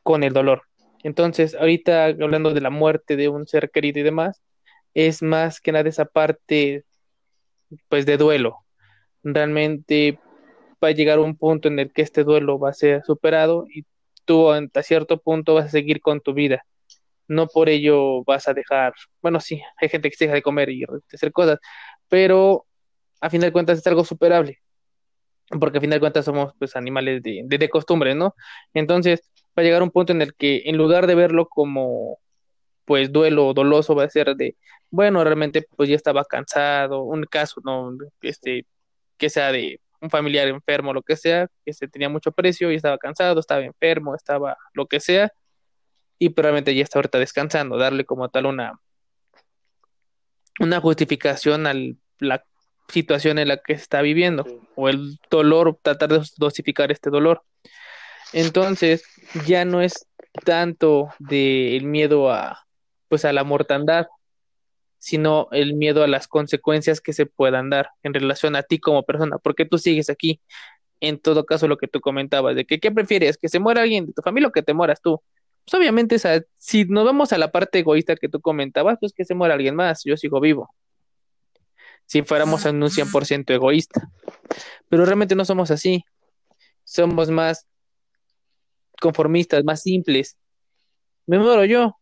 con 0.02 0.22
el 0.24 0.32
dolor. 0.32 0.62
Entonces, 1.02 1.54
ahorita 1.54 2.06
hablando 2.06 2.54
de 2.54 2.62
la 2.62 2.70
muerte 2.70 3.16
de 3.16 3.28
un 3.28 3.46
ser 3.46 3.70
querido 3.70 4.00
y 4.00 4.02
demás, 4.02 4.42
es 4.94 5.22
más 5.22 5.60
que 5.60 5.72
nada 5.72 5.90
esa 5.90 6.06
parte 6.06 6.84
pues 7.90 8.06
de 8.06 8.16
duelo. 8.16 8.64
Realmente 9.22 10.18
va 10.82 10.88
a 10.88 10.92
llegar 10.92 11.18
un 11.18 11.36
punto 11.36 11.68
en 11.68 11.78
el 11.80 11.92
que 11.92 12.00
este 12.00 12.24
duelo 12.24 12.58
va 12.58 12.70
a 12.70 12.72
ser 12.72 13.02
superado 13.04 13.66
y 13.68 13.84
tú 14.24 14.50
hasta 14.50 14.82
cierto 14.82 15.20
punto 15.20 15.54
vas 15.54 15.66
a 15.66 15.70
seguir 15.70 16.00
con 16.00 16.20
tu 16.20 16.34
vida. 16.34 16.64
No 17.28 17.46
por 17.48 17.68
ello 17.68 18.24
vas 18.24 18.48
a 18.48 18.54
dejar, 18.54 18.94
bueno, 19.22 19.40
sí, 19.40 19.62
hay 19.80 19.88
gente 19.88 20.10
que 20.10 20.16
se 20.16 20.24
deja 20.26 20.34
de 20.36 20.42
comer 20.42 20.70
y 20.70 20.84
hacer 21.12 21.32
cosas, 21.32 21.58
pero 22.08 22.66
a 23.20 23.30
fin 23.30 23.40
de 23.40 23.52
cuentas 23.52 23.78
es 23.78 23.86
algo 23.86 24.04
superable, 24.04 24.60
porque 25.60 25.78
a 25.78 25.80
fin 25.80 25.90
de 25.90 26.00
cuentas 26.00 26.24
somos 26.24 26.52
pues 26.58 26.76
animales 26.76 27.22
de, 27.22 27.42
de, 27.44 27.58
de 27.58 27.68
costumbre, 27.70 28.14
¿no? 28.14 28.34
Entonces 28.74 29.22
va 29.58 29.62
a 29.62 29.64
llegar 29.64 29.82
un 29.82 29.90
punto 29.90 30.12
en 30.12 30.22
el 30.22 30.34
que 30.34 30.62
en 30.66 30.76
lugar 30.76 31.06
de 31.06 31.14
verlo 31.14 31.48
como 31.48 32.18
pues 32.84 33.12
duelo 33.12 33.54
doloso 33.54 33.94
va 33.94 34.04
a 34.04 34.10
ser 34.10 34.34
de 34.36 34.56
bueno 34.90 35.22
realmente 35.24 35.66
pues 35.76 35.88
ya 35.88 35.96
estaba 35.96 36.24
cansado 36.24 37.02
un 37.04 37.24
caso 37.24 37.60
no 37.64 37.96
este 38.22 38.66
que 39.18 39.30
sea 39.30 39.52
de 39.52 39.80
un 40.02 40.10
familiar 40.10 40.48
enfermo 40.48 40.92
lo 40.92 41.00
que 41.00 41.16
sea 41.16 41.48
que 41.64 41.72
se 41.72 41.88
tenía 41.88 42.10
mucho 42.10 42.32
precio 42.32 42.70
y 42.70 42.74
estaba 42.74 42.98
cansado 42.98 43.40
estaba 43.40 43.62
enfermo 43.62 44.14
estaba 44.14 44.58
lo 44.74 44.86
que 44.86 45.00
sea 45.00 45.32
y 46.18 46.28
probablemente 46.30 46.74
ya 46.74 46.82
está 46.82 46.98
ahorita 46.98 47.18
descansando 47.18 47.78
darle 47.78 48.04
como 48.04 48.28
tal 48.28 48.46
una 48.46 48.78
una 50.60 50.80
justificación 50.80 51.66
a 51.66 51.74
la 52.18 52.44
situación 52.88 53.38
en 53.38 53.48
la 53.48 53.56
que 53.56 53.76
se 53.76 53.82
está 53.82 54.02
viviendo 54.02 54.46
o 54.74 54.88
el 54.88 55.18
dolor 55.30 55.78
tratar 55.82 56.10
de 56.10 56.26
dosificar 56.36 56.92
este 56.92 57.10
dolor. 57.10 57.42
Entonces 58.32 59.04
ya 59.46 59.64
no 59.64 59.80
es 59.80 60.06
tanto 60.44 61.08
del 61.18 61.84
miedo 61.84 62.30
a 62.30 62.66
pues 63.08 63.26
a 63.26 63.32
la 63.32 63.44
mortandad, 63.44 64.06
sino 65.02 65.48
el 65.50 65.74
miedo 65.74 66.04
a 66.04 66.06
las 66.06 66.28
consecuencias 66.28 67.00
que 67.00 67.12
se 67.12 67.26
puedan 67.26 67.70
dar 67.70 67.90
en 68.04 68.14
relación 68.14 68.54
a 68.54 68.62
ti 68.62 68.78
como 68.78 69.02
persona, 69.02 69.36
porque 69.38 69.64
tú 69.64 69.76
sigues 69.76 70.08
aquí. 70.08 70.40
En 71.00 71.18
todo 71.18 71.44
caso, 71.44 71.66
lo 71.66 71.76
que 71.76 71.88
tú 71.88 72.00
comentabas, 72.00 72.54
de 72.54 72.64
que 72.64 72.78
qué 72.78 72.92
prefieres, 72.92 73.36
que 73.36 73.48
se 73.48 73.58
muera 73.58 73.82
alguien 73.82 74.06
de 74.06 74.12
tu 74.12 74.22
familia 74.22 74.46
o 74.46 74.52
que 74.52 74.62
te 74.62 74.72
mueras 74.72 75.02
tú. 75.02 75.20
Pues 75.64 75.74
obviamente, 75.74 76.18
si 76.56 76.84
nos 76.84 77.04
vamos 77.04 77.32
a 77.32 77.38
la 77.38 77.50
parte 77.50 77.80
egoísta 77.80 78.14
que 78.14 78.28
tú 78.28 78.40
comentabas, 78.40 78.98
pues 79.00 79.12
que 79.12 79.24
se 79.24 79.34
muera 79.34 79.54
alguien 79.54 79.74
más, 79.74 80.04
yo 80.04 80.16
sigo 80.16 80.38
vivo. 80.38 80.72
Si 82.06 82.22
fuéramos 82.22 82.64
en 82.66 82.80
un 82.80 82.88
100% 82.88 83.52
egoísta. 83.52 84.08
Pero 84.88 85.04
realmente 85.04 85.34
no 85.34 85.44
somos 85.44 85.72
así. 85.72 86.04
Somos 86.84 87.28
más 87.28 87.66
conformistas, 89.00 89.64
más 89.64 89.82
simples. 89.82 90.36
Me 91.26 91.40
muero 91.40 91.64
yo, 91.64 91.96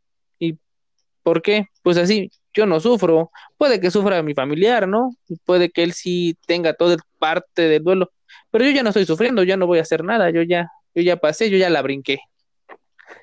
¿Por 1.23 1.43
qué? 1.43 1.67
Pues 1.83 1.97
así, 1.97 2.31
yo 2.53 2.67
no 2.67 2.81
sufro. 2.81 3.31
Puede 3.57 3.81
que 3.81 3.91
sufra 3.91 4.23
mi 4.23 4.35
familiar, 4.35 4.89
¿no? 4.89 5.11
Puede 5.45 5.71
que 5.71 5.83
él 5.83 5.93
sí 5.93 6.37
tenga 6.47 6.75
toda 6.75 6.97
parte 7.19 7.63
del 7.63 7.83
duelo, 7.83 8.11
pero 8.51 8.65
yo 8.65 8.71
ya 8.71 8.83
no 8.83 8.91
estoy 8.91 9.07
sufriendo, 9.07 9.43
ya 9.43 9.57
no 9.57 9.67
voy 9.67 9.79
a 9.79 9.83
hacer 9.83 10.05
nada, 10.05 10.31
yo 10.31 10.43
ya, 10.43 10.71
yo 10.95 11.03
ya 11.03 11.17
pasé, 11.17 11.51
yo 11.51 11.57
ya 11.57 11.71
la 11.71 11.83
brinqué. 11.83 12.21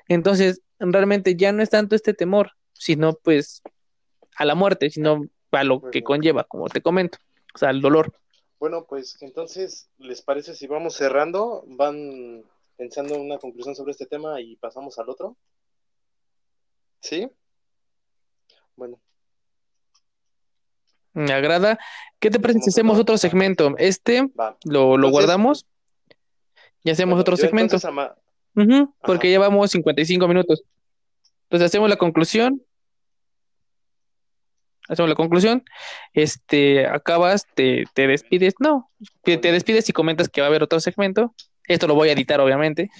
Entonces, 0.08 0.62
realmente 0.78 1.36
ya 1.36 1.52
no 1.52 1.62
es 1.62 1.70
tanto 1.70 1.94
este 1.94 2.14
temor, 2.14 2.52
sino 2.72 3.14
pues 3.14 3.62
a 4.36 4.44
la 4.44 4.54
muerte, 4.54 4.90
sino 4.90 5.22
a 5.50 5.64
lo 5.64 5.82
que 5.90 6.02
conlleva, 6.02 6.44
como 6.44 6.68
te 6.68 6.80
comento, 6.80 7.18
o 7.54 7.58
sea, 7.58 7.70
al 7.70 7.80
dolor. 7.80 8.12
Bueno, 8.58 8.86
pues 8.88 9.16
entonces, 9.20 9.88
¿les 9.98 10.22
parece 10.22 10.54
si 10.54 10.66
vamos 10.66 10.94
cerrando? 10.94 11.64
¿Van 11.66 12.44
pensando 12.76 13.14
en 13.14 13.22
una 13.22 13.38
conclusión 13.38 13.74
sobre 13.74 13.92
este 13.92 14.06
tema 14.06 14.40
y 14.40 14.56
pasamos 14.56 14.98
al 14.98 15.08
otro? 15.08 15.36
¿Sí? 17.00 17.28
Bueno. 18.76 19.00
Me 21.18 21.32
agrada. 21.32 21.80
¿Qué 22.20 22.30
te 22.30 22.38
parece 22.38 22.60
si 22.60 22.70
hacemos 22.70 22.96
otro 22.96 23.18
segmento? 23.18 23.74
Este 23.76 24.30
lo, 24.64 24.96
lo 24.96 25.10
guardamos 25.10 25.66
y 26.84 26.90
hacemos 26.90 27.18
otro 27.18 27.36
segmento. 27.36 27.76
porque 29.02 29.28
llevamos 29.28 29.72
55 29.72 30.28
minutos. 30.28 30.62
Entonces 31.44 31.66
hacemos 31.66 31.90
la 31.90 31.96
conclusión. 31.96 32.62
Hacemos 34.88 35.08
la 35.08 35.16
conclusión. 35.16 35.64
Este, 36.12 36.86
acabas, 36.86 37.46
te, 37.56 37.84
te 37.94 38.06
despides. 38.06 38.54
No, 38.60 38.88
te, 39.22 39.38
te 39.38 39.50
despides 39.50 39.88
y 39.88 39.92
comentas 39.92 40.28
que 40.28 40.40
va 40.40 40.46
a 40.46 40.50
haber 40.50 40.62
otro 40.62 40.78
segmento. 40.78 41.34
Esto 41.66 41.88
lo 41.88 41.96
voy 41.96 42.10
a 42.10 42.12
editar, 42.12 42.40
obviamente. 42.40 42.90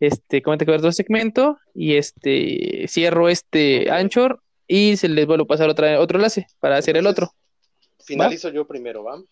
Este, 0.00 0.42
comenta 0.42 0.66
que 0.66 0.70
va 0.70 0.74
a 0.74 0.76
haber 0.76 0.86
otro 0.86 0.92
segmento. 0.92 1.58
Y 1.74 1.94
este, 1.94 2.84
cierro 2.88 3.30
este 3.30 3.90
Anchor 3.90 4.42
y 4.72 4.96
se 4.96 5.06
les 5.06 5.26
vuelve 5.26 5.42
a 5.42 5.46
pasar 5.46 5.68
otra, 5.68 6.00
otro 6.00 6.16
enlace 6.16 6.46
para 6.58 6.78
hacer 6.78 6.96
el 6.96 7.06
otro. 7.06 7.30
Finalizo 8.02 8.48
yo 8.48 8.66
primero, 8.66 9.04
¿va? 9.04 9.22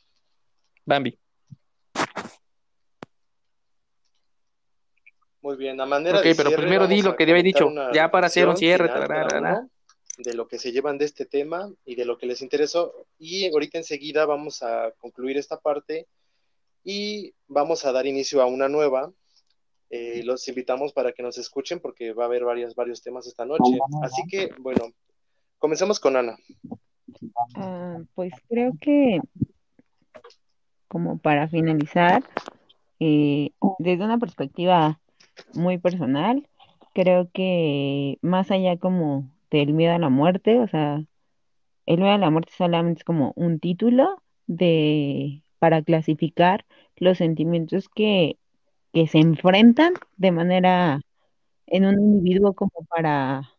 Bambi. 0.85 1.19
Muy 5.41 5.57
bien, 5.57 5.81
a 5.81 5.87
manera 5.87 6.19
Ok, 6.19 6.27
pero 6.37 6.51
primero 6.55 6.87
di 6.87 7.01
lo 7.01 7.17
que 7.17 7.23
había 7.23 7.43
dicho, 7.43 7.73
ya 7.95 8.11
para 8.11 8.27
hacer 8.27 8.49
un 8.49 8.57
cierre. 8.59 8.91
de 10.19 10.35
lo 10.35 10.47
que 10.47 10.59
se 10.59 10.73
llevan 10.73 10.99
de 10.99 11.07
este 11.07 11.25
tema 11.25 11.73
y 11.87 11.95
de 11.95 12.05
lo 12.05 12.19
que 12.19 12.27
les 12.27 12.43
interesó. 12.43 13.07
Y 13.19 13.47
ahorita 13.51 13.79
enseguida 13.79 14.27
vamos 14.27 14.63
a 14.63 14.93
concluir 14.99 15.39
esta 15.39 15.59
parte 15.59 16.07
y 16.85 17.33
vamos 17.49 17.87
a 17.87 17.93
dar 17.93 18.07
inicio 18.07 18.43
a 18.43 18.47
una 18.47 18.69
nueva. 18.69 19.11
Eh, 19.89 20.21
los 20.23 20.47
invitamos 20.49 20.93
para 20.93 21.13
que 21.13 21.23
nos 21.23 21.39
escuchen 21.39 21.81
porque 21.81 22.13
va 22.13 22.25
a 22.25 22.27
haber 22.27 22.45
varios, 22.45 22.75
varios 22.75 23.01
temas 23.01 23.27
esta 23.27 23.47
noche. 23.47 23.79
Así 24.03 24.23
que, 24.31 24.51
bueno, 24.59 24.93
Comencemos 25.61 26.01
con 26.01 26.17
Ana. 26.17 26.39
Ah, 27.55 27.99
pues 28.15 28.33
creo 28.49 28.73
que, 28.81 29.21
como 30.89 31.19
para 31.19 31.49
finalizar, 31.49 32.25
eh, 32.99 33.51
desde 33.79 34.05
una 34.05 34.17
perspectiva 34.17 34.99
muy 35.53 35.77
personal, 35.77 36.49
creo 36.95 37.29
que 37.31 38.19
más 38.23 38.51
allá 38.51 38.79
como 38.79 39.31
del 39.51 39.75
miedo 39.75 39.95
a 39.95 39.99
la 39.99 40.09
muerte, 40.09 40.59
o 40.61 40.67
sea, 40.67 41.05
el 41.85 41.99
miedo 41.99 42.15
a 42.15 42.19
la 42.19 42.31
muerte 42.31 42.53
solamente 42.57 43.01
es 43.01 43.05
como 43.05 43.35
un 43.37 43.61
título 43.61 44.23
de 44.47 45.43
para 45.59 45.83
clasificar 45.83 46.65
los 46.97 47.19
sentimientos 47.19 47.91
que, 47.91 48.39
que 48.95 49.07
se 49.09 49.19
enfrentan 49.19 49.93
de 50.17 50.33
manera 50.33 51.03
en 51.67 51.85
un 51.85 52.01
individuo 52.01 52.55
como 52.55 52.73
para 52.89 53.51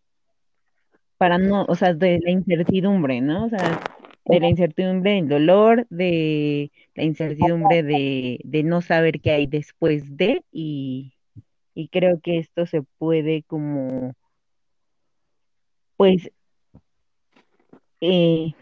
para 1.21 1.37
no, 1.37 1.65
o 1.67 1.75
sea, 1.75 1.93
de 1.93 2.19
la 2.23 2.31
incertidumbre, 2.31 3.21
¿no? 3.21 3.45
O 3.45 3.49
sea, 3.49 3.79
de 4.25 4.39
la 4.39 4.47
incertidumbre 4.47 5.11
del 5.11 5.29
dolor, 5.29 5.85
de 5.91 6.71
la 6.95 7.03
incertidumbre 7.03 7.83
de, 7.83 8.63
no 8.63 8.81
saber 8.81 9.21
qué 9.21 9.29
hay 9.29 9.45
después 9.45 10.17
de, 10.17 10.43
y, 10.51 11.13
creo 11.91 12.19
que 12.21 12.39
esto 12.39 12.65
se 12.65 12.81
puede 12.97 13.43
como, 13.43 14.15
pues, 15.95 16.31
eh, 17.99 18.53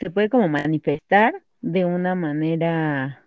se 0.00 0.10
puede 0.10 0.28
como 0.28 0.48
manifestar 0.48 1.44
de 1.60 1.84
una 1.84 2.16
manera 2.16 3.24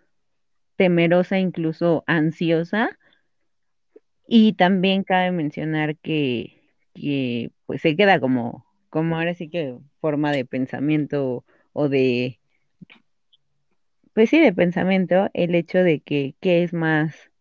temerosa, 0.76 1.40
incluso 1.40 2.04
ansiosa, 2.06 3.00
y 4.28 4.52
también 4.54 5.06
cabe 5.06 5.32
mencionar 5.32 5.96
que 5.96 6.58
pues 7.72 7.84
se 7.84 7.96
queda 7.96 8.20
como, 8.20 8.66
como 8.90 9.16
ahora 9.16 9.34
sí 9.34 9.48
que 9.48 9.78
forma 10.02 10.34
de 10.34 10.44
pensamiento 10.44 11.46
o 11.72 11.88
de, 11.88 12.38
pues 14.14 14.30
sí, 14.30 14.42
de 14.42 14.52
pensamiento, 14.52 15.30
el 15.34 15.56
hecho 15.56 15.78
de 15.78 16.02
que 16.02 16.36
qué 16.42 16.64
es 16.64 16.74
más 16.74 17.32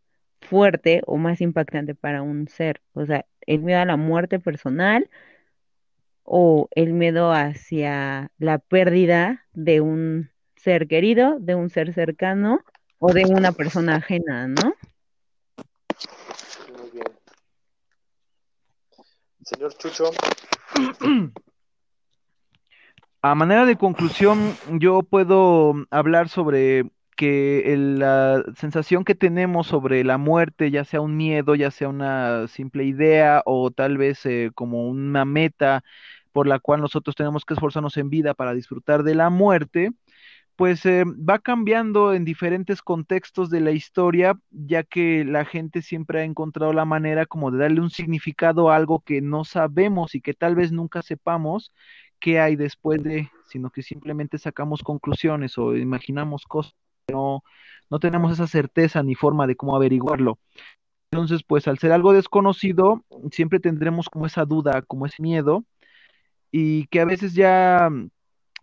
fuerte 0.41 1.03
o 1.07 1.17
más 1.17 1.41
impactante 1.41 1.97
para 1.97 2.23
un 2.23 2.47
ser, 2.47 2.81
o 2.93 3.05
sea, 3.07 3.27
el 3.45 3.59
miedo 3.63 3.81
a 3.81 3.87
la 3.87 3.97
muerte 3.97 4.39
personal 4.39 5.11
o 6.23 6.69
el 6.77 6.93
miedo 6.93 7.33
hacia 7.33 8.31
la 8.39 8.61
pérdida 8.61 9.49
de 9.53 9.81
un 9.81 10.31
ser 10.55 10.87
querido, 10.87 11.41
de 11.41 11.57
un 11.57 11.71
ser 11.71 11.93
cercano 11.93 12.61
o 13.01 13.13
de 13.13 13.25
una 13.25 13.51
persona 13.51 13.97
ajena, 13.97 14.47
¿no? 14.47 14.75
Señor 19.51 19.75
Chucho. 19.75 20.11
A 23.23 23.35
manera 23.35 23.67
de 23.67 23.77
conclusión, 23.77 24.57
yo 24.79 25.03
puedo 25.03 25.75
hablar 25.91 26.31
sobre 26.31 26.91
que 27.17 27.75
la 27.77 28.43
sensación 28.57 29.05
que 29.05 29.15
tenemos 29.15 29.67
sobre 29.67 30.05
la 30.05 30.17
muerte, 30.17 30.71
ya 30.71 30.85
sea 30.85 31.03
un 31.03 31.19
miedo, 31.19 31.55
ya 31.55 31.71
sea 31.71 31.91
una 31.91 32.49
simple 32.49 32.85
idea 32.85 33.43
o 33.45 33.71
tal 33.71 33.99
vez 33.99 34.25
eh, 34.25 34.53
como 34.55 34.89
una 34.89 35.27
meta 35.27 35.85
por 36.33 36.47
la 36.47 36.61
cual 36.61 36.81
nosotros 36.81 37.15
tenemos 37.15 37.45
que 37.45 37.53
esforzarnos 37.53 37.99
en 37.99 38.09
vida 38.09 38.33
para 38.33 38.55
disfrutar 38.55 39.03
de 39.03 39.17
la 39.17 39.29
muerte, 39.29 39.91
pues 40.61 40.85
eh, 40.85 41.05
va 41.07 41.39
cambiando 41.39 42.13
en 42.13 42.27
diferentes 42.27 42.83
contextos 42.83 43.49
de 43.49 43.61
la 43.61 43.71
historia, 43.71 44.39
ya 44.51 44.83
que 44.83 45.25
la 45.25 45.47
gente 45.47 45.81
siempre 45.81 46.21
ha 46.21 46.25
encontrado 46.25 46.75
la 46.75 46.85
manera 46.85 47.25
como 47.25 47.51
de 47.51 47.61
darle 47.61 47.81
un 47.81 47.89
significado 47.89 48.69
a 48.69 48.77
algo 48.77 49.01
que 49.01 49.23
no 49.23 49.45
sabemos 49.45 50.15
y 50.15 50.21
que 50.21 50.35
tal 50.35 50.57
vez 50.57 50.71
nunca 50.71 51.01
sepamos 51.01 51.73
qué 52.19 52.41
hay 52.41 52.57
después 52.57 53.03
de, 53.03 53.31
sino 53.49 53.71
que 53.71 53.83
simplemente 53.83 54.37
sacamos 54.37 54.83
conclusiones 54.83 55.57
o 55.57 55.75
imaginamos 55.75 56.45
cosas, 56.45 56.75
no, 57.11 57.43
no 57.89 57.99
tenemos 57.99 58.31
esa 58.31 58.47
certeza 58.47 59.03
ni 59.03 59.15
forma 59.15 59.47
de 59.47 59.57
cómo 59.57 59.75
averiguarlo. 59.75 60.39
Entonces, 61.11 61.43
pues 61.43 61.69
al 61.69 61.79
ser 61.79 61.93
algo 61.93 62.13
desconocido, 62.13 63.03
siempre 63.33 63.61
tendremos 63.61 64.11
como 64.11 64.27
esa 64.27 64.45
duda, 64.45 64.83
como 64.83 65.07
ese 65.07 65.23
miedo, 65.23 65.65
y 66.53 66.87
que 66.89 67.01
a 67.01 67.07
veces 67.07 67.33
ya 67.33 67.89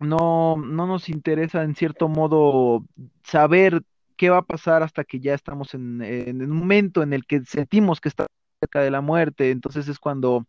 no, 0.00 0.56
no 0.56 0.86
nos 0.86 1.08
interesa 1.08 1.62
en 1.62 1.74
cierto 1.74 2.08
modo 2.08 2.84
saber 3.22 3.82
qué 4.16 4.30
va 4.30 4.38
a 4.38 4.42
pasar 4.42 4.82
hasta 4.82 5.04
que 5.04 5.20
ya 5.20 5.34
estamos 5.34 5.74
en, 5.74 6.02
en, 6.02 6.42
un 6.42 6.50
momento 6.50 7.02
en 7.02 7.12
el 7.12 7.24
que 7.24 7.42
sentimos 7.44 8.00
que 8.00 8.08
está 8.08 8.26
cerca 8.60 8.80
de 8.80 8.90
la 8.90 9.00
muerte, 9.00 9.50
entonces 9.52 9.86
es 9.88 10.00
cuando 10.00 10.44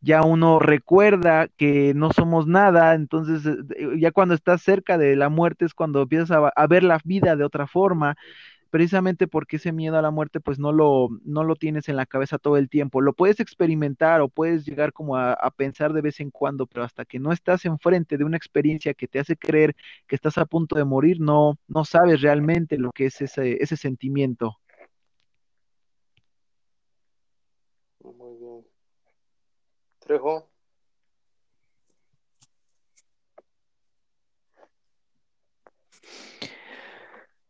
ya 0.00 0.22
uno 0.22 0.58
recuerda 0.58 1.48
que 1.56 1.94
no 1.94 2.12
somos 2.12 2.48
nada, 2.48 2.94
entonces 2.94 3.46
eh, 3.46 3.88
ya 4.00 4.10
cuando 4.10 4.34
estás 4.34 4.62
cerca 4.62 4.98
de 4.98 5.14
la 5.16 5.28
muerte 5.28 5.64
es 5.64 5.74
cuando 5.74 6.02
empiezas 6.02 6.32
a 6.54 6.66
ver 6.66 6.82
la 6.82 7.00
vida 7.04 7.36
de 7.36 7.44
otra 7.44 7.68
forma, 7.68 8.16
precisamente 8.74 9.28
porque 9.28 9.58
ese 9.58 9.70
miedo 9.70 9.96
a 9.96 10.02
la 10.02 10.10
muerte 10.10 10.40
pues 10.40 10.58
no 10.58 10.72
lo, 10.72 11.08
no 11.24 11.44
lo 11.44 11.54
tienes 11.54 11.88
en 11.88 11.94
la 11.94 12.06
cabeza 12.06 12.38
todo 12.38 12.56
el 12.56 12.68
tiempo. 12.68 13.00
Lo 13.00 13.12
puedes 13.12 13.38
experimentar 13.38 14.20
o 14.20 14.28
puedes 14.28 14.66
llegar 14.66 14.92
como 14.92 15.16
a, 15.16 15.36
pensar 15.56 15.92
de 15.92 16.00
vez 16.00 16.18
en 16.18 16.32
cuando, 16.32 16.66
pero 16.66 16.82
hasta 16.82 17.04
que 17.04 17.20
no 17.20 17.30
estás 17.30 17.64
enfrente 17.66 18.18
de 18.18 18.24
una 18.24 18.36
experiencia 18.36 18.92
que 18.92 19.06
te 19.06 19.20
hace 19.20 19.36
creer 19.36 19.76
que 20.08 20.16
estás 20.16 20.38
a 20.38 20.44
punto 20.44 20.74
de 20.74 20.84
morir, 20.84 21.20
no, 21.20 21.56
no 21.68 21.84
sabes 21.84 22.20
realmente 22.20 22.76
lo 22.76 22.90
que 22.90 23.06
es 23.06 23.20
ese, 23.20 23.62
ese 23.62 23.76
sentimiento. 23.76 24.56
Muy 28.02 28.36
bien. 28.40 28.66
Trejo. 30.00 30.53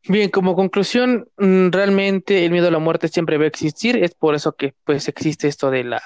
Bien, 0.06 0.30
como 0.30 0.54
conclusión, 0.54 1.28
mm, 1.38 1.70
realmente 1.70 2.44
el 2.44 2.52
miedo 2.52 2.68
a 2.68 2.70
la 2.70 2.78
muerte 2.78 3.08
siempre 3.08 3.38
va 3.38 3.44
a 3.44 3.48
existir, 3.48 3.96
es 3.96 4.14
por 4.14 4.34
eso 4.34 4.54
que 4.54 4.74
pues 4.84 5.08
existe 5.08 5.48
esto 5.48 5.70
de 5.70 5.84
la 5.84 6.02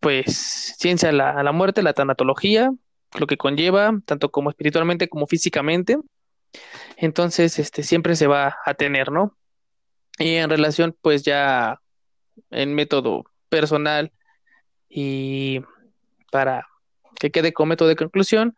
pues 0.00 0.74
ciencia 0.78 1.10
a 1.10 1.12
la, 1.12 1.52
muerte, 1.52 1.82
la 1.82 1.92
tanatología, 1.92 2.72
lo 3.18 3.26
que 3.26 3.36
conlleva, 3.36 3.92
tanto 4.04 4.30
como 4.30 4.50
espiritualmente 4.50 5.08
como 5.08 5.28
físicamente. 5.28 5.96
Entonces, 6.96 7.58
este 7.60 7.84
siempre 7.84 8.16
se 8.16 8.26
va 8.26 8.56
a 8.64 8.74
tener, 8.74 9.12
¿no? 9.12 9.36
Y 10.18 10.36
en 10.36 10.50
relación, 10.50 10.96
pues 11.00 11.22
ya 11.22 11.80
en 12.50 12.74
método 12.74 13.24
personal 13.48 14.12
y 14.88 15.60
para 16.32 16.66
que 17.20 17.30
quede 17.30 17.52
como 17.52 17.68
método 17.68 17.88
de 17.88 17.96
conclusión, 17.96 18.56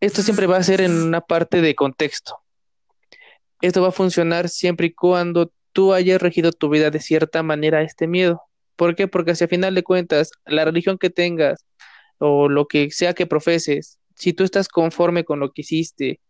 esto 0.00 0.22
siempre 0.22 0.46
va 0.46 0.56
a 0.56 0.62
ser 0.62 0.80
en 0.80 1.02
una 1.02 1.20
parte 1.20 1.60
de 1.60 1.74
contexto. 1.74 2.39
Esto 3.60 3.82
va 3.82 3.88
a 3.88 3.92
funcionar 3.92 4.48
siempre 4.48 4.88
y 4.88 4.92
cuando 4.92 5.52
tú 5.72 5.92
hayas 5.92 6.20
regido 6.20 6.52
tu 6.52 6.68
vida 6.68 6.90
de 6.90 7.00
cierta 7.00 7.42
manera 7.42 7.78
a 7.78 7.82
este 7.82 8.06
miedo. 8.06 8.42
¿Por 8.76 8.94
qué? 8.96 9.08
Porque 9.08 9.34
si 9.34 9.44
a 9.44 9.48
final 9.48 9.74
de 9.74 9.82
cuentas, 9.82 10.30
la 10.46 10.64
religión 10.64 10.98
que 10.98 11.10
tengas 11.10 11.66
o 12.18 12.48
lo 12.48 12.66
que 12.66 12.90
sea 12.90 13.14
que 13.14 13.26
profeses, 13.26 13.98
si 14.14 14.32
tú 14.32 14.44
estás 14.44 14.68
conforme 14.68 15.24
con 15.24 15.40
lo 15.40 15.52
que 15.52 15.62
hiciste 15.62 16.20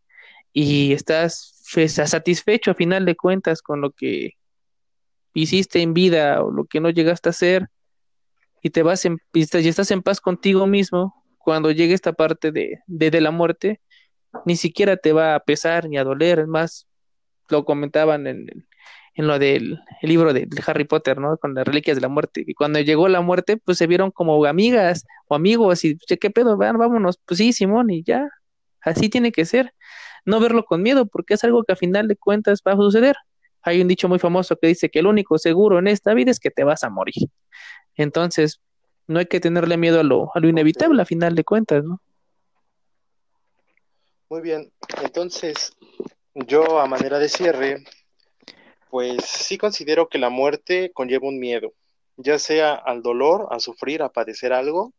y 0.52 0.92
estás 0.92 1.62
satisfecho 1.86 2.72
a 2.72 2.74
final 2.74 3.04
de 3.04 3.16
cuentas 3.16 3.62
con 3.62 3.80
lo 3.80 3.92
que 3.92 4.32
hiciste 5.34 5.80
en 5.80 5.94
vida 5.94 6.42
o 6.42 6.50
lo 6.50 6.64
que 6.64 6.80
no 6.80 6.90
llegaste 6.90 7.28
a 7.28 7.30
hacer 7.30 7.68
y 8.62 8.70
te 8.70 8.82
vas 8.82 9.04
en, 9.04 9.18
y 9.32 9.42
estás 9.42 9.90
en 9.90 10.02
paz 10.02 10.20
contigo 10.20 10.66
mismo, 10.66 11.14
cuando 11.38 11.70
llegue 11.70 11.94
esta 11.94 12.12
parte 12.12 12.52
de, 12.52 12.80
de, 12.86 13.10
de 13.10 13.20
la 13.20 13.30
muerte, 13.30 13.80
ni 14.44 14.56
siquiera 14.56 14.96
te 14.96 15.12
va 15.12 15.34
a 15.34 15.40
pesar 15.40 15.88
ni 15.88 15.96
a 15.96 16.04
doler, 16.04 16.40
es 16.40 16.46
más, 16.46 16.86
lo 17.50 17.64
comentaban 17.64 18.26
en, 18.26 18.66
en 19.14 19.26
lo 19.26 19.38
del 19.38 19.80
libro 20.02 20.32
de, 20.32 20.48
Harry 20.66 20.84
Potter, 20.84 21.18
¿no? 21.18 21.36
Con 21.36 21.54
las 21.54 21.66
reliquias 21.66 21.96
de 21.96 22.00
la 22.00 22.08
muerte. 22.08 22.44
Y 22.46 22.54
cuando 22.54 22.80
llegó 22.80 23.08
la 23.08 23.20
muerte, 23.20 23.56
pues 23.56 23.78
se 23.78 23.86
vieron 23.86 24.10
como 24.10 24.44
amigas 24.44 25.04
o 25.28 25.34
amigos 25.34 25.84
y, 25.84 25.98
¿qué 25.98 26.30
pedo? 26.30 26.56
Vean, 26.56 26.78
vámonos. 26.78 27.18
Pues 27.26 27.38
sí, 27.38 27.52
Simón, 27.52 27.90
y 27.90 28.02
ya. 28.02 28.28
Así 28.80 29.08
tiene 29.08 29.32
que 29.32 29.44
ser. 29.44 29.74
No 30.24 30.40
verlo 30.40 30.64
con 30.64 30.82
miedo, 30.82 31.06
porque 31.06 31.34
es 31.34 31.44
algo 31.44 31.64
que 31.64 31.72
a 31.72 31.76
final 31.76 32.08
de 32.08 32.16
cuentas 32.16 32.62
va 32.66 32.72
a 32.72 32.76
suceder. 32.76 33.16
Hay 33.62 33.80
un 33.80 33.88
dicho 33.88 34.08
muy 34.08 34.18
famoso 34.18 34.56
que 34.56 34.68
dice 34.68 34.90
que 34.90 35.00
el 35.00 35.06
único 35.06 35.38
seguro 35.38 35.78
en 35.78 35.88
esta 35.88 36.14
vida 36.14 36.30
es 36.30 36.40
que 36.40 36.50
te 36.50 36.64
vas 36.64 36.84
a 36.84 36.90
morir. 36.90 37.28
Entonces, 37.96 38.60
no 39.06 39.18
hay 39.18 39.26
que 39.26 39.40
tenerle 39.40 39.76
miedo 39.76 40.00
a 40.00 40.02
lo, 40.02 40.30
a 40.34 40.40
lo 40.40 40.48
inevitable 40.48 41.02
a 41.02 41.04
final 41.04 41.34
de 41.34 41.44
cuentas, 41.44 41.84
¿no? 41.84 42.00
Muy 44.30 44.40
bien, 44.40 44.70
entonces 45.02 45.76
yo, 46.34 46.80
a 46.80 46.86
manera 46.86 47.18
de 47.18 47.28
cierre, 47.28 47.84
pues 48.90 49.24
sí 49.24 49.58
considero 49.58 50.08
que 50.08 50.18
la 50.18 50.30
muerte 50.30 50.92
conlleva 50.92 51.28
un 51.28 51.38
miedo, 51.38 51.72
ya 52.16 52.38
sea 52.38 52.74
al 52.74 53.02
dolor, 53.02 53.48
a 53.50 53.60
sufrir, 53.60 54.02
a 54.02 54.12
padecer 54.12 54.52
algo, 54.52 54.92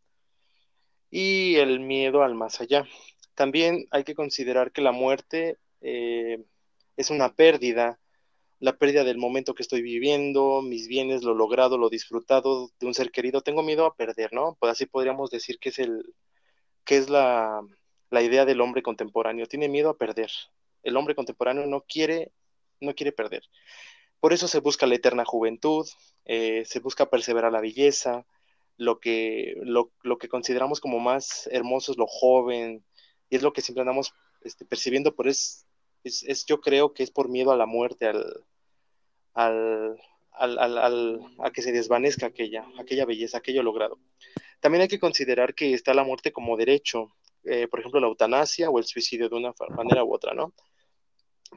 y 1.09 1.55
el 1.57 1.79
miedo 1.79 2.23
al 2.23 2.35
más 2.35 2.61
allá. 2.61 2.85
También 3.35 3.87
hay 3.91 4.03
que 4.03 4.15
considerar 4.15 4.71
que 4.71 4.81
la 4.81 4.91
muerte 4.91 5.57
eh, 5.81 6.43
es 6.97 7.09
una 7.09 7.33
pérdida, 7.33 7.99
la 8.59 8.77
pérdida 8.77 9.03
del 9.03 9.17
momento 9.17 9.53
que 9.53 9.63
estoy 9.63 9.81
viviendo, 9.81 10.61
mis 10.61 10.87
bienes, 10.87 11.23
lo 11.23 11.33
logrado, 11.33 11.77
lo 11.77 11.89
disfrutado 11.89 12.69
de 12.79 12.87
un 12.87 12.93
ser 12.93 13.11
querido. 13.11 13.41
Tengo 13.41 13.63
miedo 13.63 13.85
a 13.85 13.95
perder, 13.95 14.33
¿no? 14.33 14.55
Pues 14.59 14.71
así 14.71 14.85
podríamos 14.85 15.31
decir 15.31 15.57
que 15.59 15.69
es 15.69 15.79
el, 15.79 16.13
que 16.85 16.97
es 16.97 17.09
la, 17.09 17.61
la 18.09 18.21
idea 18.21 18.45
del 18.45 18.61
hombre 18.61 18.83
contemporáneo. 18.83 19.47
Tiene 19.47 19.67
miedo 19.67 19.89
a 19.89 19.97
perder, 19.97 20.29
el 20.83 20.97
hombre 20.97 21.15
contemporáneo 21.15 21.65
no 21.65 21.81
quiere, 21.81 22.31
no 22.79 22.93
quiere 22.93 23.11
perder. 23.11 23.43
Por 24.19 24.33
eso 24.33 24.47
se 24.47 24.59
busca 24.59 24.85
la 24.85 24.95
eterna 24.95 25.25
juventud, 25.25 25.87
eh, 26.25 26.63
se 26.65 26.79
busca 26.79 27.09
perseverar 27.09 27.51
la 27.51 27.61
belleza, 27.61 28.25
lo 28.77 28.99
que, 28.99 29.55
lo, 29.61 29.91
que 30.17 30.27
consideramos 30.27 30.79
como 30.79 30.99
más 30.99 31.47
hermoso 31.51 31.91
es 31.91 31.97
lo 31.97 32.07
joven, 32.07 32.83
y 33.29 33.35
es 33.35 33.41
lo 33.43 33.53
que 33.53 33.61
siempre 33.61 33.81
andamos 33.81 34.13
este, 34.41 34.65
percibiendo, 34.65 35.15
por 35.15 35.27
es, 35.27 35.65
es, 36.03 36.45
yo 36.45 36.61
creo 36.61 36.93
que 36.93 37.03
es 37.03 37.11
por 37.11 37.29
miedo 37.29 37.51
a 37.51 37.57
la 37.57 37.65
muerte, 37.65 38.07
al, 38.07 38.43
al, 39.33 39.97
al, 40.57 41.19
a 41.39 41.51
que 41.51 41.61
se 41.61 41.71
desvanezca 41.71 42.27
aquella, 42.27 42.65
aquella 42.79 43.05
belleza, 43.05 43.37
aquello 43.37 43.63
logrado. 43.63 43.99
También 44.59 44.83
hay 44.83 44.87
que 44.87 44.99
considerar 44.99 45.53
que 45.55 45.73
está 45.73 45.93
la 45.93 46.03
muerte 46.03 46.31
como 46.31 46.57
derecho, 46.57 47.13
eh, 47.43 47.67
por 47.67 47.79
ejemplo, 47.79 47.99
la 47.99 48.07
eutanasia 48.07 48.69
o 48.69 48.77
el 48.77 48.85
suicidio 48.85 49.29
de 49.29 49.35
una 49.35 49.53
manera 49.75 50.03
u 50.03 50.13
otra, 50.13 50.33
¿no? 50.33 50.53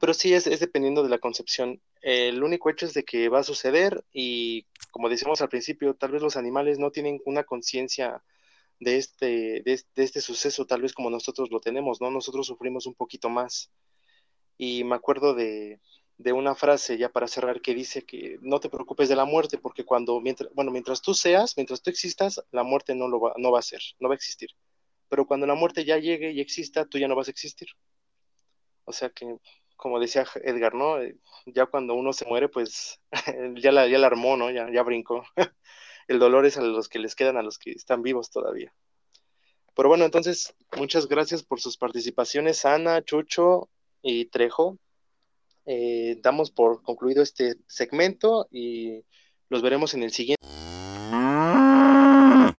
Pero 0.00 0.14
sí 0.14 0.34
es, 0.34 0.44
dependiendo 0.44 1.02
de 1.02 1.08
la 1.08 1.18
concepción. 1.18 1.80
el 2.02 2.42
único 2.42 2.70
hecho 2.70 2.86
es 2.86 2.94
de 2.94 3.04
que 3.04 3.28
va 3.28 3.40
a 3.40 3.44
suceder 3.44 4.04
y 4.12 4.66
como 4.90 5.08
decíamos 5.08 5.40
al 5.40 5.48
principio, 5.48 5.94
tal 5.94 6.12
vez 6.12 6.22
los 6.22 6.36
animales 6.36 6.78
no 6.78 6.90
tienen 6.90 7.20
una 7.24 7.44
conciencia 7.44 8.22
de 8.80 8.96
este, 8.98 9.62
de, 9.64 9.82
este 9.96 10.20
suceso, 10.20 10.66
tal 10.66 10.82
vez 10.82 10.92
como 10.92 11.10
nosotros 11.10 11.50
lo 11.50 11.60
tenemos, 11.60 12.00
¿no? 12.00 12.10
Nosotros 12.10 12.46
sufrimos 12.46 12.86
un 12.86 12.94
poquito 12.94 13.28
más. 13.28 13.70
Y 14.58 14.84
me 14.84 14.94
acuerdo 14.96 15.34
de, 15.34 15.80
de 16.18 16.32
una 16.32 16.54
frase 16.54 16.98
ya 16.98 17.08
para 17.08 17.28
cerrar 17.28 17.60
que 17.60 17.74
dice 17.74 18.04
que 18.04 18.38
no 18.40 18.60
te 18.60 18.68
preocupes 18.68 19.08
de 19.08 19.16
la 19.16 19.24
muerte 19.24 19.58
porque 19.58 19.84
cuando 19.84 20.20
mientras 20.20 20.52
bueno 20.54 20.70
mientras 20.70 21.02
tú 21.02 21.12
seas 21.12 21.56
mientras 21.56 21.82
tú 21.82 21.90
existas 21.90 22.40
la 22.52 22.62
muerte 22.62 22.94
no 22.94 23.08
lo 23.08 23.18
va 23.20 23.34
no 23.36 23.50
va 23.50 23.58
a 23.58 23.62
ser 23.62 23.80
no 23.98 24.08
va 24.08 24.14
a 24.14 24.16
existir 24.16 24.50
pero 25.08 25.26
cuando 25.26 25.46
la 25.46 25.56
muerte 25.56 25.84
ya 25.84 25.98
llegue 25.98 26.30
y 26.30 26.40
exista 26.40 26.84
tú 26.86 26.98
ya 26.98 27.08
no 27.08 27.16
vas 27.16 27.26
a 27.26 27.32
existir 27.32 27.68
o 28.84 28.92
sea 28.92 29.10
que 29.10 29.38
como 29.84 30.00
decía 30.00 30.24
Edgar, 30.42 30.74
¿no? 30.74 30.98
Eh, 30.98 31.14
ya 31.44 31.66
cuando 31.66 31.92
uno 31.92 32.14
se 32.14 32.24
muere, 32.24 32.48
pues 32.48 33.02
ya 33.56 33.70
la, 33.70 33.86
ya 33.86 33.98
la 33.98 34.06
armó, 34.06 34.34
¿no? 34.34 34.50
Ya, 34.50 34.66
ya 34.72 34.82
brincó. 34.82 35.26
El 36.08 36.18
dolor 36.18 36.46
es 36.46 36.56
a 36.56 36.62
los 36.62 36.88
que 36.88 36.98
les 36.98 37.14
quedan, 37.14 37.36
a 37.36 37.42
los 37.42 37.58
que 37.58 37.72
están 37.72 38.00
vivos 38.00 38.30
todavía. 38.30 38.72
Pero 39.76 39.90
bueno, 39.90 40.06
entonces, 40.06 40.54
muchas 40.74 41.06
gracias 41.06 41.42
por 41.42 41.60
sus 41.60 41.76
participaciones, 41.76 42.64
Ana, 42.64 43.04
Chucho 43.04 43.68
y 44.00 44.24
Trejo. 44.24 44.78
Eh, 45.66 46.16
damos 46.22 46.50
por 46.50 46.82
concluido 46.82 47.22
este 47.22 47.56
segmento 47.66 48.48
y 48.50 49.04
los 49.50 49.60
veremos 49.60 49.92
en 49.92 50.02
el 50.02 50.12
siguiente. 50.12 50.42